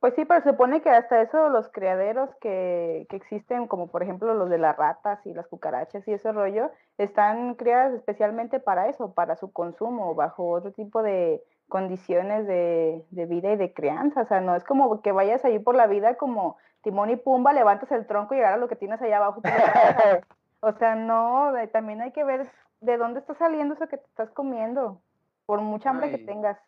Pues 0.00 0.14
sí, 0.14 0.24
pero 0.24 0.42
se 0.42 0.50
supone 0.50 0.82
que 0.82 0.90
hasta 0.90 1.22
eso 1.22 1.48
los 1.48 1.68
criaderos 1.68 2.34
que, 2.36 3.06
que, 3.08 3.16
existen, 3.16 3.66
como 3.66 3.88
por 3.88 4.02
ejemplo 4.02 4.34
los 4.34 4.50
de 4.50 4.58
las 4.58 4.76
ratas 4.76 5.24
y 5.24 5.32
las 5.32 5.46
cucarachas 5.46 6.06
y 6.06 6.12
ese 6.12 6.32
rollo, 6.32 6.70
están 6.98 7.54
criadas 7.54 7.94
especialmente 7.94 8.60
para 8.60 8.88
eso, 8.88 9.14
para 9.14 9.36
su 9.36 9.52
consumo, 9.52 10.14
bajo 10.14 10.50
otro 10.50 10.72
tipo 10.72 11.02
de 11.02 11.42
condiciones 11.68 12.46
de, 12.46 13.04
de 13.10 13.26
vida 13.26 13.52
y 13.52 13.56
de 13.56 13.72
crianza. 13.72 14.22
O 14.22 14.26
sea, 14.26 14.40
no 14.40 14.54
es 14.54 14.64
como 14.64 15.00
que 15.00 15.12
vayas 15.12 15.44
ahí 15.44 15.58
por 15.58 15.74
la 15.74 15.86
vida 15.86 16.16
como 16.16 16.58
timón 16.82 17.10
y 17.10 17.16
pumba, 17.16 17.52
levantas 17.52 17.90
el 17.90 18.06
tronco 18.06 18.34
y 18.34 18.40
a 18.40 18.56
lo 18.58 18.68
que 18.68 18.76
tienes 18.76 19.00
allá 19.00 19.16
abajo. 19.16 19.40
o 20.60 20.72
sea, 20.74 20.94
no, 20.94 21.52
también 21.72 22.02
hay 22.02 22.12
que 22.12 22.22
ver 22.22 22.46
de 22.80 22.98
dónde 22.98 23.20
está 23.20 23.34
saliendo 23.34 23.74
eso 23.74 23.88
que 23.88 23.96
te 23.96 24.06
estás 24.06 24.30
comiendo 24.30 25.00
por 25.46 25.60
mucha 25.60 25.90
hambre 25.90 26.10
que 26.10 26.18
tengas. 26.18 26.58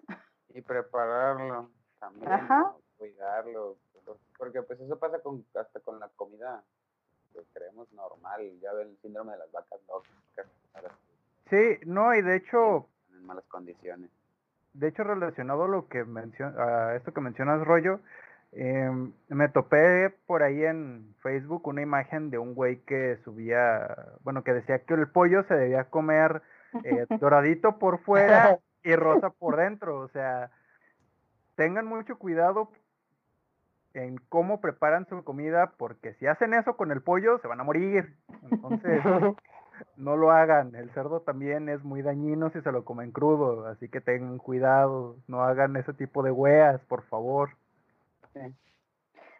Y 0.54 0.62
prepararlo 0.62 1.70
también, 1.98 2.30
cuidarlo, 2.96 3.76
porque 4.38 4.62
pues 4.62 4.80
eso 4.80 4.98
pasa 4.98 5.20
con 5.20 5.44
hasta 5.54 5.80
con 5.80 6.00
la 6.00 6.08
comida 6.16 6.62
que 7.32 7.40
creemos 7.52 7.92
normal, 7.92 8.40
ya 8.60 8.72
ven 8.72 8.88
el 8.88 8.98
síndrome 8.98 9.32
de 9.32 9.38
las 9.38 9.52
vacas 9.52 9.80
tóxicas. 9.86 10.46
Sí, 11.50 11.78
no, 11.86 12.14
y 12.14 12.22
de 12.22 12.36
hecho... 12.36 12.86
En 13.12 13.26
malas 13.26 13.44
condiciones. 13.46 14.10
De 14.74 14.88
hecho, 14.88 15.02
relacionado 15.02 15.64
a 15.64 15.68
lo 15.68 15.88
que 15.88 16.04
menciona, 16.04 16.62
a 16.62 16.96
esto 16.96 17.12
que 17.12 17.20
mencionas, 17.20 17.66
Rollo, 17.66 18.00
em, 18.52 19.12
me 19.28 19.48
topé 19.48 20.10
por 20.26 20.42
ahí 20.42 20.64
en 20.64 21.14
Facebook 21.20 21.66
una 21.66 21.82
imagen 21.82 22.30
de 22.30 22.38
un 22.38 22.54
güey 22.54 22.80
que 22.84 23.18
subía, 23.24 24.14
bueno, 24.22 24.44
que 24.44 24.52
decía 24.52 24.84
que 24.84 24.94
el 24.94 25.08
pollo 25.08 25.42
se 25.44 25.54
debía 25.54 25.84
comer 25.84 26.42
eh, 26.84 27.06
doradito 27.20 27.78
por 27.78 27.98
fuera 28.00 28.58
y 28.82 28.94
rosa 28.96 29.30
por 29.30 29.56
dentro. 29.56 30.00
O 30.00 30.08
sea, 30.08 30.50
tengan 31.56 31.86
mucho 31.86 32.18
cuidado 32.18 32.70
en 33.94 34.18
cómo 34.28 34.60
preparan 34.60 35.06
su 35.08 35.24
comida, 35.24 35.72
porque 35.76 36.14
si 36.14 36.26
hacen 36.26 36.54
eso 36.54 36.76
con 36.76 36.92
el 36.92 37.02
pollo, 37.02 37.38
se 37.38 37.48
van 37.48 37.60
a 37.60 37.64
morir. 37.64 38.16
Entonces, 38.50 39.02
no 39.96 40.16
lo 40.16 40.30
hagan. 40.30 40.74
El 40.74 40.90
cerdo 40.90 41.20
también 41.20 41.68
es 41.68 41.82
muy 41.82 42.02
dañino 42.02 42.50
si 42.50 42.60
se 42.60 42.72
lo 42.72 42.84
comen 42.84 43.12
crudo, 43.12 43.66
así 43.66 43.88
que 43.88 44.00
tengan 44.00 44.38
cuidado. 44.38 45.16
No 45.26 45.42
hagan 45.42 45.76
ese 45.76 45.92
tipo 45.92 46.22
de 46.22 46.30
weas, 46.30 46.80
por 46.84 47.02
favor. 47.04 47.50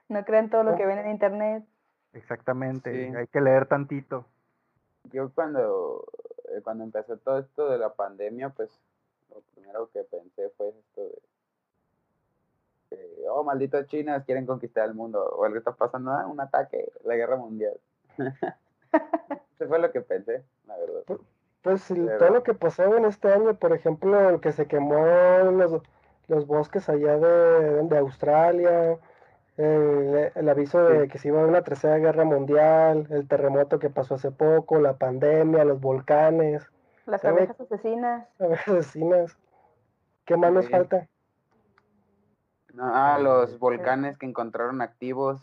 No 0.08 0.24
crean 0.24 0.50
todo 0.50 0.64
lo 0.64 0.76
que 0.76 0.86
ven 0.86 0.98
en 0.98 1.10
internet. 1.10 1.64
Exactamente, 2.12 3.16
hay 3.16 3.26
que 3.26 3.40
leer 3.40 3.66
tantito. 3.66 4.24
Yo 5.04 5.30
cuando, 5.34 6.04
eh, 6.50 6.60
cuando 6.62 6.84
empezó 6.84 7.16
todo 7.18 7.38
esto 7.38 7.70
de 7.70 7.78
la 7.78 7.94
pandemia, 7.94 8.48
pues 8.50 8.70
lo 9.38 9.44
primero 9.54 9.90
que 9.92 10.02
pensé 10.04 10.50
fue 10.56 10.68
esto 10.68 11.02
de 11.02 12.98
oh, 13.30 13.44
malditos 13.44 13.86
chinas 13.86 14.24
quieren 14.24 14.46
conquistar 14.46 14.88
el 14.88 14.94
mundo, 14.94 15.22
o 15.22 15.44
algo 15.44 15.58
está 15.58 15.72
pasando, 15.72 16.10
ah, 16.10 16.26
un 16.26 16.40
ataque, 16.40 16.90
la 17.04 17.16
guerra 17.16 17.36
mundial. 17.36 17.78
Eso 18.18 19.68
fue 19.68 19.78
lo 19.78 19.92
que 19.92 20.00
pensé, 20.00 20.42
la 20.66 20.76
verdad. 20.78 21.02
Pues, 21.06 21.20
pues 21.62 21.86
todo 22.18 22.30
lo 22.30 22.42
que 22.42 22.54
pasó 22.54 22.96
en 22.96 23.04
este 23.04 23.32
año, 23.32 23.54
por 23.58 23.72
ejemplo, 23.74 24.30
el 24.30 24.40
que 24.40 24.52
se 24.52 24.66
quemó 24.66 25.04
los, 25.50 25.82
los 26.28 26.46
bosques 26.46 26.88
allá 26.88 27.18
de, 27.18 27.82
de 27.82 27.98
Australia, 27.98 28.98
el, 29.56 30.48
aviso 30.48 30.82
de 30.84 31.08
que 31.08 31.18
se 31.18 31.28
iba 31.28 31.42
a 31.42 31.46
una 31.46 31.62
tercera 31.62 31.98
guerra 31.98 32.24
mundial, 32.24 33.08
el 33.10 33.26
terremoto 33.26 33.80
que 33.80 33.90
pasó 33.90 34.14
hace 34.14 34.30
poco, 34.30 34.78
la 34.78 34.96
pandemia, 34.96 35.64
los 35.64 35.80
volcanes. 35.80 36.62
Las 37.08 37.24
abejas 37.24 37.58
asesinas. 37.58 38.28
Abejas 38.38 38.68
asesinas. 38.68 39.36
¿Qué 40.26 40.36
más 40.36 40.52
nos 40.52 40.68
falta? 40.68 41.08
Ah, 42.78 43.18
los 43.20 43.58
volcanes 43.58 44.18
que 44.18 44.26
encontraron 44.26 44.82
activos, 44.82 45.40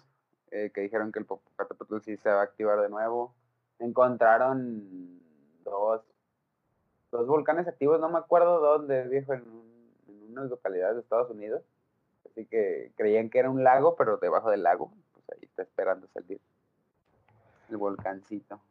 eh, 0.51 0.71
que 0.73 0.81
dijeron 0.81 1.11
que 1.11 1.19
el 1.19 1.25
Popocatépetl 1.25 1.97
sí 2.01 2.17
se 2.17 2.29
va 2.29 2.41
a 2.41 2.43
activar 2.43 2.79
de 2.81 2.89
nuevo. 2.89 3.33
Encontraron 3.79 5.19
dos, 5.63 6.03
dos 7.11 7.25
volcanes 7.25 7.67
activos, 7.67 7.99
no 7.99 8.09
me 8.09 8.19
acuerdo 8.19 8.59
dónde, 8.59 9.09
dijo, 9.09 9.33
en, 9.33 9.43
en 10.07 10.31
unas 10.31 10.51
localidades 10.51 10.97
de 10.97 11.01
Estados 11.01 11.31
Unidos. 11.31 11.63
Así 12.25 12.45
que 12.45 12.91
creían 12.95 13.31
que 13.31 13.39
era 13.39 13.49
un 13.49 13.63
lago, 13.63 13.95
pero 13.95 14.17
debajo 14.17 14.51
del 14.51 14.61
lago, 14.61 14.91
pues 15.13 15.25
ahí 15.31 15.45
está 15.45 15.63
esperando 15.63 16.07
salir 16.13 16.39
el 17.69 17.77
volcancito. 17.77 18.61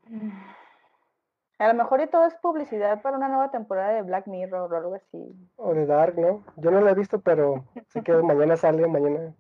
A 1.58 1.68
lo 1.68 1.74
mejor 1.74 2.00
y 2.00 2.08
todo 2.08 2.26
es 2.26 2.34
publicidad 2.34 3.00
para 3.00 3.16
una 3.16 3.28
nueva 3.28 3.50
temporada 3.50 3.92
de 3.92 4.02
Black 4.02 4.26
Mirror 4.26 4.72
o 4.72 4.76
algo 4.76 4.94
así. 4.94 5.32
O 5.56 5.72
de 5.72 5.86
Dark, 5.86 6.18
¿no? 6.18 6.42
Yo 6.56 6.70
no 6.72 6.80
lo 6.80 6.88
he 6.88 6.94
visto, 6.94 7.20
pero 7.20 7.64
sé 7.88 8.02
que 8.02 8.12
mañana 8.22 8.56
sale, 8.56 8.86
mañana. 8.88 9.32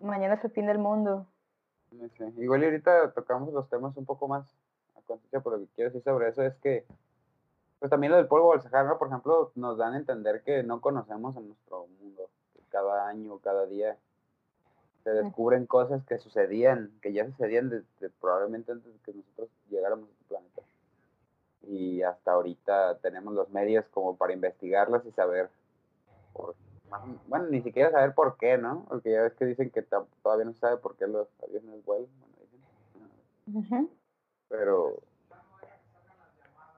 Mañana 0.00 0.34
es 0.34 0.44
el 0.44 0.50
fin 0.50 0.66
del 0.66 0.78
mundo. 0.78 1.26
Sí, 1.90 2.08
sí. 2.16 2.24
Igual 2.38 2.62
y 2.62 2.66
ahorita 2.66 3.12
tocamos 3.12 3.52
los 3.52 3.68
temas 3.68 3.94
un 3.96 4.06
poco 4.06 4.26
más 4.26 4.56
a 4.96 5.02
conciencia, 5.02 5.40
pero 5.40 5.58
lo 5.58 5.66
que 5.66 5.72
quiero 5.74 5.90
decir 5.90 6.02
sobre 6.02 6.28
eso 6.28 6.42
es 6.42 6.54
que, 6.56 6.86
pues 7.78 7.90
también 7.90 8.12
lo 8.12 8.16
del 8.16 8.26
polvo 8.26 8.52
del 8.52 8.62
Sahara, 8.62 8.98
por 8.98 9.08
ejemplo, 9.08 9.52
nos 9.56 9.76
dan 9.76 9.92
a 9.92 9.98
entender 9.98 10.42
que 10.42 10.62
no 10.62 10.80
conocemos 10.80 11.36
en 11.36 11.48
nuestro 11.48 11.88
mundo. 12.00 12.30
que 12.54 12.62
Cada 12.70 13.06
año, 13.06 13.38
cada 13.40 13.66
día, 13.66 13.98
se 15.04 15.10
descubren 15.10 15.66
cosas 15.66 16.04
que 16.04 16.18
sucedían, 16.18 16.90
que 17.02 17.12
ya 17.12 17.26
sucedían 17.26 17.68
desde, 17.68 18.10
probablemente 18.20 18.72
antes 18.72 18.92
de 18.92 18.98
que 19.00 19.12
nosotros 19.12 19.50
llegáramos 19.68 20.08
a 20.08 20.12
este 20.12 20.24
planeta. 20.24 20.62
Y 21.62 22.02
hasta 22.02 22.32
ahorita 22.32 22.98
tenemos 22.98 23.34
los 23.34 23.50
medios 23.50 23.84
como 23.90 24.16
para 24.16 24.32
investigarlas 24.32 25.04
y 25.06 25.12
saber, 25.12 25.50
por, 26.32 26.54
bueno, 27.28 27.46
ni 27.48 27.62
siquiera 27.62 27.90
saber 27.90 28.14
por 28.14 28.36
qué, 28.36 28.58
¿no? 28.58 28.84
Porque 28.88 29.12
ya 29.12 29.22
ves 29.22 29.34
que 29.34 29.44
dicen 29.44 29.70
que 29.70 29.82
todavía 29.82 30.44
no 30.44 30.52
se 30.52 30.60
sabe 30.60 30.76
por 30.78 30.96
qué 30.96 31.06
los 31.06 31.28
aviones 31.42 31.84
vuelan, 31.84 32.08
bueno, 32.18 32.34
dicen, 32.40 32.60
ah, 32.96 33.76
Ujú. 33.76 33.90
pero 34.48 35.00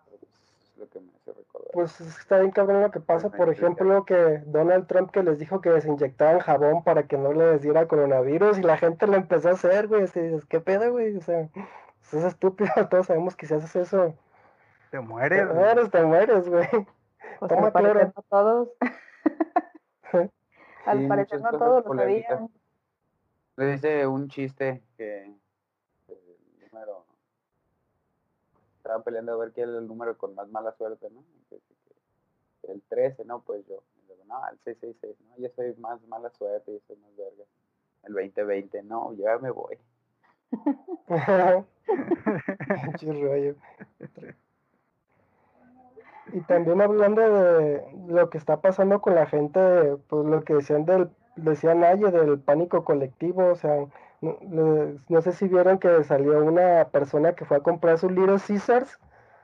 pero, 0.04 0.18
pues, 0.20 0.22
es 0.62 0.78
lo 0.78 0.88
que 0.88 1.00
me 1.00 1.10
hace 1.16 1.32
recordar. 1.32 1.70
Pues 1.72 2.00
está 2.00 2.38
bien 2.38 2.50
cabrón 2.50 2.82
lo 2.82 2.90
que 2.90 3.00
pasa. 3.00 3.30
Por 3.30 3.48
ejemplo, 3.48 4.04
que 4.04 4.42
Donald 4.46 4.86
Trump 4.86 5.10
que 5.10 5.22
les 5.22 5.38
dijo 5.38 5.60
que 5.60 5.70
desinyectaban 5.70 6.40
jabón 6.40 6.84
para 6.84 7.06
que 7.06 7.16
no 7.16 7.32
les 7.32 7.62
diera 7.62 7.88
coronavirus 7.88 8.58
y 8.58 8.62
la 8.62 8.76
gente 8.76 9.06
lo 9.06 9.16
empezó 9.16 9.48
a 9.48 9.52
hacer, 9.52 9.88
güey. 9.88 10.02
Así 10.02 10.20
¿qué 10.48 10.60
pedo, 10.60 10.92
güey? 10.92 11.16
O 11.16 11.22
sea, 11.22 11.48
pues 11.54 12.14
es 12.14 12.24
estúpido. 12.24 12.70
Todos 12.90 13.06
sabemos 13.06 13.36
que 13.36 13.46
si 13.46 13.54
haces 13.54 13.74
eso, 13.74 14.14
Te 14.92 14.98
te 14.98 15.00
mueres. 15.00 15.46
güey. 15.46 15.58
mueres, 15.58 15.90
te 15.90 16.02
mueres, 16.04 16.48
güey. 16.48 16.68
Pues 17.38 17.48
Toma 17.48 17.66
al 17.68 17.72
parecer 17.72 18.12
cloro. 18.12 18.12
no 18.14 18.22
todos. 18.28 18.68
al 20.84 20.98
Sí, 21.00 21.06
parecer 21.08 21.40
no 21.40 21.50
todos 21.52 21.84
lo 21.86 21.94
sabían. 21.94 22.50
Le 23.56 23.66
dice 23.72 24.06
un 24.06 24.28
chiste 24.28 24.82
que 24.96 25.24
el 25.24 25.36
número 26.60 27.06
estaban 28.76 29.02
peleando 29.02 29.32
a 29.32 29.36
ver 29.36 29.52
quién 29.52 29.70
era 29.70 29.78
el 29.78 29.86
número 29.86 30.16
con 30.18 30.34
más 30.34 30.48
mala 30.48 30.72
suerte, 30.72 31.08
¿no? 31.10 31.24
El 32.64 32.82
13, 32.82 33.24
no, 33.24 33.40
pues 33.40 33.66
yo. 33.66 33.82
No, 34.26 34.40
el 34.50 34.58
666, 34.64 35.16
no, 35.28 35.36
yo 35.38 35.48
soy 35.56 35.74
más 35.80 36.00
mala 36.08 36.30
suerte, 36.30 36.72
yo 36.72 36.80
soy 36.86 36.96
más 36.96 37.16
verga. 37.16 37.44
El 38.04 38.12
2020, 38.14 38.82
no, 38.82 39.14
ya 39.14 39.38
me 39.38 39.50
voy. 39.50 39.78
Rollo. 43.00 43.56
Y 46.32 46.40
también 46.42 46.80
hablando 46.80 47.20
de 47.20 47.84
lo 48.08 48.30
que 48.30 48.38
está 48.38 48.60
pasando 48.60 49.00
con 49.00 49.14
la 49.14 49.26
gente, 49.26 49.96
pues 50.08 50.24
lo 50.26 50.42
que 50.44 50.54
decían 50.54 50.86
del, 50.86 51.10
decía 51.36 51.74
Naye, 51.74 52.10
del 52.10 52.40
pánico 52.40 52.84
colectivo, 52.84 53.48
o 53.50 53.54
sea, 53.54 53.86
no, 54.20 55.20
sé 55.22 55.32
si 55.32 55.48
vieron 55.48 55.78
que 55.78 56.02
salió 56.04 56.42
una 56.44 56.88
persona 56.90 57.34
que 57.34 57.44
fue 57.44 57.58
a 57.58 57.60
comprar 57.60 57.98
su 57.98 58.08
Little 58.08 58.38
Caesars, 58.38 58.98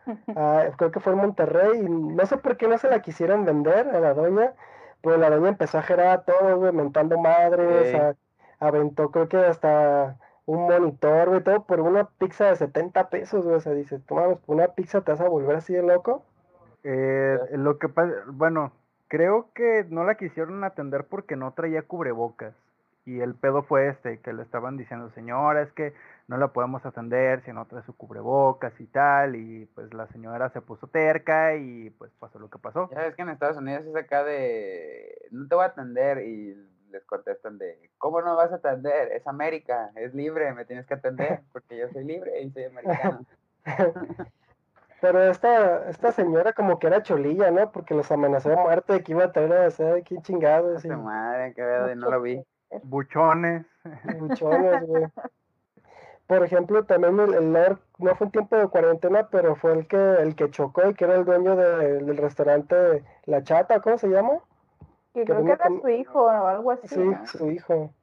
ah, 0.37 0.65
creo 0.77 0.91
que 0.91 1.01
fue 1.01 1.13
en 1.13 1.19
Monterrey, 1.19 1.81
y 1.81 1.89
no 1.89 2.25
sé 2.27 2.39
por 2.39 2.57
qué 2.57 2.69
no 2.69 2.79
se 2.79 2.89
la 2.89 3.03
quisieron 3.03 3.45
vender 3.45 3.89
a 3.89 4.01
la 4.01 4.15
doña, 4.15 4.55
pero 5.03 5.17
la 5.19 5.31
doña 5.31 5.51
empezó 5.51 5.79
a 5.79 5.83
gerar 5.83 6.25
a 6.27 6.55
güey, 6.55 6.73
mentando 6.73 7.19
madres, 7.19 7.95
a- 7.95 8.17
aventó 8.61 9.11
creo 9.11 9.29
que 9.29 9.37
hasta 9.39 10.19
un 10.47 10.63
monitor, 10.67 11.29
güey, 11.29 11.43
todo 11.43 11.65
por 11.67 11.81
una 11.81 12.09
pizza 12.09 12.47
de 12.47 12.57
70 12.57 13.11
pesos, 13.11 13.45
güey, 13.45 13.57
o 13.57 13.61
sea, 13.61 13.73
dices, 13.75 14.01
por 14.03 14.41
una 14.47 14.69
pizza 14.69 15.03
te 15.03 15.13
vas 15.13 15.21
a 15.21 15.29
volver 15.29 15.57
así 15.57 15.75
de 15.75 15.83
loco. 15.83 16.25
Eh, 16.91 17.39
lo 17.53 17.79
que 17.79 17.91
pasa, 17.91 18.15
bueno, 18.29 18.73
creo 19.09 19.51
que 19.55 19.85
no 19.91 20.05
la 20.05 20.15
quisieron 20.15 20.65
atender 20.65 21.05
porque 21.05 21.37
no 21.37 21.53
traía 21.53 21.83
cubrebocas. 21.83 22.55
Y 23.05 23.21
el 23.21 23.35
pedo 23.35 23.63
fue 23.63 23.89
este, 23.89 24.21
que 24.21 24.33
le 24.33 24.43
estaban 24.43 24.79
diciendo, 24.79 25.11
señora, 25.11 25.61
es 25.61 25.73
que 25.73 25.93
no 26.29 26.39
la 26.39 26.49
podemos 26.49 26.85
atender 26.87 27.43
si 27.45 27.53
no 27.53 27.67
trae 27.67 27.83
su 27.83 27.95
cubrebocas 27.95 28.73
y 28.81 28.87
tal. 28.87 29.37
Y 29.37 29.67
pues 29.75 29.93
la 29.93 30.07
señora 30.09 30.49
se 30.49 30.63
puso 30.63 30.87
terca 30.87 31.57
y 31.57 31.91
pues 31.91 32.11
pasó 32.19 32.39
lo 32.39 32.49
que 32.49 32.59
pasó. 32.59 32.89
Ya 32.91 33.03
ves 33.03 33.15
que 33.15 33.23
en 33.23 33.29
Estados 33.29 33.59
Unidos 33.59 33.85
es 33.85 33.95
acá 33.95 34.25
de, 34.25 35.29
no 35.31 35.47
te 35.47 35.55
voy 35.55 35.65
a 35.65 35.69
atender 35.69 36.27
y 36.27 36.55
les 36.91 37.05
contestan 37.05 37.59
de, 37.59 37.91
¿cómo 37.99 38.23
no 38.23 38.35
vas 38.35 38.51
a 38.53 38.57
atender? 38.57 39.13
Es 39.13 39.27
América, 39.27 39.91
es 39.95 40.15
libre, 40.15 40.55
me 40.55 40.65
tienes 40.65 40.87
que 40.87 40.95
atender 40.95 41.41
porque 41.53 41.77
yo 41.77 41.89
soy 41.91 42.05
libre 42.05 42.41
y 42.41 42.51
soy 42.51 42.65
americano. 42.65 43.27
Pero 45.01 45.23
esta, 45.23 45.89
esta 45.89 46.11
señora 46.13 46.53
como 46.53 46.79
que 46.79 46.89
era 46.89 47.03
cholilla, 47.03 47.51
¿no? 47.51 47.71
Porque 47.71 47.95
los 47.95 48.11
amenazó 48.11 48.49
de 48.49 48.57
muerte 48.57 48.95
de 48.95 49.03
que 49.03 49.13
iba 49.13 49.25
a 49.25 49.33
traer 49.33 49.53
a 49.53 49.67
hacer 49.67 50.03
quién 50.03 50.23
chingados 50.23 50.85
y 50.85 50.89
madre, 50.89 51.55
qué 51.55 51.63
verdad, 51.63 51.95
no 51.95 52.11
lo 52.11 52.21
vi. 52.21 52.43
Buchones. 52.83 53.65
buchones, 54.19 54.87
güey. 54.87 55.05
Por 56.27 56.45
ejemplo, 56.45 56.85
también 56.85 57.19
el, 57.21 57.33
el 57.33 57.53
Lord, 57.53 57.79
no 57.99 58.15
fue 58.17 58.27
en 58.27 58.33
tiempo 58.33 58.57
de 58.57 58.69
cuarentena, 58.69 59.29
pero 59.31 59.55
fue 59.57 59.73
el 59.73 59.87
que 59.87 59.97
el 59.97 60.35
que 60.37 60.51
chocó 60.51 60.87
y 60.91 60.95
que 60.95 61.05
era 61.05 61.15
el 61.15 61.25
dueño 61.25 61.57
de- 61.57 62.03
del 62.03 62.17
restaurante 62.19 63.03
La 63.25 63.43
Chata, 63.43 63.81
¿cómo 63.81 63.97
se 63.97 64.09
llama? 64.09 64.33
Que 65.15 65.25
creo 65.25 65.43
que 65.45 65.53
era 65.53 65.65
con- 65.69 65.81
su 65.81 65.89
hijo 65.89 66.25
o 66.25 66.29
algo 66.29 66.71
así. 66.73 66.87
Sí, 66.89 66.99
¿no? 67.03 67.27
su 67.27 67.51
hijo. 67.51 67.95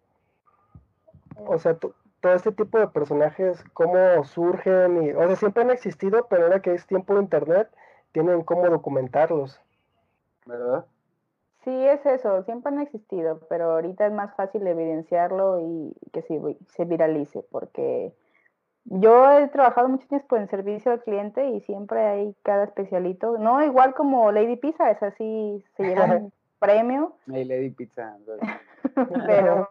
O 1.46 1.60
sea, 1.60 1.76
to- 1.76 1.94
todo 2.26 2.34
este 2.34 2.52
tipo 2.54 2.80
de 2.80 2.88
personajes, 2.88 3.64
cómo 3.74 4.24
surgen 4.24 5.04
y, 5.04 5.12
o 5.12 5.28
sea, 5.28 5.36
siempre 5.36 5.62
han 5.62 5.70
existido, 5.70 6.26
pero 6.28 6.46
ahora 6.46 6.60
que 6.60 6.74
es 6.74 6.88
tiempo 6.88 7.14
de 7.14 7.22
internet, 7.22 7.70
tienen 8.14 8.42
cómo 8.42 8.68
documentarlos. 8.68 9.62
¿Verdad? 10.48 10.86
Sí, 11.64 11.70
es 11.86 12.04
eso, 12.04 12.42
siempre 12.42 12.74
han 12.74 12.82
existido, 12.82 13.42
pero 13.48 13.74
ahorita 13.74 14.08
es 14.08 14.12
más 14.12 14.36
fácil 14.36 14.66
evidenciarlo 14.66 15.62
y 15.62 15.94
que 16.14 16.24
se, 16.24 16.42
se 16.76 16.86
viralice, 16.86 17.46
porque 17.52 18.12
yo 18.86 19.30
he 19.30 19.48
trabajado 19.50 19.88
muchos 19.88 20.12
años 20.12 20.26
por 20.26 20.40
el 20.40 20.50
servicio 20.50 20.94
al 20.94 21.04
cliente 21.04 21.48
y 21.50 21.62
siempre 21.62 22.08
hay 22.08 22.36
cada 22.42 22.64
especialito, 22.64 23.38
no 23.38 23.64
igual 23.64 23.94
como 23.94 24.32
Lady 24.32 24.56
Pizza, 24.56 24.90
es 24.90 25.04
así, 25.04 25.64
se 25.78 25.84
lleva 25.84 26.06
un 26.06 26.34
premio, 26.60 27.18
Hey, 27.28 27.46
Lady 27.46 27.70
Pizza. 27.70 28.18
pero 29.28 29.70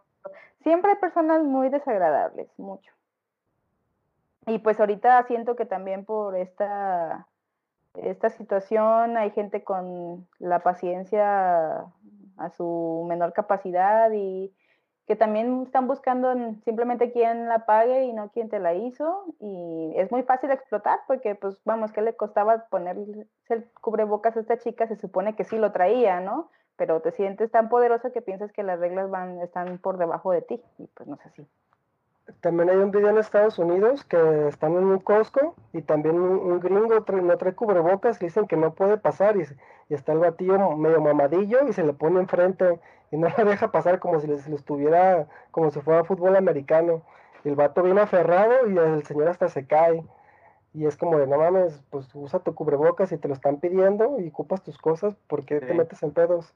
siempre 0.64 0.90
hay 0.92 0.96
personas 0.98 1.44
muy 1.44 1.68
desagradables, 1.68 2.48
mucho. 2.58 2.92
Y 4.46 4.58
pues 4.58 4.80
ahorita 4.80 5.22
siento 5.24 5.56
que 5.56 5.64
también 5.64 6.04
por 6.04 6.36
esta, 6.36 7.26
esta 7.94 8.30
situación 8.30 9.16
hay 9.16 9.30
gente 9.30 9.62
con 9.62 10.26
la 10.38 10.58
paciencia 10.58 11.86
a 12.36 12.50
su 12.56 13.06
menor 13.08 13.32
capacidad 13.32 14.10
y 14.12 14.52
que 15.06 15.16
también 15.16 15.62
están 15.62 15.86
buscando 15.86 16.32
en- 16.32 16.62
simplemente 16.64 17.12
quién 17.12 17.46
la 17.48 17.66
pague 17.66 18.04
y 18.04 18.12
no 18.12 18.30
quién 18.30 18.48
te 18.48 18.58
la 18.58 18.74
hizo 18.74 19.26
y 19.38 19.92
es 19.96 20.10
muy 20.10 20.22
fácil 20.22 20.50
explotar 20.50 20.98
porque 21.06 21.34
pues 21.34 21.60
vamos, 21.64 21.92
¿qué 21.92 22.00
le 22.02 22.16
costaba 22.16 22.66
ponerse 22.70 23.26
el 23.50 23.70
cubrebocas 23.80 24.36
a 24.36 24.40
esta 24.40 24.58
chica? 24.58 24.86
Se 24.86 24.96
supone 24.96 25.36
que 25.36 25.44
sí 25.44 25.58
lo 25.58 25.72
traía, 25.72 26.20
¿no? 26.20 26.50
Pero 26.76 27.00
te 27.00 27.12
sientes 27.12 27.50
tan 27.50 27.68
poderoso 27.68 28.12
que 28.12 28.22
piensas 28.22 28.52
que 28.52 28.62
las 28.62 28.80
reglas 28.80 29.10
van, 29.10 29.40
están 29.40 29.78
por 29.78 29.98
debajo 29.98 30.32
de 30.32 30.42
ti 30.42 30.60
y 30.78 30.86
pues 30.88 31.08
no 31.08 31.14
es 31.16 31.26
así. 31.26 31.46
También 32.40 32.70
hay 32.70 32.76
un 32.76 32.90
video 32.90 33.10
en 33.10 33.18
Estados 33.18 33.58
Unidos 33.58 34.02
que 34.04 34.48
están 34.48 34.72
en 34.72 34.84
un 34.84 34.98
Costco 34.98 35.54
y 35.74 35.82
también 35.82 36.18
un, 36.18 36.58
gringo 36.58 37.04
trae- 37.04 37.22
no 37.22 37.36
trae 37.36 37.54
cubrebocas 37.54 38.20
y 38.20 38.26
dicen 38.26 38.46
que 38.46 38.56
no 38.56 38.74
puede 38.74 38.96
pasar 38.96 39.36
y, 39.36 39.44
está 39.90 40.12
el 40.12 40.20
batillo 40.20 40.70
medio 40.76 41.02
mamadillo 41.02 41.68
y 41.68 41.74
se 41.74 41.84
le 41.84 41.92
pone 41.92 42.20
enfrente 42.20 42.80
y 43.10 43.18
no 43.18 43.28
lo 43.38 43.44
deja 43.44 43.70
pasar 43.70 43.98
como 43.98 44.20
si 44.20 44.26
le, 44.26 44.36
lo 44.48 44.56
estuviera, 44.56 45.26
como 45.50 45.70
si 45.70 45.80
fuera 45.80 46.04
fútbol 46.04 46.36
americano. 46.36 47.02
El 47.44 47.56
vato 47.56 47.82
viene 47.82 48.00
aferrado 48.00 48.68
y 48.68 48.78
el 48.78 49.04
señor 49.04 49.28
hasta 49.28 49.48
se 49.48 49.66
cae. 49.66 50.02
Y 50.74 50.86
es 50.86 50.96
como 50.96 51.18
de, 51.18 51.26
no 51.28 51.38
mames, 51.38 51.82
pues 51.90 52.12
usa 52.14 52.40
tu 52.40 52.54
cubrebocas 52.54 53.12
y 53.12 53.18
te 53.18 53.28
lo 53.28 53.34
están 53.34 53.60
pidiendo 53.60 54.18
y 54.18 54.28
ocupas 54.28 54.62
tus 54.62 54.76
cosas, 54.76 55.14
¿por 55.28 55.44
qué 55.46 55.60
te 55.60 55.68
Sí. 55.68 55.74
metes 55.74 56.02
en 56.02 56.12
pedos? 56.12 56.52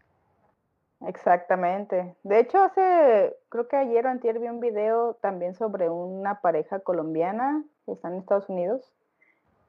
Exactamente. 1.07 2.17
De 2.25 2.41
hecho, 2.41 2.59
hace, 2.61 3.37
creo 3.49 3.69
que 3.69 3.77
ayer 3.77 4.05
o 4.05 4.11
antier 4.11 4.41
vi 4.41 4.49
un 4.49 4.59
video 4.59 5.15
también 5.15 5.55
sobre 5.55 5.89
una 5.89 6.41
pareja 6.41 6.81
colombiana 6.81 7.63
que 7.87 7.93
está 7.93 8.09
en 8.09 8.17
Estados 8.17 8.49
Unidos 8.49 8.93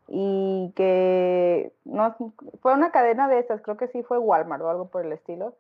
y 0.08 0.74
que 0.76 1.72
no 1.86 2.16
fue 2.64 2.74
una 2.74 2.92
cadena 2.92 3.28
de 3.28 3.38
estas, 3.38 3.62
creo 3.62 3.78
que 3.78 3.88
sí 3.90 4.02
fue 4.02 4.18
Walmart 4.18 4.64
o 4.64 4.70
algo 4.70 4.88
por 4.88 5.06
el 5.06 5.12
estilo, 5.12 5.54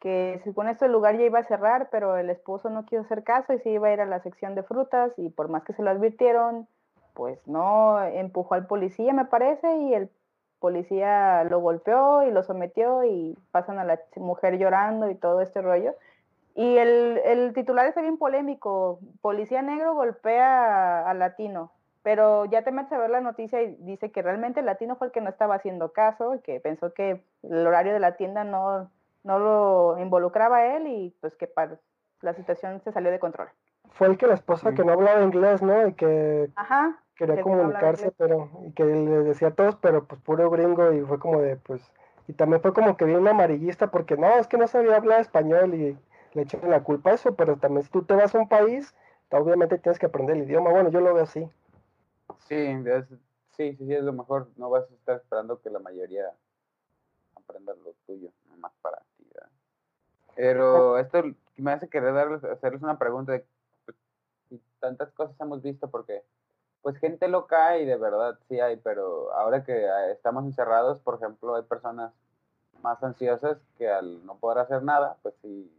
que 0.00 0.40
según 0.44 0.68
esto 0.68 0.86
el 0.86 0.92
lugar 0.92 1.18
ya 1.18 1.24
iba 1.24 1.40
a 1.40 1.44
cerrar, 1.44 1.90
pero 1.90 2.16
el 2.16 2.30
esposo 2.30 2.70
no 2.70 2.86
quiso 2.86 3.02
hacer 3.02 3.22
caso 3.22 3.52
y 3.52 3.58
se 3.58 3.68
iba 3.68 3.88
a 3.88 3.92
ir 3.92 4.00
a 4.00 4.06
la 4.06 4.20
sección 4.20 4.54
de 4.54 4.62
frutas 4.62 5.12
y 5.18 5.28
por 5.28 5.48
más 5.48 5.64
que 5.64 5.74
se 5.74 5.82
lo 5.82 5.90
advirtieron, 5.90 6.66
pues 7.14 7.46
no, 7.46 8.02
empujó 8.02 8.54
al 8.54 8.66
policía, 8.66 9.12
me 9.12 9.24
parece, 9.26 9.76
y 9.78 9.94
el 9.94 10.10
policía 10.58 11.44
lo 11.44 11.60
golpeó 11.60 12.22
y 12.22 12.30
lo 12.30 12.42
sometió 12.42 13.04
y 13.04 13.36
pasan 13.50 13.78
a 13.78 13.84
la 13.84 14.00
mujer 14.16 14.58
llorando 14.58 15.10
y 15.10 15.14
todo 15.14 15.40
este 15.40 15.62
rollo. 15.62 15.94
Y 16.54 16.76
el, 16.78 17.20
el 17.24 17.54
titular 17.54 17.86
está 17.86 18.02
bien 18.02 18.18
polémico, 18.18 19.00
policía 19.22 19.62
negro 19.62 19.94
golpea 19.94 21.00
a, 21.06 21.10
a 21.10 21.14
latino. 21.14 21.72
pero 22.02 22.46
ya 22.46 22.62
te 22.62 22.72
metes 22.72 22.92
a 22.92 22.98
ver 22.98 23.10
la 23.10 23.20
noticia 23.20 23.62
y 23.62 23.76
dice 23.80 24.10
que 24.10 24.22
realmente 24.22 24.60
el 24.60 24.66
latino 24.66 24.96
fue 24.96 25.08
el 25.08 25.12
que 25.12 25.20
no 25.20 25.30
estaba 25.30 25.56
haciendo 25.56 25.92
caso 25.92 26.34
y 26.34 26.40
que 26.40 26.60
pensó 26.60 26.92
que 26.94 27.22
el 27.42 27.66
horario 27.66 27.92
de 27.92 28.00
la 28.00 28.16
tienda 28.16 28.44
no, 28.44 28.90
no 29.24 29.38
lo 29.38 29.98
involucraba 29.98 30.58
a 30.58 30.76
él 30.76 30.86
y 30.88 31.14
pues 31.20 31.36
que 31.36 31.46
para, 31.46 31.78
la 32.22 32.34
situación 32.34 32.80
se 32.82 32.92
salió 32.92 33.10
de 33.10 33.18
control. 33.18 33.48
Fue 33.92 34.06
el 34.08 34.16
que 34.16 34.26
la 34.26 34.34
esposa 34.34 34.72
que 34.74 34.84
no 34.84 34.92
hablaba 34.92 35.22
inglés, 35.22 35.62
¿no? 35.62 35.86
Y 35.88 35.94
que 35.94 36.48
Ajá, 36.56 37.02
quería 37.16 37.36
que 37.36 37.42
comunicarse, 37.42 38.12
pero 38.16 38.50
y 38.66 38.72
que 38.72 38.84
le 38.84 39.22
decía 39.24 39.48
a 39.48 39.54
todos, 39.54 39.76
pero 39.76 40.04
pues 40.06 40.20
puro 40.22 40.48
gringo 40.50 40.92
y 40.92 41.02
fue 41.02 41.18
como 41.18 41.40
de, 41.40 41.56
pues, 41.56 41.82
y 42.28 42.32
también 42.32 42.62
fue 42.62 42.72
como 42.72 42.96
que 42.96 43.04
bien 43.04 43.26
amarillista 43.26 43.90
porque 43.90 44.16
no, 44.16 44.28
es 44.38 44.46
que 44.46 44.56
no 44.56 44.66
sabía 44.68 44.96
hablar 44.96 45.20
español 45.20 45.74
y 45.74 45.98
le 46.32 46.42
echaron 46.42 46.70
la 46.70 46.82
culpa 46.82 47.10
a 47.10 47.14
eso, 47.14 47.34
pero 47.34 47.56
también 47.56 47.82
si 47.84 47.90
tú 47.90 48.02
te 48.04 48.14
vas 48.14 48.34
a 48.34 48.38
un 48.38 48.48
país, 48.48 48.94
obviamente 49.30 49.78
tienes 49.78 49.98
que 49.98 50.06
aprender 50.06 50.36
el 50.36 50.44
idioma, 50.44 50.70
bueno, 50.70 50.90
yo 50.90 51.00
lo 51.00 51.12
veo 51.12 51.24
así. 51.24 51.48
Sí, 52.48 52.54
es- 52.56 53.08
sí, 53.56 53.76
sí, 53.76 53.86
sí, 53.86 53.94
es 53.94 54.02
lo 54.02 54.12
mejor. 54.12 54.48
No 54.56 54.70
vas 54.70 54.90
a 54.90 54.94
estar 54.94 55.16
esperando 55.16 55.60
que 55.60 55.70
la 55.70 55.78
mayoría 55.78 56.32
aprenda 57.36 57.74
lo 57.74 57.92
tuyo, 58.06 58.30
nomás 58.48 58.72
para 58.80 58.98
ti. 59.16 59.26
¿verdad? 59.32 59.48
Pero 60.34 60.98
esto 60.98 61.22
me 61.56 61.72
hace 61.72 61.88
querer 61.88 62.14
darles, 62.14 62.44
hacerles 62.44 62.82
una 62.82 62.98
pregunta 62.98 63.32
de 63.32 63.44
tantas 64.80 65.12
cosas 65.12 65.38
hemos 65.40 65.62
visto, 65.62 65.88
porque 65.90 66.24
pues 66.82 66.96
gente 66.98 67.28
loca 67.28 67.68
hay, 67.68 67.84
de 67.84 67.96
verdad 67.96 68.38
sí 68.48 68.58
hay, 68.58 68.76
pero 68.76 69.32
ahora 69.34 69.62
que 69.64 69.88
ah, 69.88 70.10
estamos 70.10 70.44
encerrados, 70.44 71.00
por 71.00 71.16
ejemplo, 71.16 71.54
hay 71.54 71.62
personas 71.62 72.12
más 72.82 73.02
ansiosas 73.02 73.58
que 73.76 73.88
al 73.90 74.24
no 74.24 74.36
poder 74.38 74.58
hacer 74.58 74.82
nada, 74.82 75.18
pues 75.22 75.34
sí, 75.42 75.70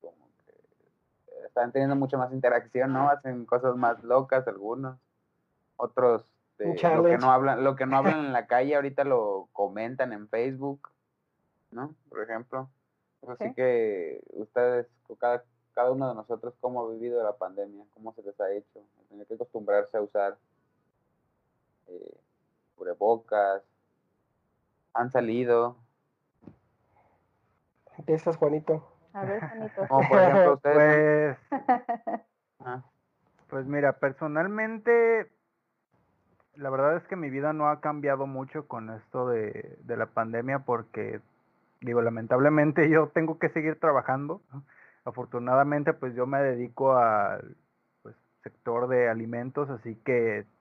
como 0.00 0.16
que 0.44 1.46
están 1.46 1.70
teniendo 1.70 1.94
mucha 1.94 2.18
más 2.18 2.32
interacción, 2.32 2.92
¿no? 2.92 3.08
Hacen 3.08 3.46
cosas 3.46 3.76
más 3.76 4.02
locas 4.02 4.46
algunos 4.48 4.98
otros 5.76 6.34
de 6.58 6.74
lo 6.74 7.04
que 7.04 7.18
no 7.18 7.30
hablan 7.30 7.62
lo 7.62 7.76
que 7.76 7.86
no 7.86 7.96
hablan 7.96 8.18
en 8.18 8.32
la 8.32 8.48
calle 8.48 8.74
ahorita 8.74 9.04
lo 9.04 9.48
comentan 9.52 10.12
en 10.12 10.28
Facebook 10.28 10.90
no 11.70 11.94
por 12.08 12.20
ejemplo 12.20 12.68
así 13.28 13.44
Sí. 13.44 13.54
que 13.54 14.20
ustedes 14.32 14.88
cada 15.20 15.44
cada 15.78 15.92
uno 15.92 16.08
de 16.08 16.14
nosotros 16.16 16.54
cómo 16.60 16.82
ha 16.82 16.90
vivido 16.90 17.22
la 17.22 17.36
pandemia 17.36 17.84
cómo 17.94 18.12
se 18.12 18.20
les 18.24 18.40
ha 18.40 18.50
hecho 18.50 18.80
tener 19.08 19.28
que 19.28 19.34
acostumbrarse 19.34 19.96
a 19.96 20.02
usar 20.02 20.36
eh, 21.86 22.16
cubrebocas 22.74 23.62
han 24.92 25.12
salido 25.12 25.76
Empiezas, 27.96 28.36
Juanito. 28.36 28.84
A 29.12 29.24
ver, 29.24 29.40
Juanito. 29.40 29.86
como 29.88 30.08
por 30.08 30.18
ejemplo 30.18 30.54
ustedes 30.54 31.36
Pues, 31.48 31.60
Ajá. 32.58 32.84
pues 33.48 33.66
mira, 33.66 33.92
personalmente, 34.00 35.30
la 36.56 36.70
verdad 36.70 36.96
es 36.96 37.04
que 37.04 37.14
mi 37.14 37.30
vida 37.30 37.52
no 37.52 37.68
ha 37.68 37.80
cambiado 37.80 38.26
mucho 38.26 38.66
con 38.66 38.90
esto 38.90 39.28
de, 39.28 39.78
de 39.82 39.96
la 39.96 40.06
pandemia 40.06 40.60
porque, 40.60 41.20
digo, 41.80 42.02
lamentablemente 42.02 42.88
yo 42.90 43.10
tengo 43.10 43.38
que 43.38 43.48
seguir 43.50 43.78
trabajando. 43.78 44.42
¿no? 44.52 44.64
Afortunadamente, 45.08 45.94
pues 45.94 46.14
yo 46.14 46.26
me 46.26 46.38
dedico 46.42 46.94
al 46.94 47.56
pues, 48.02 48.14
sector 48.42 48.88
de 48.88 49.08
alimentos, 49.08 49.70
así 49.70 49.94
que 50.04 50.44
sigo 50.44 50.52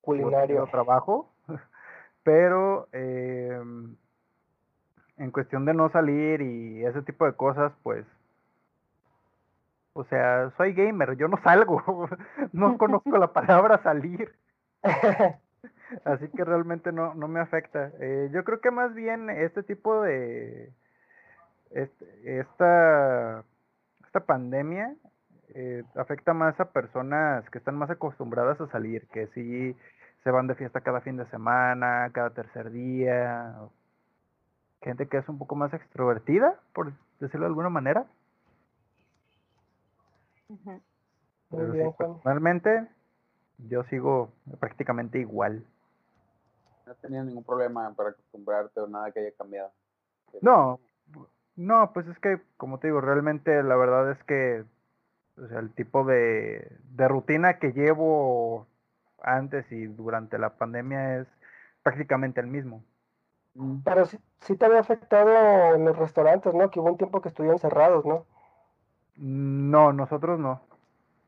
Culinario. 0.00 0.66
trabajo, 0.66 1.32
pero 2.24 2.88
em, 2.90 3.94
en 5.18 5.30
cuestión 5.30 5.64
de 5.66 5.74
no 5.74 5.88
salir 5.90 6.40
y 6.42 6.84
ese 6.84 7.02
tipo 7.02 7.26
de 7.26 7.34
cosas, 7.34 7.72
pues, 7.84 8.04
o 9.92 10.02
sea, 10.06 10.50
soy 10.56 10.72
gamer, 10.72 11.16
yo 11.16 11.28
no 11.28 11.36
salgo, 11.44 12.08
no 12.52 12.76
conozco 12.78 13.16
la 13.18 13.32
palabra 13.32 13.80
salir, 13.84 14.34
así 16.04 16.28
que 16.30 16.44
realmente 16.44 16.90
no, 16.90 17.14
no 17.14 17.28
me 17.28 17.38
afecta. 17.38 17.92
Eh, 18.00 18.30
yo 18.32 18.42
creo 18.42 18.60
que 18.60 18.72
más 18.72 18.92
bien 18.96 19.30
este 19.30 19.62
tipo 19.62 20.02
de, 20.02 20.72
este- 21.70 22.40
esta, 22.40 23.44
esta 24.12 24.26
pandemia 24.26 24.94
eh, 25.54 25.84
afecta 25.94 26.34
más 26.34 26.60
a 26.60 26.66
personas 26.66 27.48
que 27.48 27.56
están 27.56 27.76
más 27.76 27.88
acostumbradas 27.88 28.60
a 28.60 28.68
salir, 28.68 29.08
que 29.08 29.26
sí 29.28 29.74
se 30.22 30.30
van 30.30 30.46
de 30.46 30.54
fiesta 30.54 30.82
cada 30.82 31.00
fin 31.00 31.16
de 31.16 31.24
semana, 31.30 32.10
cada 32.12 32.28
tercer 32.28 32.70
día. 32.70 33.56
Gente 34.82 35.08
que 35.08 35.16
es 35.16 35.26
un 35.30 35.38
poco 35.38 35.54
más 35.54 35.72
extrovertida, 35.72 36.60
por 36.74 36.92
decirlo 37.20 37.46
de 37.46 37.52
alguna 37.52 37.70
manera. 37.70 38.04
Pero 41.50 41.72
bien, 41.72 41.94
personalmente, 41.96 42.86
yo 43.70 43.82
sigo 43.84 44.30
prácticamente 44.60 45.20
igual. 45.20 45.64
no 46.86 46.94
tenido 46.96 47.24
ningún 47.24 47.44
problema 47.44 47.90
para 47.94 48.10
acostumbrarte 48.10 48.78
o 48.78 48.86
nada 48.86 49.10
que 49.10 49.20
haya 49.20 49.32
cambiado 49.38 49.70
No, 50.42 50.80
no, 51.62 51.92
pues 51.92 52.06
es 52.08 52.18
que, 52.18 52.40
como 52.56 52.78
te 52.78 52.88
digo, 52.88 53.00
realmente 53.00 53.62
la 53.62 53.76
verdad 53.76 54.10
es 54.10 54.22
que, 54.24 54.64
o 55.36 55.46
sea, 55.46 55.60
el 55.60 55.72
tipo 55.72 56.04
de, 56.04 56.76
de 56.90 57.08
rutina 57.08 57.58
que 57.58 57.72
llevo 57.72 58.66
antes 59.22 59.70
y 59.70 59.86
durante 59.86 60.38
la 60.38 60.50
pandemia 60.50 61.18
es 61.18 61.28
prácticamente 61.82 62.40
el 62.40 62.48
mismo. 62.48 62.82
Mm. 63.54 63.78
Pero 63.84 64.06
sí, 64.06 64.18
sí 64.40 64.56
te 64.56 64.66
había 64.66 64.80
afectado 64.80 65.74
en 65.74 65.84
los 65.84 65.96
restaurantes, 65.96 66.52
¿no? 66.52 66.70
Que 66.70 66.80
hubo 66.80 66.90
un 66.90 66.98
tiempo 66.98 67.20
que 67.20 67.28
estuvieron 67.28 67.58
cerrados, 67.58 68.04
¿no? 68.04 68.26
No, 69.16 69.92
nosotros 69.92 70.38
no. 70.38 70.60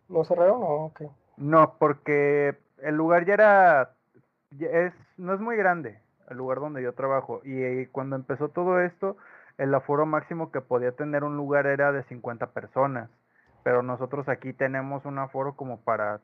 ¿No 0.08 0.24
cerraron? 0.24 0.60
No, 0.60 0.66
ok. 0.86 1.02
No, 1.36 1.74
porque 1.78 2.56
el 2.82 2.96
lugar 2.96 3.24
ya 3.24 3.34
era, 3.34 3.90
ya 4.50 4.68
es, 4.68 4.94
no 5.16 5.34
es 5.34 5.40
muy 5.40 5.56
grande, 5.56 6.00
el 6.28 6.36
lugar 6.36 6.60
donde 6.60 6.82
yo 6.82 6.92
trabajo. 6.92 7.40
Y 7.44 7.86
cuando 7.86 8.16
empezó 8.16 8.48
todo 8.48 8.80
esto, 8.80 9.16
el 9.58 9.74
aforo 9.74 10.06
máximo 10.06 10.50
que 10.50 10.60
podía 10.60 10.92
tener 10.92 11.24
un 11.24 11.36
lugar 11.36 11.66
era 11.66 11.92
de 11.92 12.02
50 12.04 12.48
personas. 12.48 13.10
Pero 13.62 13.82
nosotros 13.82 14.28
aquí 14.28 14.52
tenemos 14.52 15.04
un 15.04 15.18
aforo 15.18 15.54
como 15.54 15.80
para 15.80 16.20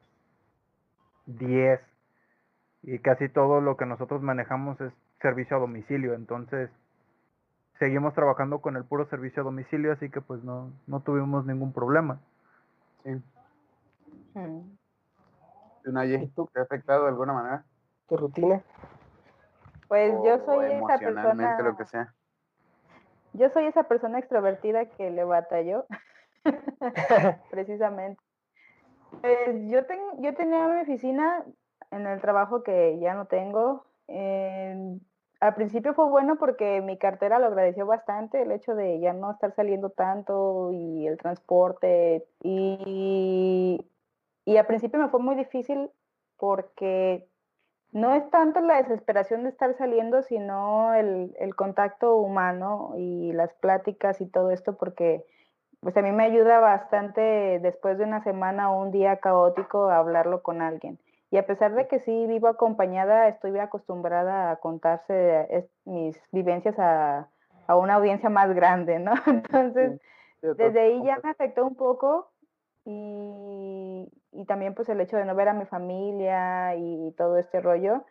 10. 1.26 1.80
Y 2.82 2.98
casi 2.98 3.28
todo 3.28 3.60
lo 3.60 3.76
que 3.76 3.86
nosotros 3.86 4.22
manejamos 4.22 4.80
es 4.80 4.92
servicio 5.20 5.56
a 5.56 5.60
domicilio. 5.60 6.14
Entonces, 6.14 6.70
seguimos 7.78 8.14
trabajando 8.14 8.60
con 8.60 8.76
el 8.76 8.84
puro 8.84 9.06
servicio 9.06 9.42
a 9.42 9.44
domicilio, 9.44 9.92
así 9.92 10.10
que 10.10 10.20
pues 10.20 10.42
no, 10.42 10.70
no 10.86 11.00
tuvimos 11.00 11.46
ningún 11.46 11.72
problema. 11.72 12.20
sí 13.04 13.22
Mm. 14.34 14.60
¿Tú, 15.82 15.92
Naye, 15.92 16.22
¿Y 16.22 16.28
tú? 16.28 16.48
te 16.52 16.60
ha 16.60 16.62
afectado 16.62 17.02
de 17.02 17.08
alguna 17.08 17.32
manera 17.32 17.64
¿Tu 18.08 18.16
rutina? 18.16 18.62
Pues 19.88 20.12
yo 20.24 20.36
O 20.36 20.44
soy 20.44 20.66
esa 20.66 20.76
emocionalmente 20.76 21.34
persona, 21.34 21.62
lo 21.62 21.76
que 21.76 21.84
sea 21.86 22.14
yo 23.32 23.48
soy 23.50 23.66
esa 23.66 23.84
persona 23.84 24.18
extrovertida 24.18 24.86
que 24.86 25.10
le 25.10 25.24
batalló, 25.24 25.86
precisamente. 27.50 28.20
Pues 29.20 29.68
yo 29.68 29.84
tengo, 29.86 30.20
yo 30.20 30.34
tenía 30.34 30.66
mi 30.68 30.80
oficina 30.82 31.44
en 31.90 32.06
el 32.06 32.20
trabajo 32.20 32.62
que 32.62 32.98
ya 33.00 33.14
no 33.14 33.26
tengo. 33.26 33.84
eh, 34.08 34.98
al 35.40 35.54
principio 35.54 35.94
fue 35.94 36.06
bueno 36.08 36.36
porque 36.36 36.82
mi 36.82 36.98
cartera 36.98 37.38
lo 37.38 37.46
agradeció 37.46 37.86
bastante, 37.86 38.42
el 38.42 38.52
hecho 38.52 38.74
de 38.74 39.00
ya 39.00 39.14
no 39.14 39.32
estar 39.32 39.54
saliendo 39.54 39.88
tanto 39.90 40.70
y 40.72 41.06
el 41.06 41.16
transporte. 41.16 42.26
Y, 42.42 43.82
y 44.44 44.56
al 44.58 44.66
principio 44.66 45.00
me 45.00 45.08
fue 45.08 45.20
muy 45.20 45.34
difícil 45.36 45.90
porque 46.36 47.29
no 47.92 48.14
es 48.14 48.28
tanto 48.30 48.60
la 48.60 48.76
desesperación 48.82 49.42
de 49.42 49.50
estar 49.50 49.76
saliendo, 49.76 50.22
sino 50.22 50.94
el, 50.94 51.34
el 51.38 51.54
contacto 51.54 52.16
humano 52.16 52.92
y 52.96 53.32
las 53.32 53.52
pláticas 53.54 54.20
y 54.20 54.26
todo 54.26 54.50
esto, 54.50 54.76
porque 54.76 55.24
pues 55.80 55.96
a 55.96 56.02
mí 56.02 56.12
me 56.12 56.24
ayuda 56.24 56.60
bastante 56.60 57.58
después 57.60 57.98
de 57.98 58.04
una 58.04 58.22
semana 58.22 58.70
o 58.70 58.82
un 58.82 58.90
día 58.90 59.16
caótico 59.16 59.88
a 59.88 59.98
hablarlo 59.98 60.42
con 60.42 60.62
alguien. 60.62 60.98
Y 61.30 61.36
a 61.36 61.46
pesar 61.46 61.74
de 61.74 61.86
que 61.86 62.00
sí 62.00 62.26
vivo 62.26 62.48
acompañada, 62.48 63.28
estoy 63.28 63.56
acostumbrada 63.58 64.50
a 64.50 64.56
contarse 64.56 65.68
mis 65.84 66.20
vivencias 66.32 66.78
a, 66.78 67.28
a 67.66 67.76
una 67.76 67.94
audiencia 67.94 68.28
más 68.28 68.52
grande, 68.52 68.98
¿no? 68.98 69.12
Entonces, 69.26 70.00
desde 70.42 70.80
ahí 70.80 71.02
ya 71.04 71.20
me 71.22 71.30
afectó 71.30 71.64
un 71.64 71.76
poco 71.76 72.30
y, 72.84 74.08
y 74.32 74.44
también 74.46 74.74
pues 74.74 74.88
el 74.88 75.00
hecho 75.00 75.16
de 75.16 75.24
no 75.24 75.34
ver 75.34 75.48
a 75.48 75.54
mi 75.54 75.66
familia 75.66 76.74
y 76.76 77.12
todo 77.16 77.38
este 77.38 77.60
rollo. 77.60 78.04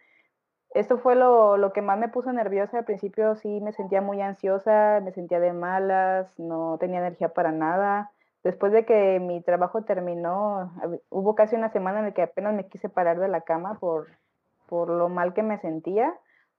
Esto 0.72 1.00
fue 1.00 1.16
lo, 1.16 1.58
lo 1.58 1.74
que 1.74 1.82
más 1.82 1.98
me 1.98 2.10
puso 2.10 2.32
nerviosa. 2.32 2.80
Al 2.80 2.86
principio 2.86 3.36
sí 3.36 3.60
me 3.62 3.74
sentía 3.74 4.02
muy 4.02 4.22
ansiosa, 4.22 5.00
me 5.04 5.12
sentía 5.12 5.40
de 5.40 5.54
malas, 5.54 6.38
no 6.38 6.78
tenía 6.80 7.00
energía 7.00 7.30
para 7.30 7.52
nada. 7.52 8.12
Después 8.44 8.72
de 8.72 8.86
que 8.86 9.20
mi 9.20 9.42
trabajo 9.42 9.84
terminó, 9.84 10.72
hubo 11.10 11.36
casi 11.36 11.56
una 11.56 11.72
semana 11.72 12.00
en 12.00 12.06
la 12.06 12.12
que 12.14 12.22
apenas 12.22 12.54
me 12.54 12.68
quise 12.68 12.88
parar 12.88 13.20
de 13.20 13.28
la 13.28 13.42
cama 13.42 13.80
por, 13.80 14.08
por 14.68 14.90
lo 14.90 15.10
mal 15.10 15.34
que 15.34 15.44
me 15.44 15.60
sentía, 15.60 16.14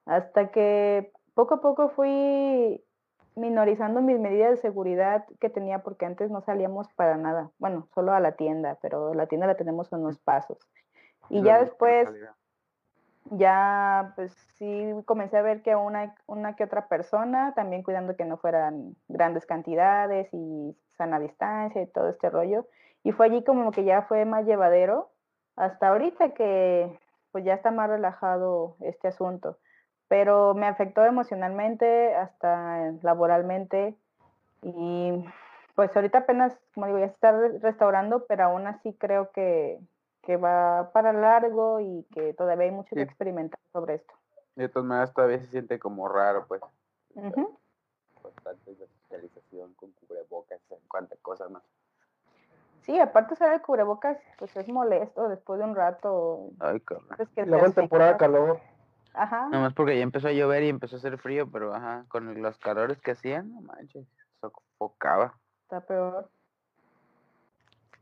hasta 0.04 0.50
que 0.50 1.12
poco 1.34 1.54
a 1.54 1.60
poco 1.60 1.88
fui 1.90 2.84
minorizando 3.36 4.00
mis 4.00 4.18
medidas 4.18 4.50
de 4.50 4.56
seguridad 4.56 5.24
que 5.40 5.50
tenía 5.50 5.80
porque 5.80 6.06
antes 6.06 6.30
no 6.30 6.40
salíamos 6.40 6.88
para 6.94 7.16
nada. 7.16 7.50
Bueno, 7.58 7.88
solo 7.94 8.12
a 8.12 8.20
la 8.20 8.32
tienda, 8.32 8.78
pero 8.82 9.14
la 9.14 9.26
tienda 9.26 9.46
la 9.46 9.56
tenemos 9.56 9.92
a 9.92 9.96
unos 9.96 10.18
pasos. 10.18 10.58
Y 11.28 11.42
ya 11.42 11.60
después 11.60 12.08
ya 13.30 14.12
pues 14.16 14.32
sí 14.56 14.92
comencé 15.04 15.36
a 15.36 15.42
ver 15.42 15.62
que 15.62 15.76
una, 15.76 16.14
una 16.26 16.56
que 16.56 16.64
otra 16.64 16.88
persona, 16.88 17.52
también 17.54 17.82
cuidando 17.82 18.16
que 18.16 18.24
no 18.24 18.36
fueran 18.38 18.96
grandes 19.08 19.46
cantidades 19.46 20.28
y 20.32 20.76
sana 20.96 21.20
distancia 21.20 21.82
y 21.82 21.86
todo 21.86 22.08
este 22.08 22.30
rollo. 22.30 22.66
Y 23.02 23.12
fue 23.12 23.26
allí 23.26 23.44
como 23.44 23.70
que 23.70 23.84
ya 23.84 24.02
fue 24.02 24.24
más 24.24 24.44
llevadero 24.46 25.10
hasta 25.56 25.88
ahorita 25.88 26.34
que 26.34 26.98
pues 27.32 27.44
ya 27.44 27.54
está 27.54 27.70
más 27.70 27.88
relajado 27.88 28.76
este 28.80 29.08
asunto. 29.08 29.58
Pero 30.10 30.54
me 30.54 30.66
afectó 30.66 31.04
emocionalmente, 31.04 32.16
hasta 32.16 32.94
laboralmente. 33.02 33.94
Y 34.60 35.24
pues 35.76 35.94
ahorita 35.94 36.18
apenas, 36.18 36.58
como 36.74 36.86
digo, 36.86 36.98
ya 36.98 37.06
se 37.06 37.14
está 37.14 37.30
restaurando, 37.62 38.26
pero 38.26 38.42
aún 38.42 38.66
así 38.66 38.92
creo 38.94 39.30
que, 39.30 39.78
que 40.22 40.36
va 40.36 40.90
para 40.92 41.12
largo 41.12 41.78
y 41.78 42.04
que 42.12 42.34
todavía 42.34 42.64
hay 42.64 42.72
mucho 42.72 42.96
que 42.96 43.02
experimentar 43.02 43.60
sobre 43.72 43.94
esto. 43.94 44.12
De 44.56 44.68
todas 44.68 44.88
maneras, 44.88 45.14
todavía 45.14 45.38
se 45.38 45.46
siente 45.46 45.78
como 45.78 46.08
raro, 46.08 46.44
pues. 46.48 46.60
Ujú. 47.14 47.56
Constante 48.20 48.74
socialización 48.74 49.74
con 49.74 49.92
cubrebocas, 49.92 50.60
en 50.70 50.88
cuántas 50.88 51.20
cosas 51.20 51.52
más. 51.52 51.62
Sí, 52.82 52.98
aparte 52.98 53.34
usar 53.34 53.54
el 53.54 53.62
cubrebocas, 53.62 54.18
pues 54.40 54.56
es 54.56 54.66
molesto 54.68 55.28
después 55.28 55.60
de 55.60 55.66
un 55.66 55.76
rato. 55.76 56.50
Ay, 56.58 56.80
cabrón. 56.80 57.16
que 57.32 57.46
luego 57.46 57.66
en 57.66 57.74
temporada 57.74 58.14
de 58.14 58.18
calor. 58.18 58.60
Ajá. 59.14 59.48
Nada 59.48 59.64
más 59.64 59.74
porque 59.74 59.96
ya 59.96 60.02
empezó 60.02 60.28
a 60.28 60.32
llover 60.32 60.62
y 60.62 60.68
empezó 60.68 60.96
a 60.96 60.98
hacer 60.98 61.18
frío, 61.18 61.50
pero 61.50 61.74
ajá, 61.74 62.04
con 62.08 62.40
los 62.40 62.58
calores 62.58 63.00
que 63.00 63.12
hacían, 63.12 63.52
no 63.52 63.60
manches, 63.62 64.06
sofocaba. 64.40 65.34
Está 65.64 65.80
peor. 65.80 66.28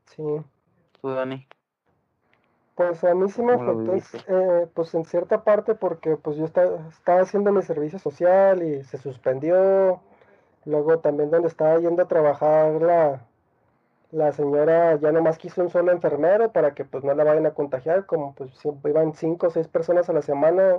Sí. 0.06 0.22
¿Tú, 1.00 1.08
Dani? 1.08 1.46
Pues 2.74 3.02
a 3.02 3.14
mí 3.14 3.28
sí 3.28 3.42
me 3.42 3.54
¿Cómo 3.56 3.72
lo 3.72 3.94
afectó, 3.94 4.18
eh, 4.28 4.68
pues 4.72 4.94
en 4.94 5.04
cierta 5.04 5.42
parte 5.42 5.74
porque 5.74 6.16
pues 6.16 6.36
yo 6.36 6.44
esta- 6.44 6.88
estaba 6.88 7.22
haciendo 7.22 7.50
mi 7.50 7.62
servicio 7.62 7.98
social 7.98 8.62
y 8.62 8.84
se 8.84 8.98
suspendió. 8.98 10.00
Luego 10.64 10.98
también 11.00 11.30
donde 11.30 11.48
estaba 11.48 11.78
yendo 11.78 12.02
a 12.02 12.08
trabajar 12.08 12.80
la, 12.80 13.26
la 14.12 14.32
señora 14.32 14.94
ya 14.96 15.10
nomás 15.10 15.38
quiso 15.38 15.60
un 15.62 15.70
solo 15.70 15.90
enfermero 15.90 16.52
para 16.52 16.74
que 16.74 16.84
pues 16.84 17.02
no 17.02 17.14
la 17.14 17.24
vayan 17.24 17.46
a 17.46 17.50
contagiar, 17.52 18.06
como 18.06 18.34
pues 18.34 18.54
siempre 18.58 18.92
iban 18.92 19.12
cinco 19.14 19.48
o 19.48 19.50
seis 19.50 19.66
personas 19.66 20.08
a 20.08 20.12
la 20.12 20.22
semana. 20.22 20.78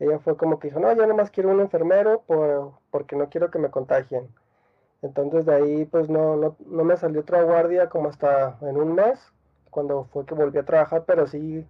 Ella 0.00 0.18
fue 0.18 0.36
como 0.36 0.58
que 0.58 0.68
dijo, 0.68 0.80
no, 0.80 0.92
yo 0.92 1.06
nomás 1.06 1.30
quiero 1.30 1.50
un 1.50 1.60
enfermero 1.60 2.22
por, 2.26 2.72
porque 2.90 3.16
no 3.16 3.28
quiero 3.28 3.50
que 3.50 3.58
me 3.58 3.70
contagien. 3.70 4.28
Entonces 5.02 5.46
de 5.46 5.54
ahí 5.54 5.84
pues 5.84 6.08
no, 6.08 6.36
no, 6.36 6.56
no 6.66 6.84
me 6.84 6.96
salió 6.96 7.20
otra 7.20 7.42
guardia 7.42 7.88
como 7.88 8.08
hasta 8.08 8.58
en 8.62 8.76
un 8.78 8.94
mes, 8.94 9.20
cuando 9.70 10.04
fue 10.04 10.24
que 10.24 10.34
volví 10.34 10.58
a 10.58 10.64
trabajar, 10.64 11.04
pero 11.06 11.26
sí 11.26 11.66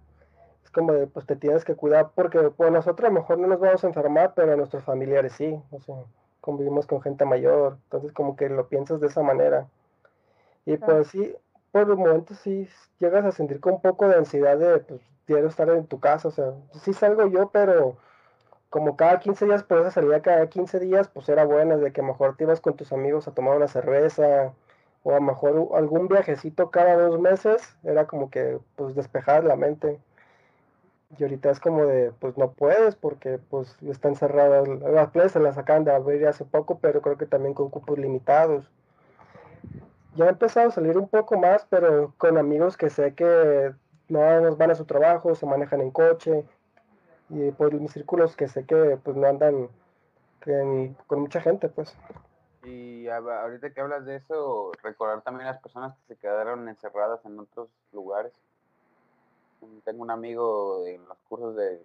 es 0.63 0.71
como 0.71 0.93
de 0.93 1.07
pues 1.07 1.25
te 1.25 1.35
tienes 1.35 1.65
que 1.65 1.75
cuidar 1.75 2.11
porque 2.15 2.39
pues 2.55 2.71
nosotros 2.71 3.09
a 3.09 3.13
lo 3.13 3.19
mejor 3.19 3.37
no 3.37 3.47
nos 3.47 3.59
vamos 3.59 3.83
a 3.83 3.87
enfermar, 3.87 4.33
pero 4.33 4.53
a 4.53 4.55
nuestros 4.55 4.83
familiares 4.83 5.33
sí, 5.33 5.61
o 5.71 5.79
sea, 5.81 5.95
convivimos 6.39 6.87
con 6.87 7.01
gente 7.01 7.25
mayor, 7.25 7.77
entonces 7.83 8.13
como 8.13 8.35
que 8.37 8.49
lo 8.49 8.67
piensas 8.67 9.01
de 9.01 9.07
esa 9.07 9.23
manera. 9.23 9.67
Y 10.65 10.77
pues 10.77 11.07
sí, 11.07 11.35
por 11.71 11.89
el 11.89 11.97
momento 11.97 12.33
sí 12.35 12.67
llegas 12.99 13.25
a 13.25 13.31
sentir 13.31 13.59
con 13.59 13.73
un 13.73 13.81
poco 13.81 14.07
de 14.07 14.15
ansiedad 14.15 14.57
de 14.57 14.79
pues 14.79 15.01
quiero 15.25 15.47
estar 15.47 15.69
en 15.69 15.87
tu 15.87 15.99
casa, 15.99 16.27
o 16.27 16.31
sea, 16.31 16.53
sí 16.81 16.93
salgo 16.93 17.27
yo, 17.27 17.49
pero 17.49 17.97
como 18.71 18.95
cada 18.95 19.19
15 19.19 19.45
días, 19.45 19.63
por 19.63 19.79
esa 19.81 19.91
salida 19.91 20.21
cada 20.21 20.47
15 20.47 20.79
días, 20.79 21.09
pues 21.09 21.27
era 21.27 21.43
buena, 21.43 21.75
de 21.75 21.91
que 21.91 22.01
mejor 22.01 22.37
te 22.37 22.45
ibas 22.45 22.61
con 22.61 22.77
tus 22.77 22.93
amigos 22.93 23.27
a 23.27 23.33
tomar 23.33 23.57
una 23.57 23.67
cerveza, 23.67 24.53
o 25.03 25.11
a 25.11 25.15
lo 25.15 25.21
mejor 25.21 25.69
algún 25.75 26.07
viajecito 26.07 26.71
cada 26.71 26.95
dos 26.95 27.19
meses, 27.19 27.75
era 27.83 28.07
como 28.07 28.29
que 28.31 28.59
pues 28.77 28.95
despejar 28.95 29.43
la 29.43 29.57
mente. 29.57 29.99
Y 31.17 31.23
ahorita 31.23 31.51
es 31.51 31.59
como 31.59 31.85
de, 31.85 32.13
pues 32.19 32.37
no 32.37 32.51
puedes 32.53 32.95
porque 32.95 33.39
pues 33.49 33.75
están 33.81 34.15
cerradas, 34.15 34.65
las 34.69 35.09
playas 35.09 35.33
se 35.33 35.41
las 35.41 35.57
acaban 35.57 35.83
de 35.83 35.91
abrir 35.91 36.25
hace 36.25 36.45
poco, 36.45 36.79
pero 36.79 37.01
creo 37.01 37.17
que 37.17 37.25
también 37.25 37.53
con 37.53 37.69
cupos 37.69 37.99
limitados. 37.99 38.71
Ya 40.15 40.27
he 40.27 40.29
empezado 40.29 40.69
a 40.69 40.71
salir 40.71 40.97
un 40.97 41.09
poco 41.09 41.37
más, 41.37 41.67
pero 41.69 42.13
con 42.17 42.37
amigos 42.37 42.77
que 42.77 42.89
sé 42.89 43.15
que 43.15 43.73
no 44.07 44.55
van 44.55 44.71
a 44.71 44.75
su 44.75 44.85
trabajo, 44.85 45.35
se 45.35 45.45
manejan 45.45 45.81
en 45.81 45.91
coche, 45.91 46.45
y 47.31 47.51
pues 47.51 47.73
mis 47.73 47.91
círculos 47.91 48.35
que 48.35 48.47
sé 48.47 48.65
que 48.65 48.99
pues 49.03 49.15
no 49.15 49.27
andan 49.27 49.69
con 51.07 51.19
mucha 51.21 51.41
gente, 51.41 51.69
pues. 51.69 51.95
Y 52.63 53.07
ahorita 53.07 53.73
que 53.73 53.81
hablas 53.81 54.05
de 54.05 54.17
eso, 54.17 54.71
recordar 54.83 55.21
también 55.21 55.47
las 55.47 55.61
personas 55.61 55.95
que 55.95 56.13
se 56.13 56.19
quedaron 56.19 56.67
encerradas 56.67 57.23
en 57.25 57.39
otros 57.39 57.69
lugares. 57.91 58.33
Tengo 59.83 60.03
un 60.03 60.11
amigo 60.11 60.85
en 60.85 61.07
los 61.07 61.17
cursos 61.29 61.55
de, 61.55 61.83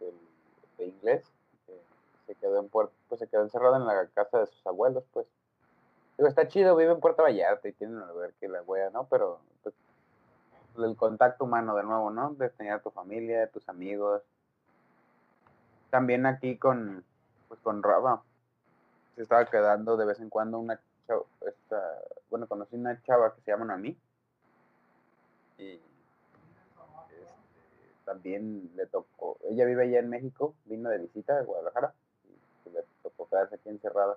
de- 0.00 0.84
inglés 0.84 1.24
que 1.66 1.80
se 2.26 2.34
quedó 2.34 2.58
en 2.58 2.68
Puerto, 2.68 2.92
pues 3.08 3.20
se 3.20 3.28
quedó 3.28 3.42
encerrado 3.42 3.76
en 3.76 3.86
la 3.86 4.06
casa 4.08 4.40
de 4.40 4.46
sus 4.46 4.66
abuelos, 4.66 5.04
pues. 5.12 5.26
Digo, 6.18 6.28
está 6.28 6.48
chido, 6.48 6.74
vive 6.76 6.92
en 6.92 7.00
Puerto 7.00 7.22
Vallarta 7.22 7.68
y 7.68 7.72
tiene 7.72 8.02
a 8.02 8.12
ver 8.12 8.34
que 8.40 8.48
la 8.48 8.62
wea, 8.62 8.90
¿no? 8.90 9.06
Pero 9.08 9.38
pues, 9.62 9.74
el 10.76 10.96
contacto 10.96 11.44
humano 11.44 11.76
de 11.76 11.84
nuevo, 11.84 12.10
¿no? 12.10 12.34
De 12.34 12.50
tener 12.50 12.72
a 12.72 12.82
tu 12.82 12.90
familia, 12.90 13.46
tus 13.48 13.68
amigos. 13.68 14.22
También 15.92 16.24
aquí 16.24 16.56
con, 16.56 17.04
pues 17.48 17.60
con 17.60 17.82
Raba, 17.82 18.22
se 19.14 19.24
estaba 19.24 19.44
quedando 19.44 19.98
de 19.98 20.06
vez 20.06 20.20
en 20.20 20.30
cuando 20.30 20.58
una 20.58 20.80
chava, 21.06 21.20
esta, 21.46 21.98
bueno, 22.30 22.46
conocí 22.46 22.76
una 22.76 22.98
chava 23.02 23.34
que 23.34 23.42
se 23.42 23.50
llama 23.50 23.66
Noemí. 23.66 23.94
Y 25.58 25.72
este, 25.74 25.82
también 28.06 28.70
le 28.74 28.86
tocó, 28.86 29.36
ella 29.50 29.66
vive 29.66 29.82
allá 29.82 29.98
en 29.98 30.08
México, 30.08 30.54
vino 30.64 30.88
de 30.88 30.96
visita 30.96 31.36
a 31.36 31.42
Guadalajara 31.42 31.92
y 32.64 32.70
le 32.70 32.86
tocó 33.02 33.28
quedarse 33.28 33.56
aquí 33.56 33.68
encerrada. 33.68 34.16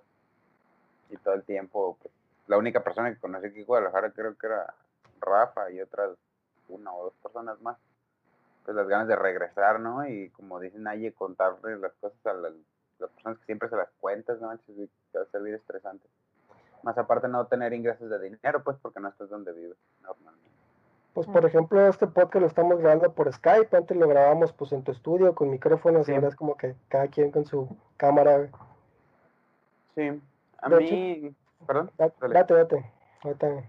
Y 1.10 1.18
todo 1.18 1.34
el 1.34 1.44
tiempo, 1.44 1.98
pues, 2.02 2.14
la 2.48 2.58
única 2.58 2.86
persona 2.86 3.14
que 3.14 3.20
conocí 3.20 3.48
aquí 3.48 3.60
en 3.60 3.66
Guadalajara 3.66 4.12
creo 4.12 4.38
que 4.38 4.48
era 4.48 4.74
Rafa 5.20 5.70
y 5.72 5.82
otras 5.82 6.12
una 6.70 6.94
o 6.94 7.04
dos 7.04 7.14
personas 7.22 7.60
más 7.62 7.78
pues 8.66 8.76
las 8.76 8.88
ganas 8.88 9.08
de 9.08 9.16
regresar, 9.16 9.80
¿no? 9.80 10.06
Y 10.08 10.30
como 10.32 10.60
dicen 10.60 10.84
Naye, 10.84 11.14
contarle 11.14 11.78
las 11.78 11.94
cosas 12.02 12.18
a 12.26 12.34
la- 12.34 12.50
las 13.00 13.10
personas 13.12 13.38
que 13.40 13.46
siempre 13.46 13.70
se 13.70 13.76
las 13.76 13.90
cuentas, 14.00 14.40
¿no? 14.42 14.48
manches, 14.48 14.70
y 14.78 14.90
te 15.12 15.20
va 15.20 15.24
a 15.24 15.28
servir 15.28 15.54
estresante. 15.54 16.08
Más 16.84 16.98
aparte 16.98 17.28
no 17.28 17.46
tener 17.48 17.74
ingresos 17.74 18.10
de 18.10 18.20
dinero, 18.20 18.64
pues 18.64 18.78
porque 18.82 19.00
no 19.00 19.10
estás 19.10 19.30
donde 19.30 19.52
vives 19.54 19.78
normalmente. 20.02 20.50
Pues 21.14 21.28
por 21.28 21.46
ejemplo, 21.46 21.86
este 21.88 22.08
podcast 22.08 22.42
lo 22.42 22.48
estamos 22.48 22.78
grabando 22.80 23.14
por 23.14 23.32
Skype, 23.32 23.76
antes 23.78 23.96
lo 23.96 24.08
grabamos 24.08 24.52
pues 24.52 24.72
en 24.74 24.84
tu 24.84 24.92
estudio 24.92 25.34
con 25.34 25.50
micrófonos 25.50 26.06
Sí. 26.06 26.12
y 26.12 26.16
ahora 26.16 26.28
es 26.28 26.36
como 26.36 26.58
que 26.58 26.76
cada 26.90 27.08
quien 27.08 27.32
con 27.32 27.46
su 27.46 27.70
cámara. 27.98 28.50
Sí, 29.96 30.22
a 30.60 30.70
De 30.70 30.78
mí, 30.78 31.36
perdón, 31.66 31.92
Da- 31.98 32.12
dale. 32.20 32.34
Date, 32.34 32.54
date. 32.54 32.92
Ahorita- 33.24 33.64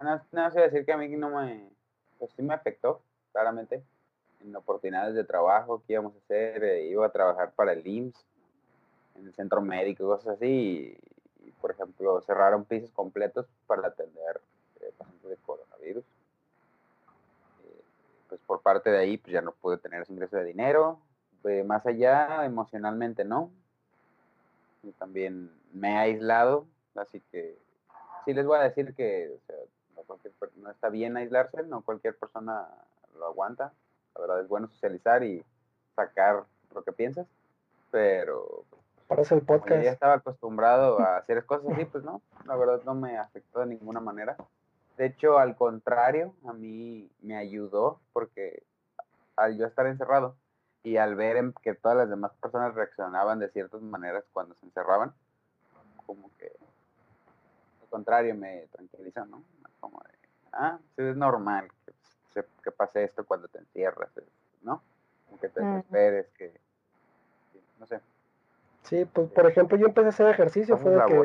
más 0.00 0.22
iba 0.32 0.44
a 0.44 0.68
decir 0.68 0.84
que 0.84 0.92
a 0.92 0.96
mí 0.96 1.08
no 1.16 1.30
me, 1.30 1.68
pues 2.18 2.30
sí 2.36 2.42
me 2.42 2.54
afectó, 2.54 3.00
claramente, 3.32 3.82
en 4.44 4.56
oportunidades 4.56 5.14
de 5.14 5.24
trabajo 5.24 5.82
que 5.86 5.94
íbamos 5.94 6.14
a 6.14 6.18
hacer, 6.18 6.62
eh, 6.64 6.86
iba 6.86 7.06
a 7.06 7.12
trabajar 7.12 7.52
para 7.52 7.72
el 7.72 7.86
IMSS, 7.86 8.24
en 9.16 9.26
el 9.26 9.34
centro 9.34 9.60
médico, 9.60 10.04
cosas 10.06 10.36
así, 10.36 10.96
por 11.60 11.70
ejemplo, 11.70 12.20
cerraron 12.22 12.64
pisos 12.64 12.90
completos 12.90 13.46
para 13.66 13.88
atender 13.88 14.40
eh, 14.80 14.92
pacientes 14.98 15.30
de 15.30 15.36
coronavirus. 15.36 16.04
Eh, 17.64 17.82
pues 18.28 18.40
por 18.46 18.60
parte 18.60 18.90
de 18.90 18.98
ahí, 18.98 19.16
pues 19.18 19.32
ya 19.32 19.40
no 19.40 19.52
pude 19.52 19.78
tener 19.78 20.02
ese 20.02 20.12
ingreso 20.12 20.36
de 20.36 20.44
dinero, 20.44 20.98
más 21.66 21.84
allá, 21.84 22.46
emocionalmente 22.46 23.22
no, 23.22 23.50
también 24.98 25.50
me 25.74 25.92
he 25.92 25.96
aislado, 25.98 26.66
así 26.94 27.20
que 27.30 27.58
sí 28.24 28.32
les 28.32 28.46
voy 28.46 28.56
a 28.56 28.62
decir 28.62 28.94
que 28.94 29.36
no 30.56 30.70
está 30.70 30.88
bien 30.88 31.16
aislarse, 31.16 31.62
no 31.64 31.82
cualquier 31.82 32.16
persona 32.16 32.66
lo 33.18 33.26
aguanta. 33.26 33.72
La 34.14 34.20
verdad 34.20 34.40
es 34.40 34.48
bueno 34.48 34.68
socializar 34.68 35.22
y 35.22 35.44
sacar 35.94 36.44
lo 36.74 36.82
que 36.82 36.92
piensas, 36.92 37.26
pero 37.90 38.64
para 39.08 39.22
eso 39.22 39.34
el 39.34 39.44
como 39.44 39.58
yo 39.58 39.64
ya 39.66 39.74
podcast. 39.74 39.92
estaba 39.92 40.14
acostumbrado 40.14 40.98
a 41.00 41.16
hacer 41.16 41.44
cosas 41.44 41.72
así, 41.72 41.84
pues 41.84 42.04
no, 42.04 42.22
la 42.46 42.56
verdad 42.56 42.80
no 42.84 42.94
me 42.94 43.18
afectó 43.18 43.60
de 43.60 43.66
ninguna 43.66 44.00
manera. 44.00 44.36
De 44.96 45.06
hecho, 45.06 45.38
al 45.38 45.56
contrario, 45.56 46.34
a 46.46 46.52
mí 46.52 47.10
me 47.20 47.36
ayudó 47.36 48.00
porque 48.12 48.62
al 49.36 49.58
yo 49.58 49.66
estar 49.66 49.86
encerrado 49.86 50.36
y 50.84 50.96
al 50.98 51.16
ver 51.16 51.36
en 51.36 51.52
que 51.62 51.74
todas 51.74 51.96
las 51.96 52.08
demás 52.08 52.32
personas 52.40 52.74
reaccionaban 52.74 53.38
de 53.40 53.48
ciertas 53.48 53.80
maneras 53.82 54.24
cuando 54.32 54.54
se 54.54 54.66
encerraban, 54.66 55.12
como 56.06 56.30
que 56.38 56.52
al 57.82 57.88
contrario 57.88 58.34
me 58.34 58.66
tranquiliza, 58.70 59.24
¿no? 59.24 59.42
Como 59.80 60.00
de, 60.00 60.10
ah, 60.52 60.78
sí, 60.96 61.02
es 61.02 61.16
normal 61.16 61.68
que, 62.34 62.42
se- 62.42 62.48
que 62.62 62.70
pase 62.70 63.04
esto 63.04 63.24
cuando 63.24 63.48
te 63.48 63.58
encierras, 63.58 64.10
¿no? 64.62 64.82
Como 65.26 65.40
que 65.40 65.48
te 65.48 65.60
desesperes, 65.62 66.26
que, 66.36 66.52
no 67.78 67.86
sé, 67.86 68.00
Sí, 68.82 69.06
pues 69.06 69.30
por 69.30 69.46
ejemplo 69.46 69.78
yo 69.78 69.86
empecé 69.86 70.06
a 70.06 70.10
hacer 70.10 70.26
ejercicio, 70.28 70.76
fue 70.76 70.90
de 70.90 71.02
que 71.06 71.24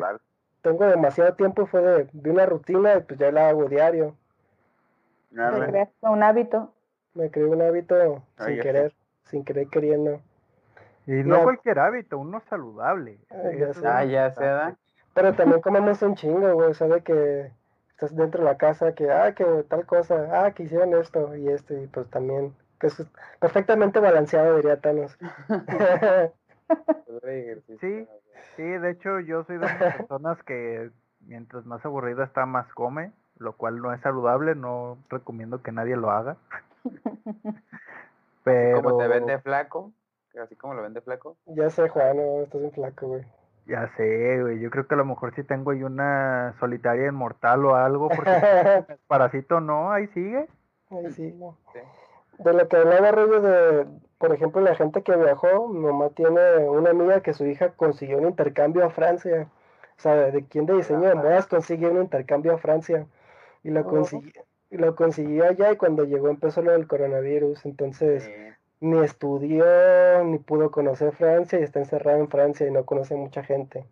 tengo 0.62 0.86
demasiado 0.86 1.34
tiempo, 1.34 1.66
fue 1.66 1.82
de, 1.82 2.08
de 2.12 2.30
una 2.30 2.46
rutina 2.46 2.94
y 2.96 3.00
pues 3.02 3.18
ya 3.20 3.30
la 3.30 3.50
hago 3.50 3.66
diario. 3.66 4.16
Arre. 5.36 5.66
Te 5.66 5.70
creas 5.70 5.88
un 6.00 6.22
hábito. 6.22 6.72
Me 7.14 7.30
creé 7.30 7.44
un 7.46 7.60
hábito 7.60 8.22
Ah, 8.38 8.46
sin 8.46 8.56
sé. 8.56 8.62
querer. 8.62 8.94
sin 9.24 9.44
querer 9.44 9.68
queriendo. 9.68 10.20
Y 11.06 11.12
no 11.24 11.36
Ya. 11.38 11.42
cualquier 11.44 11.78
hábito, 11.80 12.18
uno 12.18 12.40
saludable. 12.48 13.18
Ah, 13.30 13.50
ya 13.56 13.74
sé. 13.74 13.86
Ah, 13.86 14.04
ya 14.04 14.30
se 14.32 14.44
da. 14.44 14.76
Pero 15.14 15.34
también 15.34 15.60
comemos 15.60 16.00
un 16.02 16.14
chingo, 16.14 16.52
güey, 16.54 16.70
o 16.70 16.74
sea, 16.74 16.88
de 16.88 17.02
que 17.02 17.52
estás 18.00 18.16
dentro 18.16 18.40
de 18.42 18.46
la 18.46 18.56
casa, 18.56 18.94
que, 18.94 19.10
ah, 19.10 19.34
que 19.34 19.44
tal 19.68 19.84
cosa, 19.84 20.28
ah, 20.32 20.52
que 20.52 20.62
hicieron 20.62 20.94
esto 20.94 21.36
y 21.36 21.48
esto, 21.48 21.74
y 21.74 21.86
pues 21.88 22.08
también, 22.08 22.54
que 22.78 22.86
es 22.86 23.06
perfectamente 23.38 24.00
balanceado, 24.00 24.56
diría 24.56 24.80
Thanos. 24.80 25.16
Sí. 27.80 28.08
Sí, 28.56 28.62
de 28.62 28.90
hecho 28.90 29.20
yo 29.20 29.44
soy 29.44 29.58
de 29.58 29.66
las 29.66 29.96
personas 29.96 30.42
que 30.44 30.90
mientras 31.26 31.66
más 31.66 31.84
aburrida 31.84 32.24
está, 32.24 32.46
más 32.46 32.72
come, 32.74 33.12
lo 33.38 33.54
cual 33.56 33.82
no 33.82 33.92
es 33.92 34.00
saludable, 34.00 34.54
no 34.54 34.96
recomiendo 35.08 35.62
que 35.62 35.72
nadie 35.72 35.96
lo 35.96 36.10
haga. 36.10 36.36
Pero 38.44 38.82
Como 38.82 38.98
te 38.98 39.08
vende 39.08 39.38
flaco, 39.40 39.92
así 40.40 40.56
como 40.56 40.74
lo 40.74 40.82
vende 40.82 41.00
flaco. 41.00 41.36
Ya 41.46 41.68
sé, 41.70 41.88
Juan, 41.88 42.16
no, 42.16 42.42
estás 42.42 42.62
un 42.62 42.70
flaco, 42.70 43.08
güey. 43.08 43.26
Ya 43.70 43.88
sé, 43.96 44.42
güey, 44.42 44.58
yo 44.60 44.68
creo 44.70 44.86
que 44.86 44.94
a 44.94 44.98
lo 44.98 45.04
mejor 45.04 45.34
sí 45.34 45.44
tengo 45.44 45.70
ahí 45.70 45.82
una 45.82 46.54
solitaria 46.58 47.06
inmortal 47.06 47.64
o 47.64 47.76
algo, 47.76 48.08
porque 48.08 48.30
parasito 49.06 49.60
no, 49.60 49.92
ahí 49.92 50.08
sigue. 50.08 50.48
Ahí 50.90 51.10
sí. 51.12 51.34
Sí. 51.72 51.78
De 52.38 52.52
lo 52.52 52.68
que 52.68 52.76
hablaba 52.76 53.12
Rollo 53.12 53.40
de, 53.40 53.86
por 54.18 54.32
ejemplo, 54.34 54.60
la 54.60 54.74
gente 54.74 55.02
que 55.02 55.14
viajó, 55.14 55.68
mi 55.68 55.86
mamá 55.86 56.10
tiene 56.10 56.68
una 56.68 56.90
amiga 56.90 57.20
que 57.22 57.32
su 57.32 57.46
hija 57.46 57.70
consiguió 57.70 58.18
un 58.18 58.26
intercambio 58.26 58.84
a 58.84 58.90
Francia. 58.90 59.48
O 59.96 60.02
sea, 60.02 60.14
de 60.14 60.44
quién 60.46 60.66
de 60.66 60.74
diseño 60.74 61.08
de 61.08 61.14
modas 61.14 61.46
consiguió 61.46 61.90
un 61.90 62.02
intercambio 62.02 62.54
a 62.54 62.58
Francia. 62.58 63.06
Y 63.62 63.70
lo, 63.70 63.84
consiguió, 63.84 64.42
y 64.70 64.78
lo 64.78 64.96
consiguió 64.96 65.44
allá 65.44 65.72
y 65.72 65.76
cuando 65.76 66.04
llegó 66.04 66.28
empezó 66.28 66.62
lo 66.62 66.72
del 66.72 66.86
coronavirus. 66.86 67.66
Entonces, 67.66 68.24
Sí. 68.24 68.49
Ni 68.80 68.98
estudió, 69.00 69.64
ni 70.24 70.38
pudo 70.38 70.70
conocer 70.70 71.12
Francia 71.14 71.60
y 71.60 71.62
está 71.62 71.78
encerrado 71.78 72.18
en 72.18 72.28
Francia 72.28 72.66
y 72.66 72.70
no 72.70 72.84
conoce 72.84 73.14
mucha 73.14 73.42
gente. 73.42 73.84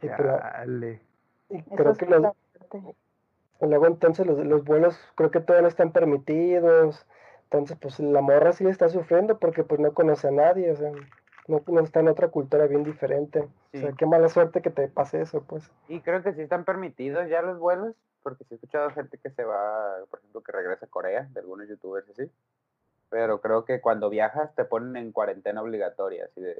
Y, 0.00 0.08
pues, 0.08 1.00
y 1.50 1.62
creo 1.76 1.94
sí 1.94 2.06
que 2.06 2.06
los, 2.06 2.32
Luego 3.60 3.86
entonces 3.86 4.26
los, 4.26 4.38
los 4.44 4.64
vuelos 4.64 4.98
creo 5.14 5.30
que 5.30 5.40
todavía 5.40 5.62
no 5.62 5.68
están 5.68 5.92
permitidos. 5.92 7.06
Entonces 7.44 7.76
pues 7.80 8.00
la 8.00 8.20
morra 8.22 8.52
sí 8.52 8.66
está 8.66 8.88
sufriendo 8.88 9.38
porque 9.38 9.62
pues 9.62 9.78
no 9.78 9.92
conoce 9.92 10.28
a 10.28 10.32
nadie, 10.32 10.70
o 10.72 10.76
sea, 10.76 10.90
no, 11.48 11.62
no 11.66 11.80
está 11.80 12.00
en 12.00 12.08
otra 12.08 12.28
cultura 12.28 12.66
bien 12.66 12.82
diferente. 12.82 13.40
O 13.74 13.78
sea, 13.78 13.90
Sí. 13.90 13.96
qué 13.98 14.06
mala 14.06 14.28
suerte 14.28 14.62
que 14.62 14.70
te 14.70 14.88
pase 14.88 15.20
eso, 15.20 15.42
pues. 15.42 15.70
Y 15.88 16.00
creo 16.00 16.22
que 16.22 16.32
sí 16.32 16.40
están 16.40 16.64
permitidos 16.64 17.28
ya 17.28 17.42
los 17.42 17.58
vuelos, 17.58 17.94
porque 18.22 18.44
sí 18.44 18.54
he 18.54 18.56
escuchado 18.56 18.90
gente 18.90 19.18
que 19.18 19.30
se 19.30 19.44
va, 19.44 19.96
por 20.08 20.20
ejemplo, 20.20 20.40
que 20.40 20.52
regresa 20.52 20.86
a 20.86 20.88
Corea, 20.88 21.28
de 21.32 21.40
algunos 21.40 21.68
youtubers 21.68 22.08
así. 22.08 22.30
Pero 23.12 23.42
creo 23.42 23.66
que 23.66 23.82
cuando 23.82 24.08
viajas 24.08 24.54
te 24.54 24.64
ponen 24.64 24.96
en 24.96 25.12
cuarentena 25.12 25.60
obligatoria, 25.60 26.24
así 26.24 26.40
de, 26.40 26.54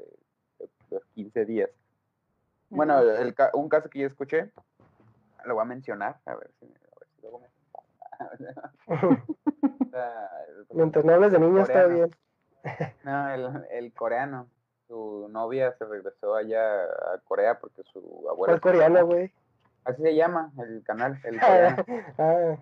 de- 0.59 0.69
de 0.91 1.01
15 1.15 1.45
días. 1.45 1.71
Bueno, 2.69 2.99
el 2.99 3.33
un 3.53 3.69
caso 3.69 3.89
que 3.89 3.99
yo 3.99 4.07
escuché, 4.07 4.51
lo 5.45 5.55
voy 5.55 5.63
a 5.63 5.65
mencionar, 5.65 6.17
a 6.27 6.35
ver 6.35 6.51
si, 6.59 6.65
a 6.67 6.69
ver 6.99 7.07
si 7.15 7.21
luego 7.23 7.39
me- 7.39 7.49
Está- 9.85 10.29
Mientras 10.73 11.03
no 11.03 11.13
hables 11.15 11.31
de 11.31 11.39
niños 11.39 11.67
está 11.67 11.87
bien. 11.87 12.15
No, 13.03 13.29
el, 13.33 13.65
el 13.71 13.93
coreano. 13.93 14.47
Su 14.87 15.27
novia 15.31 15.75
se 15.79 15.85
regresó 15.85 16.35
allá 16.35 16.83
a 16.83 17.17
Corea 17.23 17.57
porque 17.59 17.81
su 17.91 17.99
abuela... 18.29 18.59
¿Cuál 18.59 18.61
coreano, 18.61 19.05
güey? 19.07 19.33
Así 19.85 20.03
se 20.03 20.13
llama 20.15 20.51
el 20.59 20.83
canal, 20.83 21.19
el 21.23 21.39
coreano. 21.39 21.83
ah, 22.19 22.57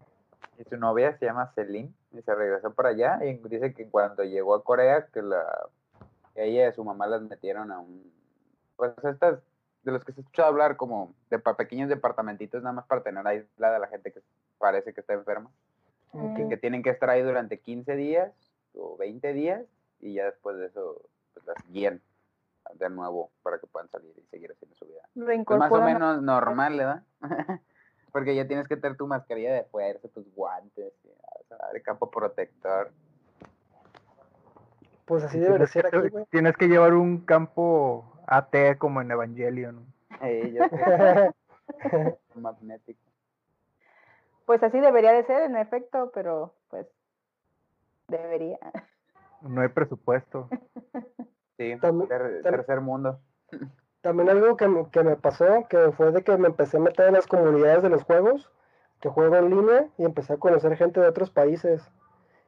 Y 0.58 0.64
su 0.64 0.78
novia 0.78 1.18
se 1.18 1.26
llama 1.26 1.52
Celine 1.56 1.94
y 2.14 2.22
se 2.22 2.36
regresó 2.36 2.74
para 2.74 2.90
allá 2.90 3.20
y 3.24 3.38
dice 3.48 3.74
que 3.74 3.90
cuando 3.90 4.24
llegó 4.24 4.56
a 4.56 4.64
Corea 4.64 5.08
que 5.08 5.22
la 5.22 5.70
que 6.34 6.46
ella 6.46 6.70
y 6.70 6.74
su 6.74 6.84
mamá 6.84 7.08
las 7.08 7.22
metieron 7.22 7.72
a 7.72 7.80
un 7.80 8.12
pues 8.76 8.94
estas 9.04 9.40
de 9.84 9.92
los 9.92 10.04
que 10.04 10.12
se 10.12 10.20
ha 10.20 10.22
escuchado 10.22 10.48
hablar 10.48 10.78
como 10.78 11.14
de 11.30 11.40
pequeños 11.40 11.90
departamentitos 11.90 12.62
nada 12.62 12.74
más 12.74 12.86
para 12.86 13.04
tener 13.04 13.26
aislada 13.26 13.78
a 13.78 13.80
la 13.80 13.88
gente 13.88 14.12
que 14.12 14.22
parece 14.58 14.94
que 14.94 15.02
está 15.02 15.14
enferma. 15.14 15.50
Que 16.36 16.58
tienen 16.58 16.84
que 16.84 16.90
estar 16.90 17.10
ahí 17.10 17.22
durante 17.22 17.60
15 17.60 17.96
días 17.96 18.34
o 18.76 18.98
20 18.98 19.34
días 19.34 19.64
y 20.02 20.16
ya 20.16 20.26
después 20.26 20.58
de 20.58 20.66
eso 20.66 21.02
pues 21.34 21.46
las 21.46 21.56
guían 21.70 22.02
de 22.74 22.90
nuevo 22.90 23.32
para 23.44 23.60
que 23.60 23.68
puedan 23.68 23.90
salir 23.90 24.14
y 24.18 24.22
seguir 24.30 24.52
haciendo 24.52 24.76
su 24.76 24.86
vida. 24.86 25.02
Pues 25.14 25.60
más 25.60 25.72
o 25.72 25.82
menos 25.82 26.22
normal, 26.22 26.78
¿verdad? 26.78 27.04
Porque 28.12 28.36
ya 28.36 28.48
tienes 28.48 28.68
que 28.68 28.78
tener 28.78 28.98
tu 28.98 29.08
mascarilla 29.08 29.54
de 29.54 29.64
fuerza, 29.66 30.08
tus 30.10 30.26
guantes, 30.36 30.94
sea, 31.48 31.58
el 31.74 31.82
campo 31.82 32.10
protector. 32.10 32.92
Pues 35.06 35.24
así 35.24 35.40
debería 35.40 35.68
ser 35.68 35.88
aquí, 35.88 36.10
güey. 36.10 36.26
tienes 36.30 36.56
que 36.58 36.68
llevar 36.68 36.94
un 36.94 37.22
campo 37.26 38.06
AT 38.28 38.78
como 38.78 39.02
en 39.02 39.12
Evangelion. 39.12 39.86
Sé, 41.90 42.18
magnético. 42.36 43.00
Pues 44.46 44.62
así 44.64 44.80
debería 44.80 45.14
de 45.14 45.24
ser, 45.24 45.44
en 45.44 45.56
efecto, 45.58 46.12
pero 46.14 46.54
pues 46.70 46.88
debería. 48.08 48.60
No 49.42 49.62
hay 49.62 49.70
presupuesto. 49.70 50.50
Sí, 51.58 51.78
ter- 51.80 52.42
tercer 52.42 52.82
mundo. 52.82 53.20
También 54.02 54.30
algo 54.30 54.58
que 54.58 54.68
me, 54.68 54.90
que 54.90 55.04
me 55.04 55.16
pasó, 55.16 55.68
que 55.70 55.92
fue 55.92 56.12
de 56.12 56.24
que 56.24 56.38
me 56.38 56.48
empecé 56.48 56.78
a 56.78 56.80
meter 56.80 57.08
en 57.08 57.14
las 57.14 57.28
comunidades 57.28 57.84
de 57.84 57.90
los 57.90 58.04
juegos, 58.04 58.50
que 59.00 59.10
juego 59.10 59.36
en 59.36 59.50
línea, 59.50 59.88
y 59.98 60.06
empecé 60.06 60.34
a 60.34 60.38
conocer 60.38 60.76
gente 60.76 61.00
de 61.00 61.08
otros 61.08 61.30
países. 61.30 61.84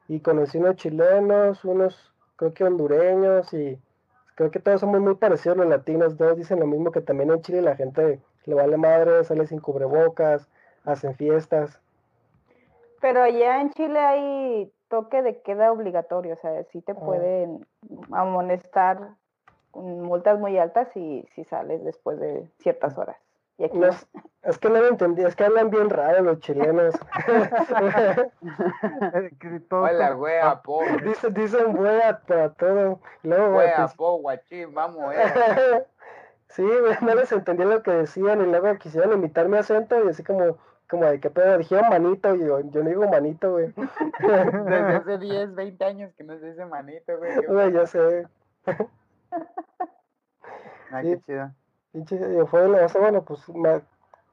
Y 0.07 0.19
conocí 0.19 0.57
unos 0.57 0.75
chilenos, 0.75 1.63
unos 1.63 2.13
creo 2.35 2.53
que 2.53 2.63
hondureños, 2.63 3.53
y 3.53 3.79
creo 4.35 4.51
que 4.51 4.59
todos 4.59 4.81
somos 4.81 4.99
muy 4.99 5.15
parecidos 5.15 5.57
los 5.57 5.67
latinos, 5.67 6.17
todos 6.17 6.37
dicen 6.37 6.59
lo 6.59 6.67
mismo 6.67 6.91
que 6.91 7.01
también 7.01 7.31
en 7.31 7.41
Chile 7.41 7.61
la 7.61 7.75
gente 7.75 8.19
le 8.45 8.55
vale 8.55 8.77
madre, 8.77 9.23
sale 9.23 9.47
sin 9.47 9.59
cubrebocas, 9.59 10.49
hacen 10.85 11.15
fiestas. 11.15 11.79
Pero 12.99 13.21
allá 13.21 13.61
en 13.61 13.69
Chile 13.71 13.99
hay 13.99 14.73
toque 14.89 15.21
de 15.21 15.41
queda 15.41 15.71
obligatorio, 15.71 16.33
o 16.33 16.37
sea, 16.37 16.63
sí 16.71 16.81
te 16.81 16.93
Ah. 16.93 16.95
pueden 16.95 17.65
amonestar 18.11 19.15
multas 19.73 20.39
muy 20.39 20.57
altas 20.57 20.87
si, 20.93 21.27
si 21.35 21.43
sales 21.43 21.83
después 21.83 22.19
de 22.19 22.47
ciertas 22.59 22.97
horas. 22.97 23.17
Y 23.57 23.65
aquí 23.65 23.77
No 23.77 23.87
es, 23.87 24.07
es 24.41 24.57
que 24.57 24.69
no 24.69 24.79
lo 24.79 24.87
entendí, 24.87 25.23
es 25.23 25.35
que 25.35 25.43
hablan 25.43 25.69
bien 25.69 25.89
raro 25.89 26.23
los 26.23 26.39
chilenos. 26.39 26.95
Hola, 29.69 30.15
wea, 30.15 30.61
po, 30.61 30.81
dicen, 31.03 31.33
dicen 31.33 31.77
wea 31.77 32.19
para 32.27 32.53
todo. 32.53 32.99
Luego, 33.21 33.57
wea, 33.57 33.75
pues, 33.77 33.93
po, 33.93 34.17
guachín, 34.17 34.73
vamos, 34.73 35.13
eh. 35.13 35.85
Sí, 36.49 36.63
no 37.01 37.15
les 37.15 37.31
entendía 37.31 37.65
lo 37.65 37.81
que 37.81 37.89
decían 37.89 38.39
y 38.41 38.45
luego 38.45 38.77
quisieron 38.77 39.13
imitar 39.13 39.49
mi 39.49 39.57
acento 39.57 40.05
y 40.05 40.09
así 40.09 40.23
como, 40.23 40.59
como 40.87 41.05
de 41.05 41.19
qué 41.19 41.31
pedo, 41.31 41.57
dijeron 41.57 41.89
manito 41.89 42.35
y 42.35 42.41
yo, 42.41 42.59
yo 42.59 42.83
no 42.83 42.89
digo 42.89 43.07
manito, 43.07 43.53
güey. 43.53 43.73
Desde 44.19 44.77
hace 44.95 45.17
10, 45.17 45.55
20 45.55 45.83
años 45.83 46.13
que 46.13 46.23
no 46.23 46.37
se 46.37 46.51
dice 46.51 46.63
manito, 46.65 47.17
güey. 47.17 47.43
Güey, 47.47 47.71
ya 47.71 47.87
sé. 47.87 48.27
Ah, 50.93 51.01
sí. 51.01 51.09
qué 51.91 52.05
chido. 52.05 52.43
Y 52.43 52.45
fue 52.47 52.67
la 52.69 52.81
cosa, 52.81 52.99
bueno, 52.99 53.23
pues 53.23 53.47
me, 53.49 53.81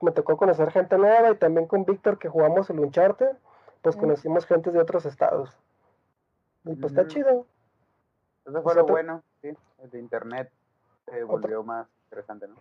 me 0.00 0.10
tocó 0.12 0.36
conocer 0.36 0.70
gente 0.70 0.96
nueva 0.98 1.30
y 1.30 1.36
también 1.36 1.66
con 1.66 1.84
Víctor 1.84 2.18
que 2.18 2.28
jugamos 2.28 2.70
el 2.70 2.78
Uncharted, 2.80 3.36
pues 3.82 3.96
Mm. 3.96 4.00
conocimos 4.00 4.46
gente 4.46 4.70
de 4.70 4.78
otros 4.80 5.04
estados. 5.06 5.56
Y 6.64 6.74
pues 6.76 6.92
está 6.92 7.02
Ujú. 7.02 7.10
chido. 7.10 7.46
Eso 8.44 8.52
fue 8.52 8.62
Pues 8.62 8.76
lo 8.76 8.82
otro- 8.82 8.94
bueno, 8.94 9.22
sí. 9.42 9.50
El 9.82 9.90
de 9.90 9.98
internet 9.98 10.50
se 11.06 11.22
volvió 11.24 11.62
más 11.62 11.86
interesante, 12.04 12.48
¿no? 12.48 12.56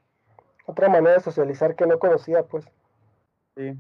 Otra 0.66 0.88
manera 0.90 1.14
de 1.14 1.20
socializar 1.22 1.76
que 1.76 1.86
no 1.88 1.98
conocía, 2.00 2.44
pues. 2.44 2.66
Sí. 3.56 3.78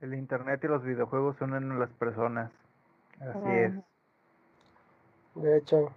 El 0.00 0.14
internet 0.14 0.62
y 0.62 0.68
los 0.68 0.82
videojuegos 0.84 1.40
unen 1.40 1.72
a 1.72 1.74
las 1.76 1.90
personas. 1.90 2.52
Así 3.20 3.48
es. 3.50 3.74
De 5.34 5.56
hecho. 5.58 5.90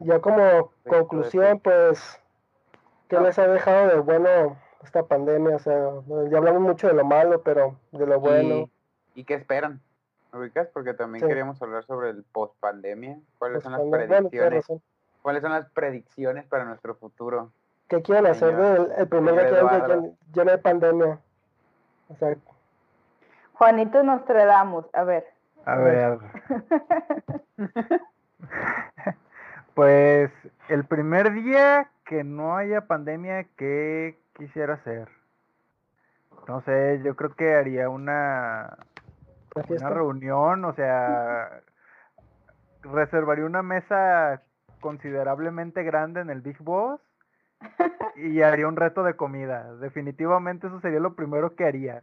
Ya 0.00 0.18
como 0.20 0.42
de 0.42 0.64
conclusión, 0.84 1.60
pues, 1.60 2.20
¿qué 3.08 3.16
No. 3.16 3.22
les 3.22 3.38
ha 3.38 3.46
dejado 3.46 3.88
de 3.88 4.00
bueno 4.00 4.56
esta 4.82 5.02
pandemia? 5.04 5.56
O 5.56 5.58
sea, 5.58 5.90
ya 6.30 6.38
hablamos 6.38 6.62
mucho 6.62 6.86
de 6.88 6.94
lo 6.94 7.04
malo, 7.04 7.42
pero 7.42 7.76
de 7.92 8.06
lo 8.06 8.18
bueno. 8.18 8.54
¿Y, 9.14 9.20
¿y 9.20 9.24
qué 9.24 9.34
esperan? 9.34 9.80
¿Me 10.32 10.38
ubicas? 10.40 10.68
Porque 10.68 10.94
también 10.94 11.22
Sí. 11.22 11.28
queríamos 11.28 11.60
hablar 11.60 11.84
sobre 11.84 12.10
el 12.10 12.24
post 12.24 12.54
pandemia. 12.60 13.18
¿Cuáles 13.38 13.62
son 13.62 13.72
las 13.72 13.82
bueno, 13.82 14.06
predicciones? 14.06 14.66
¿Cuáles 15.22 15.42
son 15.42 15.52
las 15.52 15.68
predicciones 15.70 16.46
para 16.46 16.64
nuestro 16.64 16.94
futuro? 16.94 17.50
¿Qué 17.88 18.00
quieren 18.02 18.26
hacer 18.26 18.56
del 18.56 18.92
el 18.96 19.08
primer 19.08 19.34
día 19.34 19.42
que 19.42 19.48
haya 19.48 19.58
Eduardo. 19.60 20.02
ya, 20.04 20.10
ya 20.32 20.44
no 20.44 20.50
hay 20.52 20.56
pandemia? 20.58 21.18
O 22.08 22.16
sea, 22.16 22.36
Juanito 23.54 24.02
Nostradamus, 24.02 24.86
a 24.94 25.04
ver. 25.04 25.26
A 25.66 25.72
A 25.72 25.76
ver. 25.76 26.18
Pues 29.80 30.30
el 30.68 30.84
primer 30.84 31.32
día 31.32 31.90
que 32.04 32.22
no 32.22 32.54
haya 32.54 32.86
pandemia, 32.86 33.46
¿qué 33.56 34.18
quisiera 34.36 34.74
hacer? 34.74 35.08
No 36.46 36.60
sé, 36.66 37.00
yo 37.02 37.16
creo 37.16 37.34
que 37.34 37.54
haría 37.54 37.88
una, 37.88 38.76
una 39.54 39.88
reunión, 39.88 40.66
o 40.66 40.74
sea, 40.74 41.62
reservaría 42.82 43.46
una 43.46 43.62
mesa 43.62 44.42
considerablemente 44.82 45.82
grande 45.82 46.20
en 46.20 46.28
el 46.28 46.42
Big 46.42 46.58
Boss 46.58 47.00
y 48.16 48.42
haría 48.42 48.68
un 48.68 48.76
reto 48.76 49.02
de 49.02 49.16
comida. 49.16 49.76
Definitivamente 49.76 50.66
eso 50.66 50.78
sería 50.82 51.00
lo 51.00 51.14
primero 51.14 51.56
que 51.56 51.64
haría. 51.64 52.02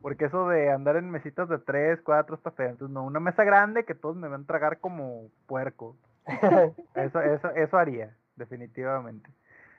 Porque 0.00 0.24
eso 0.24 0.48
de 0.48 0.72
andar 0.72 0.96
en 0.96 1.08
mesitas 1.08 1.48
de 1.48 1.58
tres, 1.60 2.00
cuatro 2.02 2.34
está 2.34 2.50
feo. 2.50 2.70
Entonces, 2.70 2.92
no, 2.92 3.04
una 3.04 3.20
mesa 3.20 3.44
grande 3.44 3.84
que 3.84 3.94
todos 3.94 4.16
me 4.16 4.26
van 4.26 4.42
a 4.42 4.46
tragar 4.46 4.80
como 4.80 5.28
puerco. 5.46 5.96
Eso, 6.94 7.20
eso, 7.20 7.50
eso 7.50 7.76
haría, 7.76 8.16
definitivamente. 8.36 9.28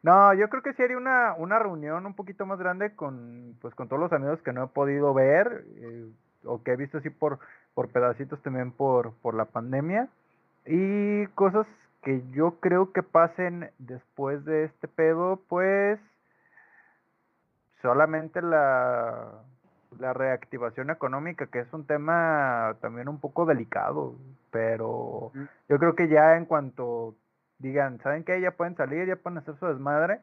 No, 0.03 0.33
yo 0.33 0.49
creo 0.49 0.61
que 0.61 0.73
sí 0.73 0.83
haría 0.83 0.97
una, 0.97 1.33
una 1.37 1.59
reunión 1.59 2.05
un 2.05 2.13
poquito 2.13 2.45
más 2.45 2.59
grande 2.59 2.93
con, 2.95 3.55
pues, 3.61 3.73
con 3.73 3.87
todos 3.87 4.01
los 4.01 4.11
amigos 4.11 4.41
que 4.41 4.51
no 4.51 4.65
he 4.65 4.67
podido 4.67 5.13
ver 5.13 5.63
eh, 5.77 6.11
o 6.43 6.61
que 6.61 6.73
he 6.73 6.75
visto 6.75 6.97
así 6.97 7.09
por, 7.09 7.39
por 7.73 7.89
pedacitos 7.89 8.41
también 8.41 8.71
por, 8.71 9.13
por 9.21 9.33
la 9.33 9.45
pandemia. 9.45 10.09
Y 10.65 11.25
cosas 11.27 11.65
que 12.03 12.21
yo 12.31 12.59
creo 12.59 12.91
que 12.91 13.01
pasen 13.01 13.71
después 13.79 14.43
de 14.43 14.65
este 14.65 14.89
pedo, 14.89 15.39
pues 15.47 15.99
solamente 17.81 18.41
la, 18.41 19.43
la 19.99 20.13
reactivación 20.13 20.89
económica, 20.89 21.47
que 21.47 21.59
es 21.59 21.73
un 21.73 21.85
tema 21.85 22.75
también 22.81 23.07
un 23.07 23.19
poco 23.19 23.45
delicado, 23.45 24.15
pero 24.51 25.31
yo 25.69 25.79
creo 25.79 25.95
que 25.95 26.07
ya 26.07 26.35
en 26.35 26.45
cuanto 26.45 27.15
digan, 27.59 27.99
¿saben 28.01 28.23
qué? 28.23 28.39
Ya 28.41 28.51
pueden 28.51 28.75
salir, 28.75 29.07
ya 29.07 29.15
pueden 29.15 29.37
hacer 29.39 29.55
su 29.57 29.65
desmadre, 29.67 30.19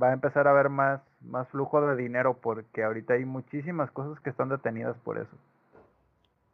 va 0.00 0.08
a 0.08 0.12
empezar 0.12 0.46
a 0.46 0.50
haber 0.50 0.68
más, 0.68 1.00
más 1.20 1.48
flujo 1.48 1.80
de 1.80 1.96
dinero 1.96 2.38
porque 2.40 2.84
ahorita 2.84 3.14
hay 3.14 3.24
muchísimas 3.24 3.90
cosas 3.90 4.20
que 4.20 4.30
están 4.30 4.48
detenidas 4.48 4.96
por 4.98 5.18
eso. 5.18 5.36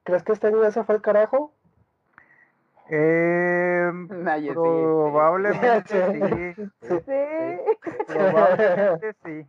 ¿Crees 0.04 0.22
que 0.22 0.32
este 0.32 0.48
año 0.48 0.62
ya 0.62 0.72
se 0.72 0.84
fue 0.84 0.94
al 0.96 1.02
carajo? 1.02 1.52
Eh, 2.94 3.90
probablemente 4.52 5.88
sí. 6.82 6.88
Sí. 6.88 6.98
Probablemente 8.06 9.14
sí. 9.24 9.46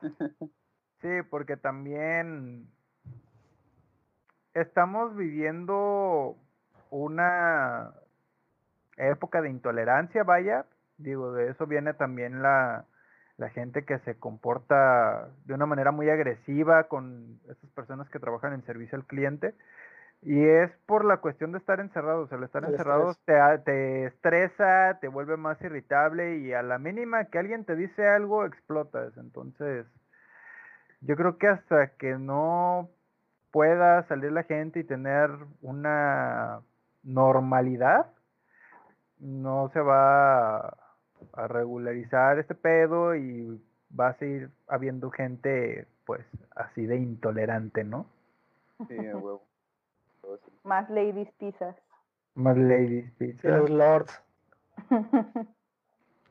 Sí, 1.00 1.08
porque 1.30 1.56
también 1.56 2.68
estamos 4.54 5.16
viviendo 5.16 6.36
una 6.90 7.92
época 8.96 9.40
de 9.40 9.50
intolerancia, 9.50 10.24
vaya. 10.24 10.66
Digo, 10.98 11.32
de 11.32 11.48
eso 11.50 11.66
viene 11.66 11.94
también 11.94 12.42
la, 12.42 12.84
la 13.38 13.48
gente 13.48 13.84
que 13.84 13.98
se 14.00 14.18
comporta 14.18 15.28
de 15.46 15.54
una 15.54 15.66
manera 15.66 15.92
muy 15.92 16.10
agresiva 16.10 16.84
con 16.84 17.40
esas 17.48 17.70
personas 17.70 18.08
que 18.10 18.18
trabajan 18.18 18.52
en 18.52 18.64
servicio 18.64 18.98
al 18.98 19.06
cliente. 19.06 19.54
Y 20.22 20.44
es 20.44 20.70
por 20.84 21.06
la 21.06 21.16
cuestión 21.16 21.52
de 21.52 21.58
estar 21.58 21.80
encerrados. 21.80 22.30
El 22.30 22.42
estar 22.42 22.62
encerrados 22.64 23.18
te, 23.24 23.32
te, 23.64 24.04
estresa, 24.04 24.98
te 25.00 25.08
vuelve 25.08 25.38
más 25.38 25.58
irritable 25.62 26.36
y 26.36 26.52
a 26.52 26.62
la 26.62 26.78
mínima 26.78 27.24
que 27.24 27.38
alguien 27.38 27.64
te 27.64 27.74
dice 27.74 28.06
algo, 28.06 28.44
explotas. 28.44 29.16
Entonces, 29.16 29.86
yo 31.00 31.16
creo 31.16 31.38
que 31.38 31.48
hasta 31.48 31.88
que 31.96 32.18
no 32.18 32.88
pueda 33.50 34.06
salir 34.06 34.32
la 34.32 34.44
gente 34.44 34.80
y 34.80 34.84
tener 34.84 35.30
una 35.62 36.60
normalidad, 37.02 38.06
no 39.18 39.70
se 39.72 39.80
va 39.80 40.58
a 41.32 41.48
regularizar 41.48 42.38
este 42.38 42.54
pedo 42.54 43.14
y 43.14 43.60
va 43.98 44.08
a 44.08 44.18
seguir 44.18 44.50
habiendo 44.68 45.10
gente 45.10 45.86
pues 46.04 46.24
así 46.56 46.86
de 46.86 46.96
intolerante, 46.96 47.84
¿no? 47.84 48.06
Sí, 48.88 48.96
huevo. 48.98 49.42
Más 50.64 50.88
ladies 50.90 51.30
pizzas. 51.38 51.76
Más 52.34 52.56
ladies 52.56 53.10
pizzas. 53.12 53.60
Los 53.60 53.70
lords. 53.70 54.22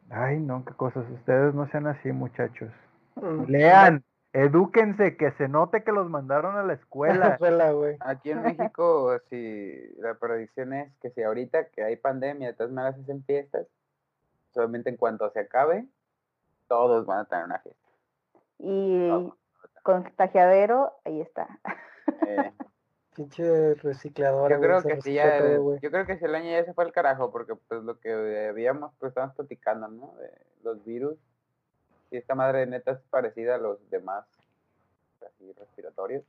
Ay, 0.10 0.40
no, 0.40 0.66
qué 0.66 0.74
cosas. 0.74 1.10
Ustedes 1.12 1.54
no 1.54 1.68
sean 1.70 1.88
así, 1.88 2.12
muchachos. 2.12 2.72
Mm. 3.16 3.44
Lean, 3.48 4.04
edúquense, 4.34 5.18
que 5.18 5.32
se 5.32 5.48
note 5.48 5.84
que 5.84 5.92
los 5.92 6.10
mandaron 6.10 6.56
a 6.56 6.64
la 6.64 6.74
escuela. 6.74 7.38
Aquí 8.02 8.32
en 8.32 8.44
México, 8.74 9.20
si 9.30 9.94
la 9.98 10.16
predicción 10.16 10.74
es 10.74 10.94
que 11.02 11.10
si 11.12 11.24
ahorita 11.24 11.70
que 11.70 11.84
hay 11.84 11.96
pandemia, 11.96 12.50
de 12.50 12.54
todas 12.54 12.72
maneras 12.72 13.00
hacen 13.00 13.24
fiestas, 13.24 13.68
solamente 14.54 14.90
en 14.90 14.98
cuanto 14.98 15.30
se 15.32 15.40
acabe, 15.40 15.88
todos 16.68 17.06
van 17.06 17.20
a 17.20 17.26
tener 17.26 17.46
una 17.46 17.60
fiesta. 17.60 17.90
Y 18.60 19.32
contagiadero, 19.84 20.94
ahí 21.06 21.22
está. 21.22 21.48
Eh, 22.28 22.52
Pinche 23.16 23.74
reciclador. 23.76 24.52
yo 24.52 24.62
creo 24.62 24.82
que 24.82 25.02
sí, 25.02 25.14
ya, 25.14 25.46
yo 25.46 25.92
creo 25.92 26.06
que 26.06 26.18
si 26.18 26.24
el 26.24 26.36
año 26.36 26.52
ya 26.52 26.64
se 26.64 26.74
fue 26.74 26.86
al 26.86 26.94
carajo, 26.94 27.32
porque 27.32 27.54
pues 27.56 27.84
lo 27.84 28.00
que 28.00 28.48
habíamos, 28.48 28.94
pues 28.98 29.10
estábamos 29.10 29.36
platicando, 29.36 29.90
¿no? 29.90 30.14
De 30.16 30.32
los 30.64 30.86
virus. 30.86 31.18
Y 32.12 32.18
esta 32.18 32.36
madre 32.36 32.66
neta 32.66 32.92
es 32.92 33.00
parecida 33.10 33.56
a 33.56 33.60
los 33.60 33.78
demás, 33.90 34.26
así 35.26 35.52
respiratorios. 35.54 36.24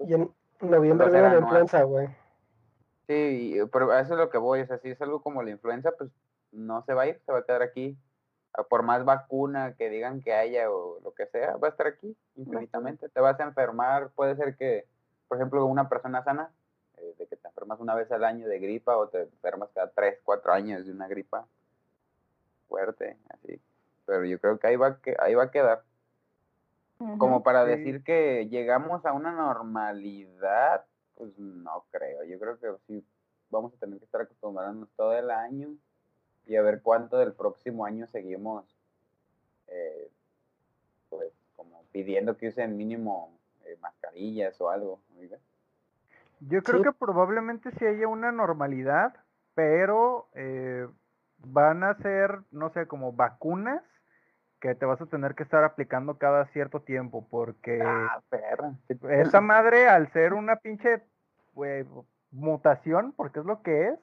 Y 0.00 0.14
en 0.14 0.30
noviembre 0.60 1.10
viene 1.10 1.30
la 1.30 1.38
influenza, 1.38 1.82
güey. 1.82 2.08
Sí, 3.06 3.58
pero 3.72 3.96
eso 3.96 4.14
es 4.14 4.18
lo 4.18 4.30
que 4.30 4.38
voy, 4.38 4.60
o 4.60 4.66
sea, 4.66 4.78
si 4.78 4.90
es 4.90 5.00
algo 5.00 5.22
como 5.22 5.42
la 5.42 5.50
influenza, 5.50 5.92
pues 5.92 6.10
no 6.50 6.82
se 6.82 6.94
va 6.94 7.02
a 7.02 7.06
ir, 7.08 7.20
se 7.24 7.32
va 7.32 7.38
a 7.38 7.44
quedar 7.44 7.62
aquí. 7.62 7.96
Por 8.70 8.82
más 8.82 9.04
vacuna 9.04 9.74
que 9.76 9.90
digan 9.90 10.22
que 10.22 10.32
haya 10.32 10.70
o 10.70 10.98
lo 11.04 11.12
que 11.12 11.26
sea, 11.26 11.56
va 11.56 11.68
a 11.68 11.70
estar 11.70 11.86
aquí 11.86 12.16
infinitamente. 12.36 13.10
Te 13.10 13.20
vas 13.20 13.38
a 13.38 13.44
enfermar, 13.44 14.10
puede 14.12 14.34
ser 14.34 14.56
que, 14.56 14.86
por 15.28 15.36
ejemplo, 15.36 15.66
una 15.66 15.90
persona 15.90 16.24
sana, 16.24 16.50
eh, 16.96 17.14
de 17.18 17.26
que 17.26 17.36
te 17.36 17.46
enfermas 17.46 17.80
una 17.80 17.94
vez 17.94 18.10
al 18.10 18.24
año 18.24 18.48
de 18.48 18.58
gripa 18.58 18.96
o 18.96 19.08
te 19.08 19.22
enfermas 19.22 19.68
cada 19.74 19.90
tres, 19.90 20.20
cuatro 20.24 20.54
años 20.54 20.86
de 20.86 20.92
una 20.92 21.06
gripa 21.06 21.46
fuerte, 22.66 23.18
así. 23.28 23.60
Pero 24.06 24.24
yo 24.24 24.38
creo 24.40 24.58
que 24.58 24.66
ahí 24.68 24.76
va, 24.76 25.00
que, 25.00 25.16
ahí 25.18 25.34
va 25.34 25.44
a 25.44 25.50
quedar. 25.50 25.82
Como 27.18 27.42
para 27.42 27.66
decir 27.66 28.02
que 28.02 28.48
llegamos 28.48 29.04
a 29.04 29.12
una 29.12 29.30
normalidad, 29.30 30.86
pues 31.14 31.36
no 31.38 31.84
creo. 31.90 32.24
Yo 32.24 32.38
creo 32.38 32.58
que 32.58 32.68
sí 32.86 33.04
vamos 33.50 33.74
a 33.74 33.76
tener 33.76 33.98
que 33.98 34.06
estar 34.06 34.22
acostumbrándonos 34.22 34.88
todo 34.96 35.12
el 35.12 35.30
año 35.30 35.76
y 36.46 36.56
a 36.56 36.62
ver 36.62 36.80
cuánto 36.82 37.18
del 37.18 37.32
próximo 37.32 37.84
año 37.84 38.06
seguimos 38.06 38.64
eh, 39.66 40.10
pues 41.10 41.32
como 41.54 41.82
pidiendo 41.92 42.36
que 42.36 42.48
usen 42.48 42.76
mínimo 42.76 43.38
eh, 43.64 43.76
mascarillas 43.80 44.58
o 44.60 44.70
algo. 44.70 45.00
Yo 46.40 46.62
creo 46.62 46.82
que 46.82 46.92
probablemente 46.92 47.70
sí 47.72 47.86
haya 47.86 48.08
una 48.08 48.30
normalidad, 48.30 49.14
pero 49.54 50.28
eh, 50.34 50.86
van 51.38 51.82
a 51.82 51.94
ser, 51.94 52.40
no 52.50 52.70
sé, 52.70 52.86
como 52.86 53.12
vacunas 53.12 53.82
que 54.60 54.74
te 54.74 54.86
vas 54.86 55.00
a 55.00 55.06
tener 55.06 55.34
que 55.34 55.42
estar 55.42 55.64
aplicando 55.64 56.18
cada 56.18 56.46
cierto 56.46 56.80
tiempo, 56.80 57.26
porque 57.30 57.80
ah, 57.82 58.22
esa 59.10 59.40
madre, 59.40 59.88
al 59.88 60.10
ser 60.12 60.32
una 60.34 60.56
pinche 60.56 61.02
mutación, 62.30 63.12
porque 63.12 63.40
es 63.40 63.46
lo 63.46 63.62
que 63.62 63.88
es, 63.88 63.98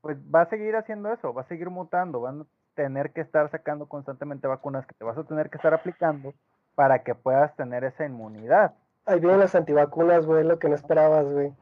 pues 0.00 0.18
va 0.32 0.42
a 0.42 0.48
seguir 0.50 0.76
haciendo 0.76 1.12
eso, 1.12 1.34
va 1.34 1.42
a 1.42 1.48
seguir 1.48 1.70
mutando, 1.70 2.20
van 2.20 2.42
a 2.42 2.46
tener 2.74 3.12
que 3.12 3.22
estar 3.22 3.50
sacando 3.50 3.86
constantemente 3.86 4.46
vacunas 4.46 4.86
que 4.86 4.94
te 4.94 5.04
vas 5.04 5.18
a 5.18 5.24
tener 5.24 5.50
que 5.50 5.56
estar 5.56 5.74
aplicando 5.74 6.34
para 6.74 7.02
que 7.02 7.14
puedas 7.14 7.54
tener 7.56 7.84
esa 7.84 8.04
inmunidad. 8.04 8.74
Ahí 9.06 9.18
vienen 9.20 9.40
las 9.40 9.54
antivacunas, 9.54 10.26
güey, 10.26 10.44
lo 10.44 10.58
que 10.58 10.68
no 10.68 10.74
esperabas, 10.74 11.24
güey. 11.26 11.52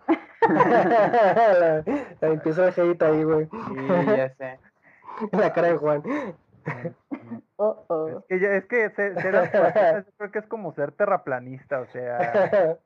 la, 0.48 1.84
empieza 2.20 2.68
el 2.68 2.90
hate 2.90 3.02
ahí, 3.02 3.22
güey. 3.22 3.46
Sí, 3.46 3.86
ya 4.16 4.34
sé. 4.34 4.58
La 5.32 5.52
cara 5.52 5.68
de 5.68 5.76
Juan. 5.76 6.02
Es 8.28 8.40
que, 8.40 8.56
es 8.56 8.66
que 8.66 8.90
ser, 8.90 9.20
ser 9.20 10.06
creo 10.16 10.32
que 10.32 10.38
es 10.40 10.46
como 10.46 10.72
ser 10.72 10.92
terraplanista, 10.92 11.80
o 11.80 11.86
sea, 11.86 12.18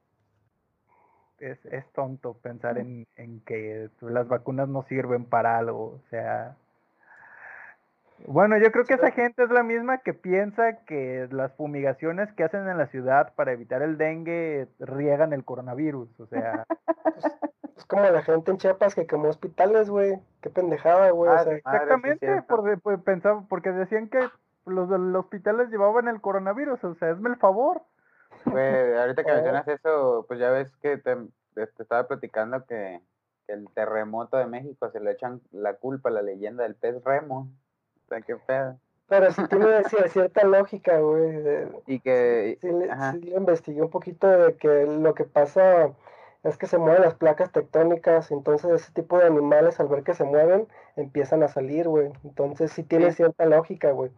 es, 1.39 1.65
es 1.67 1.87
tonto 1.93 2.35
pensar 2.35 2.77
en, 2.77 3.07
en, 3.17 3.41
que 3.41 3.89
las 4.01 4.29
vacunas 4.29 4.69
no 4.69 4.83
sirven 4.83 5.25
para 5.25 5.59
algo, 5.59 5.85
o 5.85 6.03
sea... 6.11 6.57
Bueno, 8.27 8.59
yo 8.59 8.73
creo 8.73 8.85
que 8.85 8.95
esa 8.95 9.13
gente 9.13 9.45
es 9.45 9.51
la 9.51 9.63
misma 9.63 9.99
que 9.99 10.13
piensa 10.13 10.85
que 10.85 11.29
las 11.31 11.55
fumigaciones 11.55 12.33
que 12.33 12.43
hacen 12.43 12.69
en 12.69 12.77
la 12.77 12.89
ciudad 12.89 13.33
para 13.37 13.53
evitar 13.53 13.81
el 13.81 13.97
dengue 13.97 14.67
riegan 14.81 15.33
el 15.33 15.45
coronavirus, 15.45 16.21
o 16.21 16.27
sea... 16.27 16.67
Es 17.77 17.85
como 17.85 18.03
la 18.03 18.23
gente 18.23 18.51
en 18.51 18.59
Chiapas 18.59 18.97
que 18.97 19.07
quemó 19.07 19.29
hospitales, 19.29 19.89
güey. 19.89 20.19
Qué 20.41 20.51
pendejada, 20.51 21.11
güey. 21.11 21.31
Ah, 21.33 21.45
exactamente, 21.49 22.43
por, 22.43 22.81
pues, 22.81 23.01
pensaba, 23.03 23.45
porque 23.49 23.71
decían 23.71 24.09
que 24.09 24.19
los 24.69 24.89
del 24.89 25.15
hospitales 25.17 25.71
llevaban 25.71 26.09
el 26.09 26.21
coronavirus, 26.21 26.83
o 26.85 26.95
sea, 26.95 27.11
esme 27.11 27.31
el 27.31 27.37
favor. 27.37 27.83
Pues 28.45 28.97
ahorita 28.99 29.25
que 29.25 29.33
mencionas 29.33 29.69
eso, 29.69 30.25
pues 30.29 30.39
ya 30.39 30.51
ves 30.51 30.75
que 30.77 30.99
te, 30.99 31.17
estaba 31.55 32.07
platicando 32.07 32.65
que, 32.67 33.01
el 33.49 33.67
terremoto 33.73 34.37
de 34.37 34.45
México 34.45 34.91
se 34.91 35.01
le 35.01 35.11
echan 35.11 35.41
la 35.53 35.73
culpa 35.73 36.11
a 36.11 36.13
la 36.13 36.21
leyenda 36.21 36.65
del 36.65 36.75
pez 36.75 37.03
remo. 37.03 37.49
O 38.05 38.09
sea, 38.09 38.21
qué 38.21 38.37
pedo. 38.37 38.79
Pero 39.09 39.33
sí 39.33 39.43
tiene 39.49 39.83
cierta 40.11 40.45
lógica, 40.45 40.99
güey. 40.99 41.67
Y 41.87 41.99
que... 42.01 42.59
Sí, 42.61 42.71
le, 42.71 43.35
investigué 43.35 43.81
un 43.81 43.89
poquito 43.89 44.29
de 44.29 44.55
que 44.57 44.85
lo 44.85 45.15
que 45.15 45.25
pasa 45.25 45.93
es 46.45 46.59
que 46.59 46.67
se 46.67 46.77
mueven 46.77 47.03
las 47.03 47.15
placas 47.15 47.51
tectónicas, 47.51 48.31
entonces 48.31 48.71
ese 48.83 48.93
tipo 48.93 49.19
de 49.19 49.27
animales 49.27 49.81
al 49.81 49.89
ver 49.89 50.03
que 50.03 50.15
se 50.15 50.25
mueven 50.25 50.69
empiezan 50.97 51.43
a 51.43 51.49
salir, 51.49 51.89
güey. 51.89 52.13
Entonces 52.25 52.71
sí 52.73 52.83
tiene 52.83 53.13
cierta 53.13 53.47
lógica, 53.47 53.93
güey. 53.93 54.11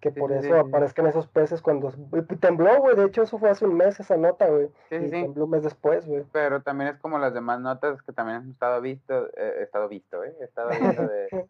Que 0.00 0.10
por 0.10 0.32
eso 0.32 0.58
aparezcan 0.58 1.06
esos 1.06 1.26
peces 1.26 1.60
cuando... 1.60 1.92
tembló, 2.40 2.80
güey, 2.80 2.96
de 2.96 3.04
hecho 3.04 3.22
eso 3.22 3.38
fue 3.38 3.50
hace 3.50 3.66
un 3.66 3.76
mes 3.76 4.00
esa 4.00 4.16
nota, 4.16 4.48
güey. 4.48 4.70
y 4.90 5.10
tembló 5.10 5.44
un 5.44 5.50
mes 5.50 5.62
después, 5.62 6.06
güey. 6.06 6.24
Pero 6.32 6.62
también 6.62 6.94
es 6.94 6.98
como 6.98 7.18
las 7.18 7.34
demás 7.34 7.60
notas 7.60 8.02
que 8.02 8.12
también 8.12 8.46
he 8.46 8.50
estado 8.50 8.80
visto, 8.80 9.26
eh, 9.36 9.56
he 9.58 9.62
estado 9.62 9.88
visto, 9.88 10.24
¿eh? 10.24 10.34
Estado 10.40 10.70
visto 10.70 11.02
de, 11.02 11.48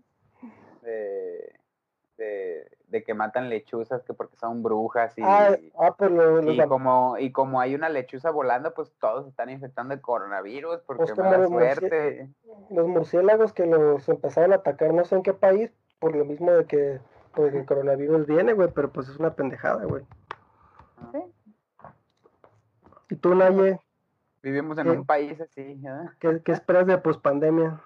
de, 2.88 3.04
que 3.04 3.14
matan 3.14 3.48
lechuzas 3.48 4.02
que 4.02 4.12
porque 4.14 4.36
son 4.36 4.62
brujas 4.62 5.16
y, 5.16 5.22
ah, 5.24 5.56
ah 5.78 5.94
pues 5.96 6.10
y 6.46 6.58
como 6.68 7.16
y 7.18 7.32
como 7.32 7.60
hay 7.60 7.74
una 7.74 7.88
lechuza 7.88 8.30
volando 8.30 8.74
pues 8.74 8.92
todos 9.00 9.26
están 9.26 9.48
infectando 9.48 9.96
de 9.96 10.02
coronavirus 10.02 10.80
porque 10.86 11.04
pues 11.04 11.18
mala 11.18 11.46
suerte 11.46 12.28
los 12.68 12.86
murciélagos 12.86 13.52
que 13.52 13.66
los 13.66 14.06
empezaron 14.08 14.52
a 14.52 14.56
atacar 14.56 14.92
no 14.92 15.04
sé 15.04 15.16
en 15.16 15.22
qué 15.22 15.32
país 15.32 15.72
por 15.98 16.14
lo 16.14 16.24
mismo 16.24 16.52
de 16.52 16.66
que 16.66 17.00
pues 17.34 17.54
el 17.54 17.66
coronavirus 17.66 18.26
viene 18.26 18.52
güey 18.52 18.70
pero 18.74 18.90
pues 18.90 19.08
es 19.08 19.16
una 19.18 19.34
pendejada 19.34 19.84
güey. 19.84 20.04
Y 23.08 23.16
tú 23.16 23.34
Naye 23.34 23.80
vivimos 24.42 24.78
en 24.78 24.90
un 24.90 25.04
país 25.04 25.40
así 25.40 25.80
¿qué, 26.18 26.40
¿qué 26.44 26.52
esperas 26.52 26.86
de 26.86 26.98
pospandemia 26.98 27.80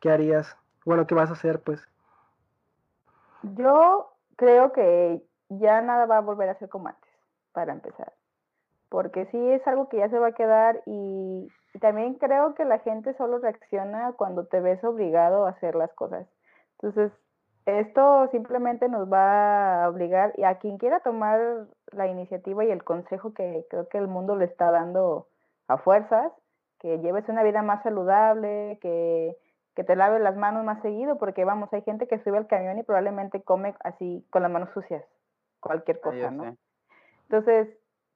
qué 0.00 0.10
harías 0.10 0.56
bueno 0.84 1.06
qué 1.06 1.14
vas 1.14 1.30
a 1.30 1.34
hacer 1.34 1.60
pues 1.60 1.88
yo 3.42 4.12
creo 4.36 4.72
que 4.72 5.22
ya 5.48 5.80
nada 5.80 6.06
va 6.06 6.18
a 6.18 6.20
volver 6.20 6.48
a 6.48 6.58
ser 6.58 6.68
como 6.68 6.88
antes, 6.88 7.10
para 7.52 7.72
empezar. 7.72 8.12
Porque 8.88 9.26
sí 9.26 9.50
es 9.50 9.66
algo 9.66 9.88
que 9.88 9.98
ya 9.98 10.08
se 10.08 10.18
va 10.18 10.28
a 10.28 10.34
quedar 10.34 10.82
y, 10.86 11.48
también 11.80 12.14
creo 12.14 12.54
que 12.54 12.66
la 12.66 12.78
gente 12.80 13.14
solo 13.14 13.38
reacciona 13.38 14.12
cuando 14.12 14.44
te 14.46 14.60
ves 14.60 14.84
obligado 14.84 15.46
a 15.46 15.50
hacer 15.50 15.74
las 15.74 15.92
cosas. 15.94 16.26
Entonces, 16.72 17.10
esto 17.66 18.28
simplemente 18.30 18.88
nos 18.88 19.10
va 19.10 19.84
a 19.84 19.88
obligar 19.88 20.32
y 20.36 20.44
a 20.44 20.58
quien 20.58 20.78
quiera 20.78 21.00
tomar 21.00 21.66
la 21.92 22.06
iniciativa 22.06 22.64
y 22.64 22.70
el 22.70 22.84
consejo 22.84 23.34
que 23.34 23.66
creo 23.70 23.88
que 23.88 23.98
el 23.98 24.08
mundo 24.08 24.36
le 24.36 24.46
está 24.46 24.70
dando 24.70 25.28
a 25.68 25.78
fuerzas, 25.78 26.32
que 26.80 26.98
lleves 26.98 27.28
una 27.28 27.42
vida 27.42 27.62
más 27.62 27.82
saludable, 27.82 28.78
que 28.80 29.36
que 29.74 29.84
te 29.84 29.96
laves 29.96 30.20
las 30.20 30.36
manos 30.36 30.64
más 30.64 30.82
seguido, 30.82 31.18
porque 31.18 31.44
vamos, 31.44 31.72
hay 31.72 31.82
gente 31.82 32.06
que 32.06 32.22
sube 32.22 32.36
al 32.36 32.46
camión 32.46 32.78
y 32.78 32.82
probablemente 32.82 33.42
come 33.42 33.74
así 33.84 34.24
con 34.30 34.42
las 34.42 34.50
manos 34.50 34.68
sucias, 34.74 35.04
cualquier 35.60 35.98
ah, 35.98 36.00
cosa, 36.02 36.30
¿no? 36.30 36.56
Entonces, 37.22 37.68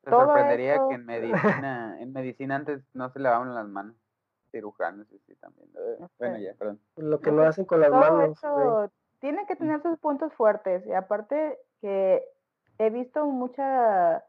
te 0.02 0.10
sorprendería 0.10 0.78
que 0.88 0.94
en 0.94 1.06
medicina, 1.06 1.96
en 2.00 2.12
medicina 2.12 2.56
antes 2.56 2.82
no 2.92 3.08
se 3.10 3.18
lavaban 3.20 3.54
las 3.54 3.66
manos, 3.66 3.96
cirujanos 4.50 5.10
y 5.10 5.18
sí 5.20 5.34
también. 5.36 5.68
Bueno, 6.18 6.38
ya, 6.38 6.52
perdón. 6.54 6.80
Lo 6.96 7.20
que 7.20 7.32
no 7.32 7.42
hacen 7.42 7.64
con 7.64 7.80
las 7.80 7.90
manos. 7.90 8.38
Tiene 9.20 9.46
que 9.46 9.56
tener 9.56 9.82
sus 9.82 9.98
puntos 9.98 10.32
fuertes, 10.34 10.86
y 10.86 10.92
aparte 10.92 11.58
que 11.80 12.22
he 12.78 12.90
visto 12.90 13.26
mucha 13.26 14.24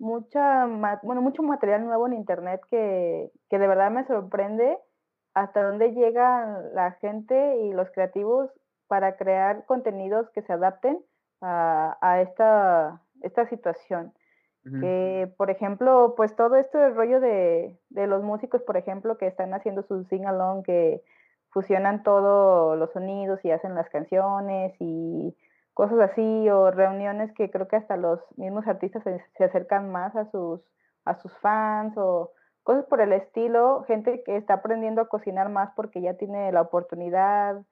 mucha 0.00 0.66
bueno 1.02 1.20
mucho 1.22 1.42
material 1.42 1.84
nuevo 1.84 2.06
en 2.06 2.12
internet 2.12 2.60
que, 2.70 3.32
que 3.50 3.58
de 3.58 3.66
verdad 3.66 3.90
me 3.90 4.06
sorprende 4.06 4.78
hasta 5.34 5.62
dónde 5.62 5.92
llega 5.92 6.62
la 6.72 6.92
gente 6.92 7.58
y 7.58 7.72
los 7.72 7.90
creativos 7.90 8.50
para 8.88 9.16
crear 9.16 9.64
contenidos 9.66 10.28
que 10.30 10.42
se 10.42 10.52
adapten 10.52 10.98
a, 11.40 12.20
esta, 12.20 13.00
esta 13.22 13.46
situación. 13.48 14.12
Que, 14.80 15.32
por 15.38 15.48
ejemplo, 15.48 16.12
pues 16.14 16.36
todo 16.36 16.56
esto 16.56 16.76
del 16.76 16.94
rollo 16.94 17.20
de, 17.20 17.78
los 17.88 18.22
músicos, 18.22 18.60
por 18.60 18.76
ejemplo, 18.76 19.16
que 19.16 19.26
están 19.26 19.54
haciendo 19.54 19.82
su 19.82 20.04
sing-along, 20.04 20.62
que 20.62 21.02
fusionan 21.50 22.02
todos 22.02 22.78
los 22.78 22.92
sonidos 22.92 23.44
y 23.44 23.50
hacen 23.50 23.74
las 23.74 23.88
canciones 23.90 24.74
y 24.80 25.36
cosas 25.74 26.10
así, 26.10 26.48
o 26.50 26.70
reuniones 26.70 27.32
que 27.34 27.50
creo 27.50 27.68
que 27.68 27.76
hasta 27.76 27.96
los 27.96 28.20
mismos 28.36 28.66
artistas 28.66 29.02
se, 29.04 29.24
se 29.36 29.44
acercan 29.44 29.92
más 29.92 30.16
a 30.16 30.30
sus, 30.30 30.60
a 31.04 31.14
sus 31.14 31.32
fans, 31.38 31.94
o 31.96 32.32
cosas 32.64 32.84
por 32.86 33.00
el 33.00 33.12
estilo, 33.12 33.84
gente 33.86 34.22
que 34.24 34.36
está 34.36 34.54
aprendiendo 34.54 35.00
a 35.00 35.08
cocinar 35.08 35.48
más 35.48 35.70
porque 35.74 36.00
ya 36.00 36.14
tiene 36.14 36.52
la 36.52 36.62
oportunidad, 36.62 37.62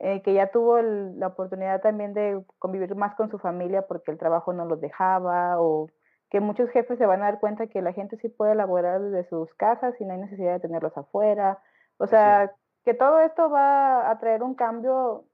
eh, 0.00 0.22
que 0.22 0.34
ya 0.34 0.50
tuvo 0.50 0.82
la 0.82 1.28
oportunidad 1.28 1.80
también 1.80 2.12
de 2.12 2.44
convivir 2.58 2.94
más 2.96 3.14
con 3.14 3.30
su 3.30 3.38
familia 3.38 3.86
porque 3.86 4.10
el 4.10 4.18
trabajo 4.18 4.52
no 4.52 4.64
los 4.66 4.80
dejaba, 4.80 5.60
o 5.60 5.88
que 6.30 6.40
muchos 6.40 6.68
jefes 6.70 6.98
se 6.98 7.06
van 7.06 7.22
a 7.22 7.26
dar 7.26 7.40
cuenta 7.40 7.68
que 7.68 7.80
la 7.80 7.92
gente 7.92 8.16
sí 8.18 8.28
puede 8.28 8.52
elaborar 8.52 9.00
desde 9.00 9.28
sus 9.28 9.54
casas 9.54 9.94
y 10.00 10.04
no 10.04 10.12
hay 10.12 10.20
necesidad 10.20 10.54
de 10.54 10.60
tenerlos 10.60 10.96
afuera. 10.98 11.60
O 11.98 12.06
sea, 12.06 12.52
que 12.86 12.94
todo 12.94 13.18
esto 13.18 13.50
va 13.50 14.08
a 14.08 14.18
traer 14.20 14.44
un 14.44 14.54
cambio, 14.54 15.24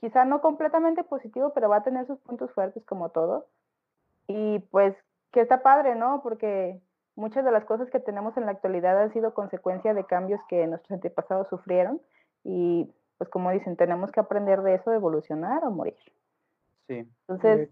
quizá 0.00 0.26
no 0.26 0.42
completamente 0.42 1.02
positivo, 1.02 1.52
pero 1.54 1.70
va 1.70 1.76
a 1.76 1.82
tener 1.82 2.06
sus 2.06 2.18
puntos 2.18 2.52
fuertes 2.52 2.84
como 2.84 3.08
todo. 3.08 3.46
Y 4.26 4.58
pues 4.70 4.94
que 5.32 5.40
está 5.40 5.62
padre, 5.62 5.94
¿no? 5.94 6.20
Porque 6.22 6.78
muchas 7.16 7.42
de 7.42 7.50
las 7.50 7.64
cosas 7.64 7.88
que 7.88 8.00
tenemos 8.00 8.36
en 8.36 8.44
la 8.44 8.52
actualidad 8.52 9.00
han 9.00 9.14
sido 9.14 9.32
consecuencia 9.32 9.94
de 9.94 10.04
cambios 10.04 10.42
que 10.46 10.66
nuestros 10.66 10.92
antepasados 10.92 11.48
sufrieron 11.48 12.02
y 12.44 12.92
pues 13.16 13.30
como 13.30 13.50
dicen, 13.50 13.76
tenemos 13.76 14.12
que 14.12 14.20
aprender 14.20 14.60
de 14.60 14.74
eso, 14.74 14.92
evolucionar 14.92 15.64
o 15.64 15.70
morir. 15.70 15.96
Sí. 16.86 17.08
Entonces, 17.28 17.70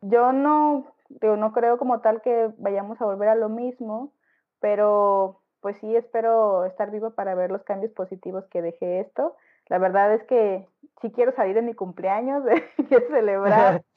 yo 0.00 0.32
no, 0.32 0.86
no 1.20 1.52
creo 1.52 1.76
como 1.76 2.00
tal 2.00 2.22
que 2.22 2.50
vayamos 2.56 2.98
a 3.02 3.04
volver 3.04 3.28
a 3.28 3.34
lo 3.34 3.50
mismo, 3.50 4.10
pero 4.58 5.39
pues 5.60 5.76
sí 5.78 5.96
espero 5.96 6.64
estar 6.64 6.90
vivo 6.90 7.10
para 7.10 7.34
ver 7.34 7.50
los 7.50 7.62
cambios 7.62 7.92
positivos 7.92 8.44
que 8.46 8.62
dejé 8.62 9.00
esto. 9.00 9.36
La 9.68 9.78
verdad 9.78 10.12
es 10.14 10.22
que 10.24 10.66
sí 11.00 11.12
quiero 11.12 11.32
salir 11.32 11.54
de 11.54 11.62
mi 11.62 11.74
cumpleaños, 11.74 12.42
quiero 12.88 13.06
celebrar. 13.08 13.82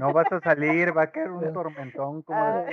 No 0.00 0.12
vas 0.12 0.30
a 0.32 0.40
salir, 0.40 0.96
va 0.96 1.02
a 1.02 1.10
caer 1.10 1.30
un 1.30 1.52
tormentón. 1.52 2.22
Como 2.22 2.40
ah, 2.40 2.64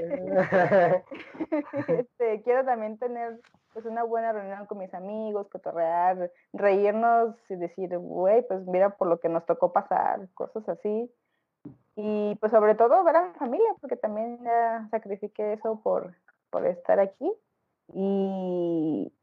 este, 1.87 2.41
quiero 2.43 2.65
también 2.65 2.97
tener 2.97 3.39
pues 3.73 3.85
una 3.85 4.03
buena 4.03 4.31
reunión 4.31 4.65
con 4.65 4.79
mis 4.79 4.93
amigos, 4.93 5.47
cotorrear, 5.49 6.31
reírnos 6.53 7.35
y 7.49 7.55
decir, 7.55 7.97
güey, 7.97 8.45
pues 8.47 8.65
mira 8.65 8.91
por 8.91 9.07
lo 9.07 9.19
que 9.19 9.29
nos 9.29 9.45
tocó 9.45 9.71
pasar, 9.73 10.27
cosas 10.33 10.67
así. 10.67 11.11
Y 11.95 12.35
pues 12.35 12.51
sobre 12.51 12.75
todo 12.75 13.03
ver 13.03 13.15
a 13.15 13.27
mi 13.27 13.33
familia, 13.35 13.69
porque 13.81 13.95
también 13.97 14.39
ya 14.43 14.87
sacrifiqué 14.89 15.53
eso 15.53 15.79
por, 15.83 16.13
por 16.49 16.65
estar 16.65 16.99
aquí. 16.99 17.31
Y, 17.93 19.13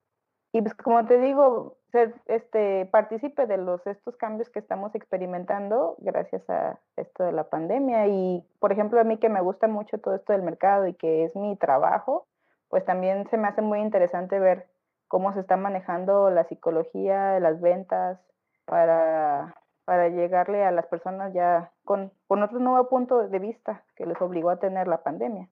y 0.53 0.62
pues 0.62 0.75
como 0.75 1.05
te 1.07 1.19
digo, 1.19 1.77
ser 1.91 2.15
este 2.27 2.87
partícipe 2.87 3.47
de 3.47 3.57
los 3.57 3.87
estos 3.87 4.17
cambios 4.17 4.49
que 4.51 4.59
estamos 4.59 4.95
experimentando 4.95 5.97
gracias 5.99 6.49
a 6.51 6.81
esto 6.97 7.25
de 7.25 7.33
la 7.33 7.49
pandemia 7.51 8.09
y 8.09 8.45
por 8.59 8.73
ejemplo 8.73 9.01
a 9.01 9.05
mí 9.05 9.19
que 9.19 9.29
me 9.29 9.41
gusta 9.41 9.69
mucho 9.69 9.99
todo 9.99 10.15
esto 10.15 10.33
del 10.33 10.43
mercado 10.43 10.87
y 10.87 10.95
que 10.95 11.25
es 11.25 11.37
mi 11.37 11.57
trabajo, 11.57 12.27
pues 12.69 12.85
también 12.85 13.29
se 13.29 13.37
me 13.37 13.49
hace 13.49 13.62
muy 13.62 13.81
interesante 13.81 14.39
ver 14.41 14.67
cómo 15.09 15.33
se 15.35 15.41
está 15.41 15.57
manejando 15.57 16.31
la 16.31 16.45
psicología, 16.45 17.39
las 17.41 17.61
ventas 17.61 18.19
para 18.65 19.55
para 19.85 20.09
llegarle 20.09 20.65
a 20.65 20.71
las 20.71 20.87
personas 20.87 21.33
ya 21.35 21.73
con, 21.85 22.12
con 22.27 22.43
otro 22.43 22.59
nuevo 22.59 22.89
punto 22.89 23.29
de 23.29 23.39
vista 23.39 23.85
que 23.97 24.07
les 24.07 24.21
obligó 24.21 24.51
a 24.51 24.59
tener 24.59 24.89
la 24.89 25.03
pandemia. 25.03 25.49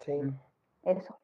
Sí. 0.00 0.20
Eso. 0.82 1.18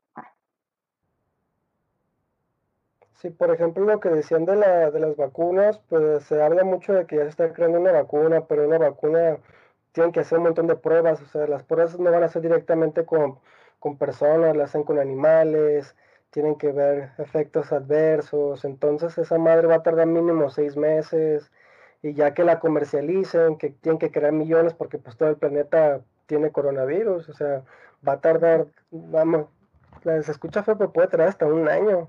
Sí, 3.20 3.30
por 3.30 3.50
ejemplo, 3.50 3.84
lo 3.84 3.98
que 3.98 4.10
decían 4.10 4.44
de, 4.44 4.54
la, 4.54 4.92
de 4.92 5.00
las 5.00 5.16
vacunas, 5.16 5.80
pues 5.88 6.22
se 6.24 6.40
habla 6.40 6.62
mucho 6.62 6.92
de 6.92 7.04
que 7.06 7.16
ya 7.16 7.22
se 7.24 7.30
está 7.30 7.52
creando 7.52 7.80
una 7.80 7.90
vacuna, 7.90 8.46
pero 8.46 8.64
una 8.64 8.78
vacuna 8.78 9.38
tienen 9.92 10.12
que 10.12 10.20
hacer 10.20 10.38
un 10.38 10.44
montón 10.44 10.68
de 10.68 10.76
pruebas, 10.76 11.20
o 11.22 11.26
sea, 11.26 11.48
las 11.48 11.64
pruebas 11.64 11.98
no 11.98 12.12
van 12.12 12.22
a 12.22 12.28
ser 12.28 12.42
directamente 12.42 13.04
con, 13.04 13.40
personas, 13.98 14.56
las 14.56 14.70
hacen 14.70 14.84
con 14.84 15.00
animales, 15.00 15.96
tienen 16.30 16.56
que 16.56 16.70
ver 16.72 17.10
efectos 17.18 17.72
adversos, 17.72 18.64
entonces 18.64 19.18
esa 19.18 19.38
madre 19.38 19.66
va 19.66 19.76
a 19.76 19.82
tardar 19.82 20.06
mínimo 20.06 20.50
seis 20.50 20.76
meses, 20.76 21.50
y 22.02 22.14
ya 22.14 22.34
que 22.34 22.44
la 22.44 22.60
comercialicen, 22.60 23.58
que 23.58 23.70
tienen 23.70 23.98
que 23.98 24.12
crear 24.12 24.32
millones 24.32 24.74
porque 24.74 24.98
pues 24.98 25.16
todo 25.16 25.30
el 25.30 25.36
planeta 25.36 26.02
tiene 26.26 26.52
coronavirus, 26.52 27.28
o 27.28 27.32
sea, 27.32 27.64
va 28.06 28.14
a 28.14 28.20
tardar, 28.20 28.66
vamos, 28.92 29.46
se 30.04 30.30
escucha 30.30 30.62
feo, 30.62 30.78
pero 30.78 30.92
puede 30.92 31.08
tardar 31.08 31.28
hasta 31.28 31.46
un 31.46 31.68
año. 31.68 32.08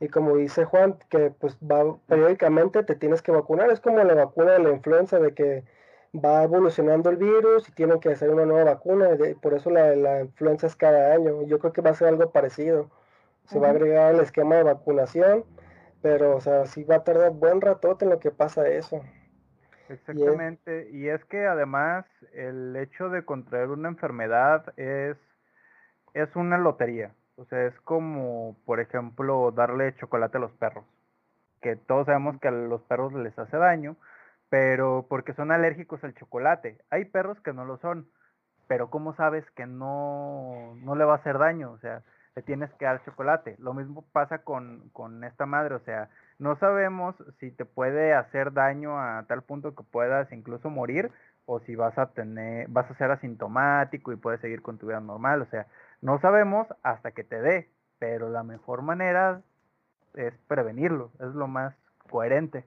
Y 0.00 0.08
como 0.08 0.36
dice 0.36 0.64
Juan, 0.64 0.98
que 1.08 1.30
pues 1.30 1.56
va 1.58 1.96
periódicamente 2.06 2.82
te 2.82 2.96
tienes 2.96 3.22
que 3.22 3.32
vacunar. 3.32 3.70
Es 3.70 3.80
como 3.80 4.02
la 4.02 4.14
vacuna 4.14 4.52
de 4.52 4.58
la 4.58 4.70
influenza, 4.70 5.18
de 5.18 5.32
que 5.32 5.64
va 6.14 6.42
evolucionando 6.42 7.10
el 7.10 7.16
virus 7.16 7.68
y 7.68 7.72
tienen 7.72 8.00
que 8.00 8.10
hacer 8.10 8.30
una 8.30 8.44
nueva 8.44 8.74
vacuna. 8.74 9.08
Y 9.14 9.34
por 9.34 9.54
eso 9.54 9.70
la, 9.70 10.20
influenza 10.20 10.66
es 10.66 10.76
cada 10.76 11.14
año. 11.14 11.42
Yo 11.46 11.58
creo 11.58 11.72
que 11.72 11.80
va 11.80 11.90
a 11.90 11.94
ser 11.94 12.08
algo 12.08 12.30
parecido. 12.30 12.90
Se 13.46 13.58
va 13.58 13.68
a 13.68 13.70
agregar 13.70 14.14
el 14.14 14.20
esquema 14.20 14.56
de 14.56 14.64
vacunación, 14.64 15.44
pero 16.02 16.36
o 16.36 16.40
sea, 16.40 16.66
sí 16.66 16.82
va 16.84 16.96
a 16.96 17.04
tardar 17.04 17.30
buen 17.30 17.60
ratote 17.60 18.04
en 18.04 18.10
lo 18.10 18.18
que 18.18 18.32
pasa 18.32 18.68
eso. 18.68 19.00
Exactamente. 19.88 20.88
Y 20.90 21.08
es, 21.08 21.24
que 21.24 21.46
además 21.46 22.06
el 22.32 22.74
hecho 22.76 23.08
de 23.08 23.24
contraer 23.24 23.68
una 23.68 23.88
enfermedad 23.88 24.72
es, 24.76 25.16
es 26.12 26.34
una 26.34 26.58
lotería. 26.58 27.12
O 27.36 27.44
sea, 27.46 27.66
es 27.66 27.78
como, 27.80 28.56
por 28.64 28.80
ejemplo, 28.80 29.52
darle 29.52 29.94
chocolate 29.96 30.38
a 30.38 30.40
los 30.40 30.52
perros. 30.52 30.84
Que 31.60 31.76
todos 31.76 32.06
sabemos 32.06 32.38
que 32.40 32.48
a 32.48 32.50
los 32.50 32.82
perros 32.82 33.12
les 33.12 33.38
hace 33.38 33.56
daño, 33.56 33.96
pero 34.48 35.06
porque 35.08 35.34
son 35.34 35.52
alérgicos 35.52 36.02
al 36.04 36.14
chocolate. 36.14 36.78
Hay 36.90 37.04
perros 37.04 37.38
que 37.40 37.52
no 37.52 37.64
lo 37.64 37.76
son, 37.78 38.08
pero 38.68 38.90
¿cómo 38.90 39.14
sabes 39.16 39.44
que 39.52 39.66
no, 39.66 40.74
no 40.76 40.94
le 40.96 41.04
va 41.04 41.14
a 41.14 41.16
hacer 41.16 41.38
daño? 41.38 41.72
O 41.72 41.78
sea, 41.78 42.02
le 42.36 42.42
tienes 42.42 42.72
que 42.74 42.86
dar 42.86 43.04
chocolate. 43.04 43.56
Lo 43.58 43.74
mismo 43.74 44.04
pasa 44.12 44.38
con, 44.38 44.88
con 44.92 45.24
esta 45.24 45.46
madre, 45.46 45.74
o 45.74 45.80
sea, 45.80 46.08
no 46.38 46.56
sabemos 46.56 47.16
si 47.40 47.50
te 47.50 47.64
puede 47.64 48.14
hacer 48.14 48.52
daño 48.52 48.98
a 48.98 49.24
tal 49.26 49.42
punto 49.42 49.74
que 49.74 49.82
puedas 49.82 50.30
incluso 50.32 50.70
morir 50.70 51.10
o 51.46 51.60
si 51.60 51.76
vas 51.76 51.96
a 51.98 52.06
tener, 52.12 52.68
vas 52.68 52.90
a 52.90 52.94
ser 52.96 53.10
asintomático 53.10 54.12
y 54.12 54.16
puedes 54.16 54.40
seguir 54.40 54.62
con 54.62 54.78
tu 54.78 54.88
vida 54.88 55.00
normal. 55.00 55.42
O 55.42 55.46
sea, 55.46 55.66
no 56.06 56.20
sabemos 56.20 56.68
hasta 56.84 57.10
que 57.10 57.24
te 57.24 57.42
dé, 57.42 57.68
pero 57.98 58.28
la 58.30 58.44
mejor 58.44 58.82
manera 58.82 59.42
es 60.14 60.38
prevenirlo, 60.46 61.10
es 61.18 61.34
lo 61.34 61.48
más 61.48 61.74
coherente. 62.08 62.64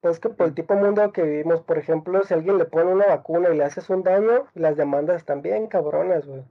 Pues 0.00 0.18
que 0.18 0.30
por 0.30 0.46
el 0.46 0.54
tipo 0.54 0.74
de 0.74 0.80
mundo 0.80 1.12
que 1.12 1.22
vivimos, 1.22 1.60
por 1.60 1.76
ejemplo, 1.76 2.22
si 2.22 2.32
alguien 2.32 2.56
le 2.56 2.64
pone 2.64 2.90
una 2.90 3.04
vacuna 3.04 3.50
y 3.50 3.58
le 3.58 3.64
haces 3.64 3.90
un 3.90 4.02
daño, 4.02 4.46
las 4.54 4.78
demandas 4.78 5.16
están 5.16 5.42
bien 5.42 5.66
cabronas, 5.66 6.24
güey. 6.26 6.42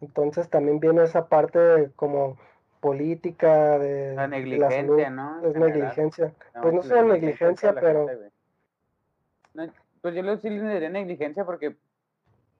Entonces 0.00 0.48
también 0.48 0.80
viene 0.80 1.02
esa 1.02 1.28
parte 1.28 1.90
como 1.96 2.38
política 2.80 3.78
de 3.78 4.14
la 4.14 4.26
negligencia, 4.26 5.10
¿no? 5.10 5.46
Es 5.46 5.54
negligencia. 5.54 6.32
pues 6.62 6.72
no 6.72 6.82
sea 6.82 7.02
negligencia, 7.02 7.74
pero... 7.74 8.06
pues 10.00 10.14
yo 10.14 10.22
le 10.22 10.36
diría 10.38 10.88
negligencia 10.88 11.44
porque 11.44 11.76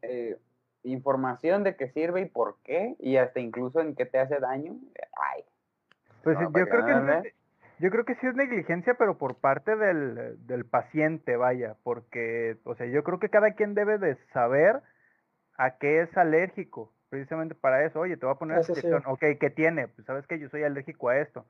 eh, 0.03 0.37
información 0.85 1.65
de 1.65 1.77
qué 1.77 1.89
sirve 1.91 2.23
y 2.23 2.27
por 2.27 2.57
qué, 2.63 2.95
y 3.01 3.17
hasta 3.17 3.41
incluso 3.41 3.81
en 3.81 3.95
qué 3.95 4.07
te 4.07 4.19
hace 4.19 4.39
daño, 4.39 4.75
ay. 5.35 5.45
Pues 6.23 6.39
yo 6.39 6.51
creo 6.53 6.87
que 6.87 7.35
yo 7.81 7.91
creo 7.91 8.05
que 8.05 8.15
sí 8.15 8.27
es 8.27 8.37
negligencia, 8.37 8.95
pero 8.95 9.19
por 9.19 9.35
parte 9.35 9.75
del, 9.75 10.47
del, 10.47 10.65
paciente, 10.65 11.37
vaya, 11.37 11.75
porque, 11.83 12.57
o 12.65 12.77
sea, 12.77 12.87
yo 12.87 13.03
creo 13.03 13.19
que 13.19 13.31
cada 13.31 13.51
quien 13.55 13.75
debe 13.75 13.99
de 13.99 14.17
saber 14.33 14.81
a 15.59 15.77
qué 15.79 16.03
es 16.03 16.17
alérgico, 16.17 16.93
precisamente 17.11 17.55
para 17.57 17.85
eso. 17.85 18.01
Oye, 18.01 18.17
te 18.17 18.27
voy 18.27 18.35
a 18.35 18.39
poner 18.39 18.59
esta 18.59 18.73
inyección, 18.73 19.03
ok, 19.07 19.25
¿qué 19.41 19.51
tiene? 19.51 19.89
Pues 19.89 20.07
sabes 20.07 20.27
que 20.27 20.39
yo 20.39 20.49
soy 20.51 20.63
alérgico 20.63 21.09
a 21.09 21.19
esto, 21.19 21.47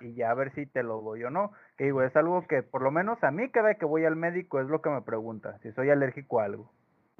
y 0.00 0.14
ya 0.14 0.30
a 0.30 0.34
ver 0.34 0.52
si 0.54 0.66
te 0.66 0.82
lo 0.82 1.00
doy 1.00 1.24
o 1.24 1.30
no. 1.30 1.52
Que 1.76 1.84
digo, 1.84 2.02
es 2.02 2.14
algo 2.14 2.46
que 2.46 2.62
por 2.62 2.82
lo 2.82 2.90
menos 2.90 3.22
a 3.24 3.30
mí 3.30 3.48
cada 3.50 3.68
vez 3.68 3.78
que 3.78 3.86
voy 3.86 4.04
al 4.04 4.16
médico 4.16 4.60
es 4.60 4.66
lo 4.66 4.82
que 4.82 4.90
me 4.90 5.02
pregunta, 5.02 5.58
si 5.62 5.72
soy 5.72 5.90
alérgico 5.90 6.40
a 6.40 6.44
algo. 6.44 6.70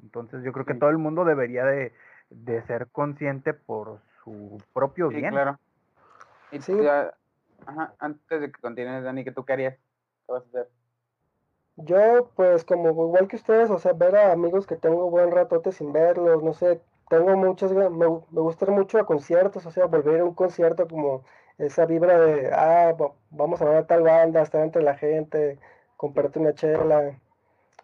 Entonces 0.03 0.43
yo 0.43 0.51
creo 0.51 0.65
que 0.65 0.75
todo 0.75 0.89
el 0.89 0.97
mundo 0.97 1.25
debería 1.25 1.65
de, 1.65 1.93
de 2.29 2.61
ser 2.63 2.87
consciente 2.91 3.53
por 3.53 3.99
su 4.23 4.61
propio 4.73 5.09
sí, 5.09 5.17
bien. 5.17 5.31
Claro. 5.31 5.59
Y 6.51 6.61
sí. 6.61 6.77
Ajá, 7.65 7.93
antes 7.99 8.41
de 8.41 8.51
que 8.51 8.61
continúes, 8.61 9.03
Dani, 9.03 9.23
¿qué 9.23 9.31
tú 9.31 9.43
querías? 9.43 9.75
¿Qué 10.25 10.31
vas 10.31 10.43
a 10.43 10.47
hacer? 10.47 10.69
Yo, 11.75 12.29
pues, 12.35 12.65
como 12.65 12.89
igual 12.89 13.27
que 13.27 13.37
ustedes, 13.37 13.69
o 13.69 13.79
sea, 13.79 13.93
ver 13.93 14.15
a 14.15 14.31
amigos 14.31 14.67
que 14.67 14.75
tengo 14.75 15.09
buen 15.09 15.31
ratote 15.31 15.71
sin 15.71 15.93
verlos, 15.93 16.43
no 16.43 16.53
sé, 16.53 16.81
tengo 17.09 17.35
muchas, 17.37 17.71
me, 17.71 17.89
me 17.89 18.07
gusta 18.41 18.65
mucho 18.67 18.99
a 18.99 19.05
conciertos, 19.05 19.65
o 19.65 19.71
sea, 19.71 19.85
volver 19.85 20.19
a 20.19 20.25
un 20.25 20.33
concierto 20.33 20.87
como 20.87 21.23
esa 21.57 21.85
vibra 21.85 22.19
de, 22.19 22.51
ah, 22.53 22.95
vamos 23.29 23.61
a 23.61 23.65
ver 23.65 23.77
a 23.77 23.87
tal 23.87 24.03
banda, 24.03 24.41
estar 24.41 24.61
entre 24.61 24.81
la 24.81 24.95
gente, 24.95 25.57
comprarte 25.97 26.39
una 26.39 26.53
chela, 26.53 27.17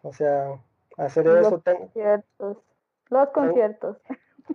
o 0.02 0.14
sea, 0.14 0.60
hacer 0.98 1.26
Los 1.26 1.48
eso. 1.48 1.62
conciertos. 1.64 2.58
Los 3.10 3.30
conciertos. 3.30 3.98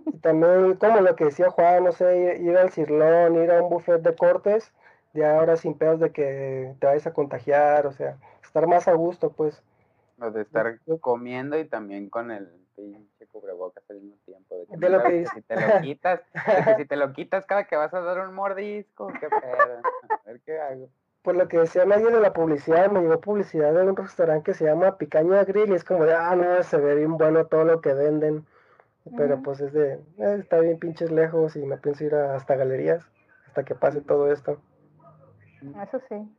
Y 0.06 0.18
también, 0.18 0.76
como 0.76 1.00
lo 1.00 1.16
que 1.16 1.24
decía 1.24 1.50
Juan, 1.50 1.84
no 1.84 1.92
sé, 1.92 2.38
ir 2.40 2.56
al 2.56 2.70
cirlón, 2.70 3.42
ir 3.42 3.50
a 3.50 3.62
un 3.62 3.70
buffet 3.70 4.00
de 4.02 4.14
cortes, 4.14 4.72
de 5.12 5.26
ahora 5.26 5.56
sin 5.56 5.76
pedos 5.76 6.00
de 6.00 6.12
que 6.12 6.74
te 6.78 6.86
vayas 6.86 7.06
a 7.06 7.12
contagiar, 7.12 7.86
o 7.86 7.92
sea, 7.92 8.16
estar 8.42 8.66
más 8.66 8.86
a 8.88 8.92
gusto, 8.92 9.30
pues. 9.32 9.62
O 10.20 10.30
de 10.30 10.42
estar 10.42 10.78
comiendo 11.00 11.58
y 11.58 11.64
también 11.64 12.10
con 12.10 12.30
el 12.30 12.48
pinche 12.76 13.26
cubrebocas 13.26 13.82
al 13.90 14.00
mismo 14.00 14.16
tiempo. 14.24 14.54
De 14.56 14.66
que, 14.66 14.76
De 14.76 14.88
lo 14.90 15.02
que 15.02 15.26
si 15.26 15.42
te 15.42 15.56
lo 15.56 15.80
quitas, 15.80 16.20
de 16.34 16.64
que 16.64 16.74
si 16.76 16.84
te 16.84 16.96
lo 16.96 17.12
quitas 17.12 17.46
cada 17.46 17.64
que 17.64 17.76
vas 17.76 17.92
a 17.94 18.00
dar 18.00 18.20
un 18.28 18.34
mordisco, 18.34 19.08
qué 19.18 19.28
pedo. 19.28 19.80
A 20.10 20.20
ver 20.26 20.40
qué 20.42 20.60
hago. 20.60 20.88
Por 21.22 21.36
lo 21.36 21.48
que 21.48 21.58
decía 21.58 21.84
nadie 21.84 22.10
de 22.10 22.20
la 22.20 22.32
publicidad, 22.32 22.90
me 22.90 23.00
llegó 23.02 23.20
publicidad 23.20 23.74
de 23.74 23.82
un 23.86 23.96
restaurante 23.96 24.44
que 24.44 24.54
se 24.54 24.64
llama 24.64 24.96
Picaña 24.96 25.44
Grill 25.44 25.70
y 25.70 25.74
es 25.74 25.84
como 25.84 26.04
de, 26.06 26.14
ah, 26.14 26.34
no, 26.34 26.62
se 26.62 26.78
ve 26.78 26.94
bien 26.94 27.18
bueno 27.18 27.44
todo 27.46 27.64
lo 27.64 27.80
que 27.80 27.92
venden. 27.92 28.46
Pero 29.16 29.34
Ujú. 29.34 29.42
pues 29.42 29.60
es 29.60 29.72
de, 29.72 29.94
eh, 30.18 30.36
está 30.38 30.60
bien 30.60 30.78
pinches 30.78 31.10
lejos 31.10 31.56
y 31.56 31.64
me 31.66 31.76
pienso 31.76 32.04
ir 32.04 32.14
a- 32.14 32.34
hasta 32.36 32.56
galerías 32.56 33.04
hasta 33.46 33.64
que 33.64 33.74
pase 33.74 34.00
todo 34.00 34.30
esto. 34.32 34.58
Eso 35.82 36.00
sí. 36.08 36.36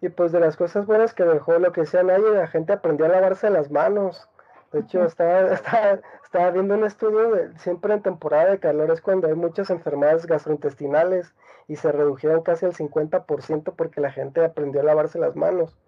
Y 0.00 0.08
pues 0.08 0.32
de 0.32 0.40
las 0.40 0.56
cosas 0.56 0.86
buenas 0.86 1.14
que 1.14 1.24
dejó 1.24 1.58
lo 1.58 1.72
que 1.72 1.82
decía 1.82 2.02
nadie, 2.02 2.30
la 2.30 2.46
gente 2.48 2.72
aprendió 2.72 3.06
a 3.06 3.08
lavarse 3.08 3.48
las 3.50 3.70
manos. 3.70 4.28
De 4.76 4.82
hecho, 4.82 5.04
estaba, 5.06 5.40
estaba, 5.54 6.00
estaba 6.22 6.50
viendo 6.50 6.74
un 6.74 6.84
estudio 6.84 7.30
de 7.30 7.58
siempre 7.58 7.94
en 7.94 8.02
temporada 8.02 8.50
de 8.50 8.60
calor 8.60 8.90
es 8.90 9.00
cuando 9.00 9.26
hay 9.26 9.34
muchas 9.34 9.70
enfermedades 9.70 10.26
gastrointestinales 10.26 11.34
y 11.66 11.76
se 11.76 11.90
redujeron 11.90 12.42
casi 12.42 12.66
al 12.66 12.74
50% 12.74 13.72
porque 13.74 14.02
la 14.02 14.12
gente 14.12 14.44
aprendió 14.44 14.82
a 14.82 14.84
lavarse 14.84 15.18
las 15.18 15.34
manos. 15.34 15.78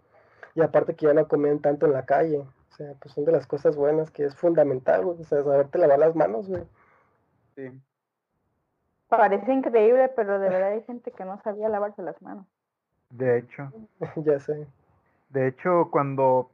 Y 0.54 0.62
aparte 0.62 0.94
que 0.94 1.04
ya 1.04 1.12
no 1.12 1.28
comían 1.28 1.58
tanto 1.58 1.84
en 1.84 1.92
la 1.92 2.06
calle. 2.06 2.38
O 2.38 2.76
sea, 2.76 2.94
pues 2.98 3.12
son 3.12 3.26
de 3.26 3.32
las 3.32 3.46
cosas 3.46 3.76
buenas 3.76 4.10
que 4.10 4.24
es 4.24 4.34
fundamental, 4.34 5.04
güey. 5.04 5.20
O 5.20 5.24
sea, 5.24 5.42
saberte 5.42 5.76
lavar 5.76 5.98
las 5.98 6.16
manos, 6.16 6.48
güey. 6.48 6.62
Sí. 7.54 7.70
Parece 9.08 9.52
increíble, 9.52 10.10
pero 10.16 10.38
de 10.38 10.48
verdad 10.48 10.72
hay 10.72 10.82
gente 10.84 11.10
que 11.10 11.26
no 11.26 11.38
sabía 11.42 11.68
lavarse 11.68 12.02
las 12.02 12.20
manos. 12.22 12.46
De 13.10 13.36
hecho, 13.38 13.70
ya 14.16 14.40
sé. 14.40 14.66
de 15.28 15.48
hecho, 15.48 15.88
cuando 15.90 16.50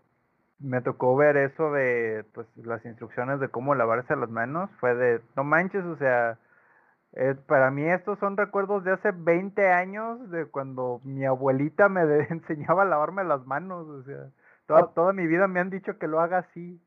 me 0.58 0.80
tocó 0.82 1.16
ver 1.16 1.36
eso 1.36 1.72
de 1.72 2.24
pues 2.34 2.46
las 2.56 2.84
instrucciones 2.84 3.40
de 3.40 3.48
cómo 3.48 3.74
lavarse 3.74 4.16
las 4.16 4.30
manos, 4.30 4.70
fue 4.80 4.94
de, 4.94 5.20
no 5.36 5.44
manches, 5.44 5.84
o 5.84 5.96
sea, 5.96 6.38
eh, 7.14 7.34
para 7.46 7.70
mí 7.70 7.84
estos 7.84 8.18
son 8.18 8.36
recuerdos 8.36 8.84
de 8.84 8.92
hace 8.92 9.12
20 9.12 9.68
años, 9.72 10.30
de 10.30 10.46
cuando 10.46 11.00
mi 11.04 11.24
abuelita 11.24 11.88
me 11.88 12.02
enseñaba 12.30 12.82
a 12.82 12.86
lavarme 12.86 13.24
las 13.24 13.46
manos, 13.46 13.86
o 13.88 14.02
sea, 14.04 14.30
toda, 14.66 14.80
Ah. 14.82 14.90
toda 14.94 15.12
mi 15.12 15.26
vida 15.26 15.46
me 15.48 15.60
han 15.60 15.70
dicho 15.70 15.98
que 15.98 16.08
lo 16.08 16.20
haga 16.20 16.38
así. 16.38 16.80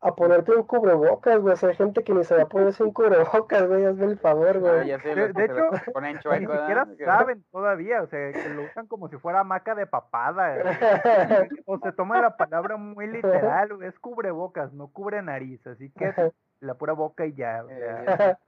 A 0.00 0.14
ponerte 0.14 0.52
un 0.54 0.62
cubrebocas, 0.62 1.40
güey. 1.40 1.54
O 1.54 1.56
sea, 1.56 1.70
hay 1.70 1.74
gente 1.74 2.04
que 2.04 2.14
ni 2.14 2.22
se 2.22 2.36
va 2.36 2.42
a 2.42 2.48
ponerse 2.48 2.84
un 2.84 2.92
cubrebocas, 2.92 3.66
güey. 3.66 3.84
Hazme 3.84 4.04
el 4.06 4.18
favor, 4.18 4.56
Ah, 4.56 4.58
güey. 4.60 4.86
ya 4.88 5.00
sé, 5.00 5.12
De- 5.14 5.44
hecho, 5.44 5.70
Ni 6.00 6.46
siquiera 6.46 6.86
saben 7.04 7.44
todavía, 7.50 8.02
o 8.02 8.06
sea, 8.06 8.32
que 8.32 8.48
lo 8.50 8.62
usan 8.62 8.86
como 8.86 9.08
si 9.08 9.16
fuera 9.16 9.42
maca 9.42 9.74
de 9.74 9.86
papada. 9.86 10.54
eh, 11.42 11.48
O 11.66 11.78
se 11.78 11.90
toma 11.92 12.20
la 12.20 12.36
palabra 12.36 12.76
muy 12.76 13.08
literal, 13.08 13.74
güey, 13.74 13.88
es 13.88 13.98
cubrebocas, 13.98 14.72
no 14.72 14.86
cubre 14.88 15.20
nariz, 15.20 15.66
así 15.66 15.90
que 15.90 16.32
la 16.60 16.74
pura 16.74 16.92
boca 16.92 17.26
y 17.26 17.34
ya, 17.34 17.64
o 17.64 17.68
sea, 17.68 18.38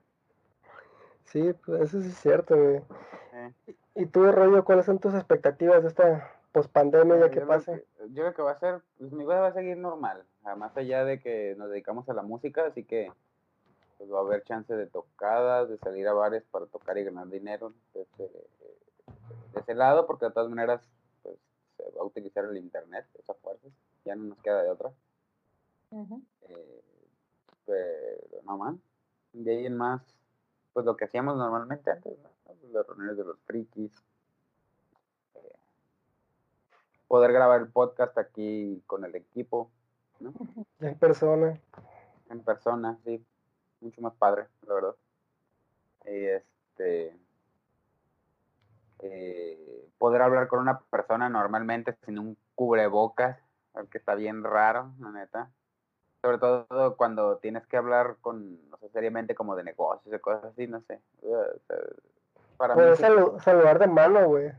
Sí, 1.25 1.53
pues 1.65 1.81
eso 1.81 2.01
sí 2.01 2.07
es 2.09 2.15
cierto, 2.17 2.55
güey. 2.57 2.81
Eh. 3.33 3.53
¿Y 3.95 4.05
tú, 4.05 4.29
Rollo, 4.31 4.63
cuáles 4.63 4.85
son 4.85 4.99
tus 4.99 5.13
expectativas 5.13 5.81
de 5.83 5.89
esta 5.89 6.29
pospandemia 6.51 7.17
ya 7.17 7.29
que 7.29 7.41
pase? 7.41 7.85
Yo 8.09 8.23
lo 8.23 8.33
que 8.33 8.41
va 8.41 8.51
a 8.51 8.53
hacer, 8.53 8.81
pues 8.97 9.11
mi 9.11 9.23
vida 9.23 9.39
va 9.41 9.47
a 9.47 9.53
seguir 9.53 9.77
normal, 9.77 10.23
más 10.57 10.75
allá 10.77 11.05
de 11.05 11.19
que 11.19 11.55
nos 11.57 11.69
dedicamos 11.69 12.09
a 12.09 12.13
la 12.13 12.23
música, 12.23 12.65
así 12.65 12.83
que 12.83 13.11
pues 13.97 14.11
va 14.11 14.17
a 14.17 14.21
haber 14.21 14.43
chance 14.43 14.73
de 14.73 14.87
tocadas, 14.87 15.69
de 15.69 15.77
salir 15.77 16.07
a 16.07 16.13
bares 16.13 16.43
para 16.49 16.65
tocar 16.65 16.97
y 16.97 17.03
ganar 17.03 17.29
dinero 17.29 17.73
de 17.93 18.01
ese, 18.01 18.23
de 18.23 19.59
ese 19.59 19.75
lado, 19.75 20.07
porque 20.07 20.25
de 20.25 20.31
todas 20.31 20.49
maneras 20.49 20.81
pues 21.21 21.37
se 21.77 21.83
va 21.95 22.01
a 22.01 22.05
utilizar 22.05 22.45
el 22.45 22.57
internet, 22.57 23.05
esa 23.19 23.35
fuerza, 23.35 23.67
ya 24.03 24.15
no 24.15 24.23
nos 24.23 24.39
queda 24.39 24.63
de 24.63 24.69
otra. 24.69 24.91
Eh, 25.91 26.81
pero 27.65 28.41
no 28.43 28.57
más. 28.57 28.75
De 29.33 29.51
ahí 29.51 29.65
en 29.65 29.77
más, 29.77 30.01
pues 30.73 30.85
lo 30.85 30.95
que 30.95 31.05
hacíamos 31.05 31.37
normalmente 31.37 31.91
antes, 31.91 32.17
¿no? 32.19 32.29
Las 32.71 32.87
reuniones 32.87 33.17
de 33.17 33.23
los 33.25 33.39
frikis. 33.41 33.93
eh, 35.35 35.55
poder 37.07 37.33
grabar 37.33 37.61
el 37.61 37.67
podcast 37.69 38.17
aquí 38.17 38.81
con 38.87 39.03
el 39.05 39.15
equipo, 39.15 39.69
¿no? 40.21 40.33
En 40.79 40.97
persona. 40.97 41.59
En 42.29 42.41
persona, 42.43 42.97
sí. 43.05 43.23
Mucho 43.81 44.01
más 44.01 44.13
padre, 44.13 44.47
la 44.67 44.73
verdad. 44.75 44.95
Y 46.05 46.25
este. 46.25 47.15
eh, 48.99 49.89
poder 49.97 50.21
hablar 50.21 50.47
con 50.47 50.59
una 50.59 50.79
persona 50.79 51.29
normalmente 51.29 51.95
sin 52.05 52.19
un 52.19 52.37
cubrebocas, 52.55 53.37
que 53.89 53.97
está 53.97 54.15
bien 54.15 54.43
raro, 54.43 54.91
la 54.99 55.11
neta. 55.11 55.49
Sobre 56.21 56.37
todo 56.37 56.95
cuando 56.97 57.37
tienes 57.37 57.65
que 57.65 57.77
hablar 57.77 58.17
con, 58.21 58.69
no 58.69 58.77
sé, 58.77 58.89
seriamente 58.89 59.33
como 59.33 59.55
de 59.55 59.63
negocios 59.63 60.13
o 60.13 60.21
cosas 60.21 60.45
así, 60.45 60.67
no 60.67 60.81
sé. 60.81 61.01
Sea, 61.21 61.37
Para 62.57 62.75
mí, 62.75 62.81
salu- 62.97 63.39
saludar 63.39 63.79
de 63.79 63.87
mano, 63.87 64.27
güey. 64.27 64.51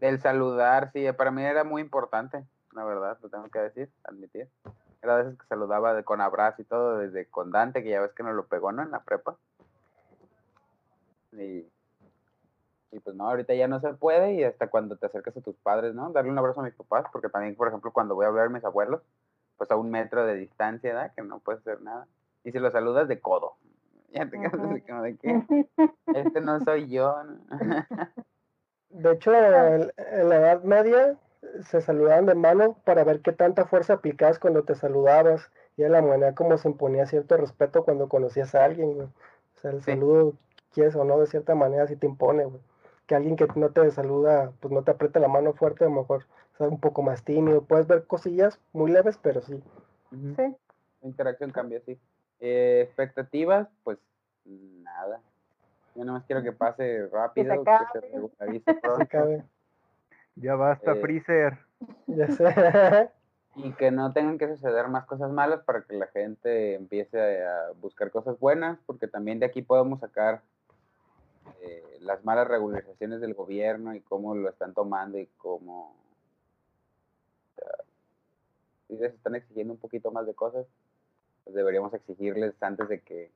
el 0.00 0.20
saludar, 0.20 0.90
sí, 0.92 1.10
para 1.12 1.30
mí 1.30 1.42
era 1.42 1.64
muy 1.64 1.80
importante, 1.80 2.44
la 2.74 2.84
verdad, 2.84 3.18
lo 3.22 3.28
tengo 3.28 3.48
que 3.48 3.58
decir, 3.60 3.90
admitir. 4.04 4.48
Era 5.02 5.18
de 5.18 5.24
veces 5.24 5.38
que 5.38 5.46
saludaba 5.46 5.94
de, 5.94 6.04
con 6.04 6.20
abrazo 6.20 6.62
y 6.62 6.64
todo, 6.64 6.98
desde 6.98 7.26
con 7.26 7.50
Dante, 7.50 7.82
que 7.82 7.90
ya 7.90 8.00
ves 8.00 8.12
que 8.12 8.22
nos 8.22 8.34
lo 8.34 8.46
pegó, 8.46 8.72
¿no? 8.72 8.82
En 8.82 8.90
la 8.90 9.02
prepa. 9.02 9.36
Y, 11.32 11.66
y 12.92 13.00
pues 13.00 13.14
no, 13.16 13.28
ahorita 13.28 13.54
ya 13.54 13.68
no 13.68 13.80
se 13.80 13.92
puede 13.94 14.34
y 14.34 14.44
hasta 14.44 14.68
cuando 14.68 14.96
te 14.96 15.06
acercas 15.06 15.36
a 15.36 15.40
tus 15.40 15.56
padres, 15.56 15.94
¿no? 15.94 16.10
Darle 16.10 16.30
un 16.30 16.38
abrazo 16.38 16.60
a 16.60 16.64
mis 16.64 16.74
papás, 16.74 17.06
porque 17.12 17.28
también, 17.28 17.56
por 17.56 17.68
ejemplo, 17.68 17.92
cuando 17.92 18.14
voy 18.14 18.26
a 18.26 18.30
ver 18.30 18.46
a 18.46 18.48
mis 18.48 18.64
abuelos, 18.64 19.02
pues 19.56 19.70
a 19.70 19.76
un 19.76 19.90
metro 19.90 20.24
de 20.24 20.34
distancia, 20.34 20.94
¿verdad? 20.94 21.12
Que 21.14 21.22
no 21.22 21.40
puedes 21.40 21.60
hacer 21.60 21.82
nada. 21.82 22.06
Y 22.44 22.52
si 22.52 22.58
los 22.58 22.72
saludas 22.72 23.08
de 23.08 23.20
codo. 23.20 23.56
Ya 24.14 24.30
te 24.30 24.38
quedas 24.38 24.54
así 24.54 24.80
como 24.82 25.02
de 25.02 25.16
que 25.16 25.66
este 26.14 26.40
no 26.40 26.60
soy 26.60 26.88
yo. 26.88 27.16
¿no? 27.24 27.36
De 28.90 29.12
hecho, 29.12 29.34
en 29.34 30.28
la 30.28 30.36
Edad 30.36 30.62
Media 30.62 31.18
se 31.62 31.80
saludaban 31.80 32.26
de 32.26 32.34
mano 32.34 32.76
para 32.84 33.04
ver 33.04 33.20
qué 33.20 33.32
tanta 33.32 33.64
fuerza 33.66 33.94
aplicabas 33.94 34.38
cuando 34.38 34.64
te 34.64 34.74
saludabas. 34.74 35.50
Y 35.76 35.82
era 35.82 35.90
la 35.90 36.02
manera 36.02 36.34
como 36.34 36.56
se 36.58 36.68
imponía 36.68 37.06
cierto 37.06 37.36
respeto 37.36 37.84
cuando 37.84 38.08
conocías 38.08 38.54
a 38.54 38.64
alguien, 38.64 38.94
güey. 38.94 39.06
O 39.08 39.60
sea, 39.60 39.70
el 39.72 39.82
Sí. 39.82 39.92
saludo, 39.92 40.34
quieres 40.72 40.94
o 40.96 41.04
no, 41.04 41.18
de 41.18 41.26
cierta 41.26 41.54
manera 41.54 41.86
sí 41.86 41.96
te 41.96 42.06
impone, 42.06 42.44
güey. 42.44 42.60
Que 43.06 43.14
alguien 43.14 43.36
que 43.36 43.46
no 43.56 43.70
te 43.70 43.90
saluda, 43.90 44.52
pues 44.60 44.72
no 44.72 44.82
te 44.82 44.92
aprieta 44.92 45.20
la 45.20 45.28
mano 45.28 45.52
fuerte, 45.52 45.84
a 45.84 45.88
lo 45.88 45.94
mejor 45.94 46.24
es 46.54 46.60
un 46.60 46.80
poco 46.80 47.02
más 47.02 47.22
tímido. 47.24 47.62
Puedes 47.62 47.86
ver 47.86 48.06
cosillas 48.06 48.58
muy 48.72 48.90
leves, 48.90 49.18
pero 49.18 49.40
sí. 49.40 49.62
Sí. 50.36 50.56
La 51.02 51.08
interacción 51.08 51.50
cambia 51.50 51.78
así. 51.78 51.98
Eh, 52.40 52.82
expectativas, 52.84 53.68
pues 53.82 53.98
nada. 54.44 55.20
Yo 55.94 56.04
nada 56.04 56.18
más 56.18 56.26
quiero 56.26 56.42
que 56.42 56.52
pase 56.52 57.06
rápido, 57.08 57.62
que 57.64 57.72
se 57.92 58.00
regularice 58.00 58.74
pronto. 58.82 59.44
Ya 60.36 60.54
basta, 60.54 60.92
Eh, 60.92 61.00
Freezer. 61.00 61.58
Ya 62.06 62.28
sé. 62.28 62.44
y 63.56 63.72
que 63.72 63.90
no 63.90 64.12
tengan 64.12 64.38
que 64.38 64.48
suceder 64.48 64.88
más 64.88 65.06
cosas 65.06 65.30
malas 65.30 65.62
para 65.62 65.82
que 65.82 65.94
la 65.94 66.06
gente 66.08 66.74
empiece 66.74 67.44
a 67.44 67.70
buscar 67.80 68.10
cosas 68.10 68.38
buenas, 68.38 68.78
porque 68.86 69.06
también 69.06 69.38
de 69.38 69.46
aquí 69.46 69.62
podemos 69.62 70.00
sacar 70.00 70.42
eh, 71.60 71.98
las 72.00 72.24
malas 72.24 72.48
regularizaciones 72.48 73.20
del 73.20 73.34
gobierno 73.34 73.94
y 73.94 74.00
cómo 74.00 74.34
lo 74.34 74.48
están 74.48 74.74
tomando 74.74 75.18
y 75.18 75.26
cómo 75.38 75.94
ah, 77.62 77.84
si 78.88 78.96
les 78.96 79.14
están 79.14 79.36
exigiendo 79.36 79.72
un 79.72 79.78
poquito 79.78 80.10
más 80.10 80.26
de 80.26 80.34
cosas, 80.34 80.66
pues 81.44 81.54
deberíamos 81.54 81.94
exigirles 81.94 82.60
antes 82.60 82.88
de 82.88 83.00
que 83.00 83.30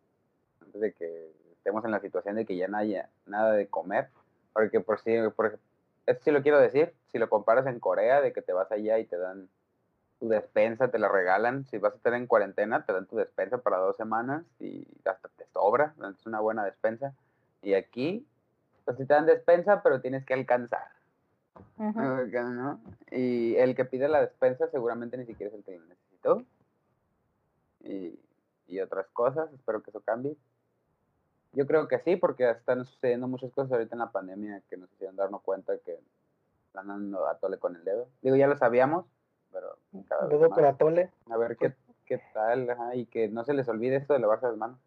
antes 0.63 0.81
de 0.81 0.93
que 0.93 1.33
estemos 1.53 1.85
en 1.85 1.93
la 1.93 2.01
situación 2.01 2.37
de 2.37 2.45
que 2.45 2.57
ya 2.57 2.67
no 2.67 2.79
haya 2.79 3.09
nada 3.27 3.53
de 3.53 3.69
comer, 3.69 4.09
porque 4.53 4.81
por 4.81 4.99
si 5.01 5.13
por 5.37 5.59
esto 6.09 6.25
sí 6.25 6.31
lo 6.31 6.43
quiero 6.43 6.59
decir, 6.59 6.95
si 7.13 7.19
lo 7.19 7.29
comparas 7.29 7.67
en 7.67 7.81
Corea 7.81 8.23
de 8.23 8.33
que 8.33 8.41
te 8.41 8.55
vas 8.55 8.73
allá 8.73 8.99
y 8.99 9.05
te 9.05 9.19
dan 9.19 9.49
tu 10.19 10.29
despensa, 10.29 10.91
te 10.91 10.99
la 10.99 11.09
regalan, 11.09 11.67
si 11.67 11.77
vas 11.77 11.93
a 11.93 11.97
estar 11.97 12.15
en 12.15 12.27
cuarentena, 12.27 12.85
te 12.85 12.95
dan 12.95 13.07
tu 13.07 13.17
despensa 13.17 13.59
para 13.59 13.77
dos 13.77 13.97
semanas 13.97 14.43
y 14.59 14.87
hasta 15.05 15.29
te 15.29 15.47
sobra, 15.53 15.95
es 16.11 16.27
una 16.27 16.41
buena 16.41 16.65
despensa. 16.65 17.15
Y 17.61 17.75
aquí, 17.75 18.27
pues 18.87 18.97
sí 18.97 19.05
te 19.05 19.13
dan 19.13 19.27
despensa, 19.27 19.83
pero 19.83 20.01
tienes 20.01 20.25
que 20.25 20.33
alcanzar. 20.33 20.89
Y 23.11 23.57
el 23.57 23.75
que 23.75 23.85
pide 23.85 24.09
la 24.09 24.23
despensa 24.23 24.67
seguramente 24.69 25.19
ni 25.19 25.27
siquiera 25.27 25.51
es 25.51 25.59
el 25.59 25.65
que 25.65 25.79
lo 25.79 25.85
necesitó. 25.85 26.43
Y, 27.81 28.19
y 28.67 28.81
otras 28.81 29.07
cosas, 29.09 29.53
espero 29.53 29.83
que 29.83 29.91
eso 29.91 30.01
cambie. 30.01 30.37
Yo 31.59 31.67
creo 31.67 31.89
que 31.89 31.99
sí, 31.99 32.15
porque 32.15 32.49
están 32.49 32.85
sucediendo 32.85 33.27
muchas 33.27 33.51
cosas 33.51 33.73
ahorita 33.73 33.97
en 33.97 33.99
la 33.99 34.13
pandemia 34.13 34.63
que 34.71 34.77
nos 34.77 34.93
hicieron 34.93 35.17
darnos 35.17 35.43
cuenta 35.43 35.77
que 35.85 35.99
están 36.69 36.87
dando 36.87 37.27
a 37.27 37.37
tole 37.37 37.59
con 37.59 37.75
el 37.75 37.83
dedo. 37.83 38.07
Digo, 38.23 38.37
ya 38.37 38.47
lo 38.47 38.57
sabíamos, 38.57 39.07
pero 39.51 39.77
cada 40.09 40.29
vez 40.29 40.39
Dedo 40.39 40.51
con 40.51 40.63
más. 40.63 40.75
atole. 40.75 41.11
A 41.29 41.37
ver 41.37 41.57
qué, 41.57 41.75
qué 42.07 42.23
tal, 42.33 42.71
ajá, 42.71 42.95
y 42.95 43.07
que 43.07 43.27
no 43.27 43.43
se 43.43 43.55
les 43.55 43.69
olvide 43.69 43.97
esto 43.97 44.13
de 44.13 44.21
lavarse 44.21 44.47
las 44.47 44.57
manos. 44.57 44.79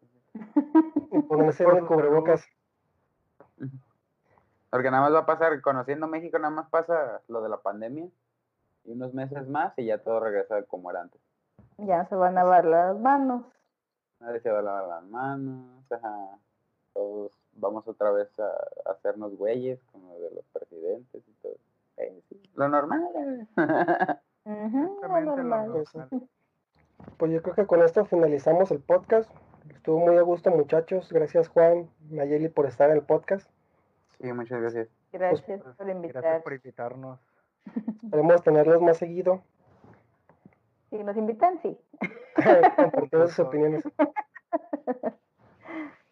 Y 1.11 1.21
ponerse 1.23 1.65
el 1.65 1.85
cubrebocas. 1.87 2.45
Porque 4.69 4.91
nada 4.91 5.03
más 5.03 5.13
va 5.13 5.19
a 5.19 5.25
pasar, 5.25 5.59
conociendo 5.59 6.07
México, 6.07 6.39
nada 6.39 6.51
más 6.51 6.69
pasa 6.69 7.19
lo 7.27 7.41
de 7.41 7.49
la 7.49 7.57
pandemia 7.57 8.07
y 8.85 8.91
unos 8.93 9.13
meses 9.13 9.45
más 9.45 9.73
y 9.77 9.87
ya 9.87 9.97
todo 9.97 10.21
regresa 10.21 10.63
como 10.63 10.89
era 10.89 11.01
antes. 11.01 11.19
Ya 11.79 12.05
se 12.05 12.15
van 12.15 12.37
a 12.37 12.45
lavar 12.45 12.63
las 12.63 12.97
manos. 12.97 13.43
Nadie 14.21 14.39
se 14.39 14.49
va 14.49 14.59
a 14.59 14.61
lavar 14.61 14.87
las 14.87 15.03
manos, 15.03 15.91
ajá. 15.91 16.37
Todos 16.93 17.31
vamos 17.53 17.87
otra 17.87 18.11
vez 18.11 18.27
a, 18.39 18.47
a 18.47 18.91
hacernos 18.91 19.35
güeyes 19.37 19.79
como 19.91 20.13
de 20.19 20.31
los 20.31 20.45
presidentes 20.53 21.23
y 21.27 21.31
todo. 21.41 21.55
Eh, 21.97 22.21
sí, 22.29 22.41
Lo 22.55 22.67
normal. 22.67 23.47
Exactamente 24.45 25.07
lo 25.07 25.35
normal. 25.35 25.83
Pues 27.17 27.31
yo 27.31 27.41
creo 27.41 27.55
que 27.55 27.65
con 27.65 27.81
esto 27.83 28.05
finalizamos 28.05 28.71
el 28.71 28.79
podcast. 28.79 29.29
Estuvo 29.69 29.99
muy 29.99 30.17
a 30.17 30.21
gusto, 30.21 30.49
muchachos. 30.51 31.11
Gracias, 31.11 31.47
Juan, 31.47 31.89
Nayeli, 32.09 32.49
por 32.49 32.65
estar 32.65 32.89
en 32.89 32.97
el 32.97 33.03
podcast. 33.03 33.49
Sí, 34.19 34.31
muchas 34.33 34.61
gracias. 34.61 34.87
Gracias 35.11 35.41
Pues, 35.61 35.75
por 35.75 35.85
Gracias 35.87 35.95
invitar. 35.95 36.43
por 36.43 36.53
invitarnos. 36.53 37.19
Esperemos 38.03 38.43
tenerlos 38.43 38.81
más 38.81 38.97
seguido. 38.97 39.41
Si 40.89 41.03
nos 41.03 41.15
invitan, 41.17 41.59
sí. 41.61 41.77
compartiendo 42.75 43.27
sus 43.27 43.39
opiniones. 43.39 43.83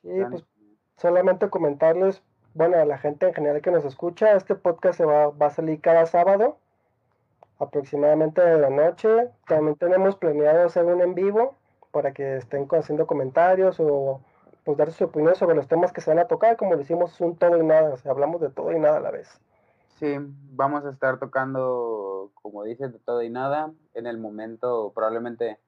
Y 0.01 0.23
pues 0.23 0.43
solamente 0.99 1.49
comentarles, 1.49 2.21
bueno, 2.53 2.77
a 2.77 2.85
la 2.85 2.97
gente 2.97 3.27
en 3.27 3.33
general 3.33 3.61
que 3.61 3.71
nos 3.71 3.85
escucha, 3.85 4.33
este 4.33 4.55
podcast 4.55 4.97
se 4.97 5.05
va, 5.05 5.29
va 5.29 5.47
a 5.47 5.51
salir 5.51 5.79
cada 5.81 6.05
sábado, 6.05 6.57
aproximadamente 7.57 8.41
de 8.41 8.59
la 8.59 8.69
noche. 8.69 9.29
También 9.47 9.77
tenemos 9.77 10.15
planeado 10.15 10.65
hacer 10.65 10.85
un 10.85 11.01
en 11.01 11.15
vivo 11.15 11.55
para 11.91 12.13
que 12.13 12.37
estén 12.37 12.67
haciendo 12.71 13.07
comentarios 13.07 13.79
o 13.79 14.21
pues 14.63 14.77
dar 14.77 14.91
sus 14.91 15.03
opiniones 15.03 15.37
sobre 15.37 15.55
los 15.55 15.67
temas 15.67 15.91
que 15.91 16.01
se 16.01 16.11
van 16.11 16.19
a 16.19 16.27
tocar, 16.27 16.57
como 16.57 16.75
lo 16.75 16.81
hicimos 16.81 17.19
un 17.21 17.35
todo 17.37 17.57
y 17.57 17.65
nada, 17.65 17.93
o 17.93 17.97
sea, 17.97 18.11
hablamos 18.11 18.41
de 18.41 18.49
todo 18.49 18.71
y 18.71 18.79
nada 18.79 18.97
a 18.97 19.01
la 19.01 19.11
vez. 19.11 19.39
Sí, 19.99 20.15
vamos 20.51 20.85
a 20.85 20.89
estar 20.89 21.17
tocando, 21.17 22.31
como 22.35 22.63
dices, 22.63 22.91
de 22.91 22.99
todo 22.99 23.21
y 23.21 23.29
nada, 23.29 23.71
en 23.93 24.05
el 24.05 24.17
momento, 24.17 24.91
probablemente, 24.93 25.59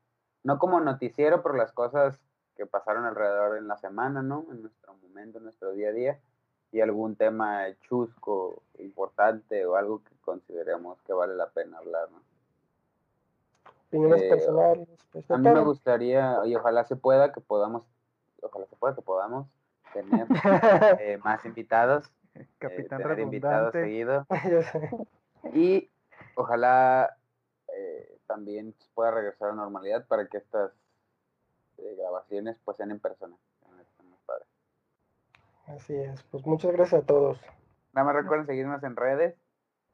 no 0.43 0.59
como 0.59 0.79
noticiero, 0.79 1.41
pero 1.41 1.55
las 1.55 1.71
cosas 1.71 2.19
que 2.61 2.67
pasaron 2.67 3.05
alrededor 3.05 3.57
en 3.57 3.67
la 3.67 3.75
semana, 3.77 4.21
¿no? 4.21 4.45
En 4.51 4.61
nuestro 4.61 4.93
momento, 5.01 5.39
en 5.39 5.45
nuestro 5.45 5.71
día 5.71 5.89
a 5.89 5.93
día, 5.93 6.19
y 6.71 6.79
algún 6.79 7.15
tema 7.15 7.65
chusco, 7.81 8.61
importante 8.77 9.65
o 9.65 9.75
algo 9.77 10.03
que 10.03 10.15
consideremos 10.21 11.01
que 11.01 11.11
vale 11.11 11.33
la 11.33 11.49
pena 11.49 11.79
hablar, 11.79 12.07
¿no? 12.11 12.21
Opiniones 13.87 14.21
Eh, 14.21 14.29
personales, 14.29 14.87
pues 15.11 15.31
A 15.31 15.37
mí 15.39 15.49
me 15.49 15.61
gustaría, 15.61 16.37
y 16.45 16.55
ojalá 16.55 16.83
se 16.83 16.95
pueda, 16.95 17.33
que 17.33 17.41
podamos, 17.41 17.81
ojalá 18.43 18.67
se 18.67 18.75
pueda, 18.75 18.93
que 18.93 19.01
podamos 19.01 19.47
tener 19.91 20.27
eh, 21.01 21.19
más 21.23 21.43
invitados, 21.45 22.13
eh, 22.35 22.45
Capitán 22.59 23.01
tener 23.01 23.19
invitados 23.21 23.71
seguido. 23.71 24.27
Y 25.55 25.89
ojalá 26.35 27.17
eh, 27.75 28.19
también 28.27 28.75
se 28.77 28.87
pueda 28.93 29.09
regresar 29.09 29.49
a 29.49 29.53
normalidad 29.55 30.05
para 30.05 30.27
que 30.27 30.37
estas 30.37 30.71
eh, 31.81 31.95
grabaciones 31.97 32.57
pues 32.63 32.77
sean 32.77 32.91
en 32.91 32.99
persona. 32.99 33.35
Así 35.67 35.95
es, 35.95 36.21
pues 36.23 36.45
muchas 36.45 36.71
gracias 36.73 37.03
a 37.03 37.05
todos. 37.05 37.39
Nada 37.93 38.05
más 38.05 38.15
recuerden 38.15 38.45
seguirnos 38.45 38.83
en 38.83 38.95
redes 38.95 39.35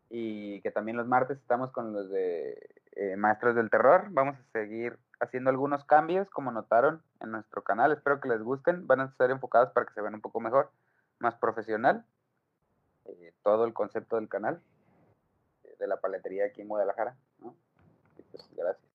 y 0.09 0.61
que 0.61 0.71
también 0.71 0.97
los 0.97 1.07
martes 1.07 1.37
estamos 1.37 1.71
con 1.71 1.93
los 1.93 2.09
de 2.09 2.57
eh, 2.93 3.15
Maestros 3.15 3.55
del 3.55 3.69
Terror. 3.69 4.07
Vamos 4.09 4.35
a 4.37 4.51
seguir 4.51 4.97
haciendo 5.19 5.49
algunos 5.49 5.83
cambios, 5.85 6.29
como 6.29 6.51
notaron 6.51 7.03
en 7.19 7.31
nuestro 7.31 7.63
canal. 7.63 7.91
Espero 7.91 8.19
que 8.19 8.29
les 8.29 8.41
gusten. 8.41 8.87
Van 8.87 9.01
a 9.01 9.05
estar 9.05 9.29
enfocados 9.29 9.71
para 9.71 9.85
que 9.85 9.93
se 9.93 10.01
vean 10.01 10.15
un 10.15 10.21
poco 10.21 10.39
mejor, 10.39 10.71
más 11.19 11.35
profesional. 11.35 12.05
eh, 13.05 13.33
todo 13.43 13.65
el 13.65 13.73
concepto 13.73 14.17
del 14.17 14.27
canal, 14.27 14.61
eh, 15.63 15.75
de 15.79 15.87
la 15.87 15.97
paletería 15.97 16.45
aquí 16.45 16.61
en 16.61 16.67
Guadalajara. 16.67 17.15
¿no? 17.39 17.55
Y 18.17 18.23
pues, 18.23 18.49
gracias. 18.55 18.86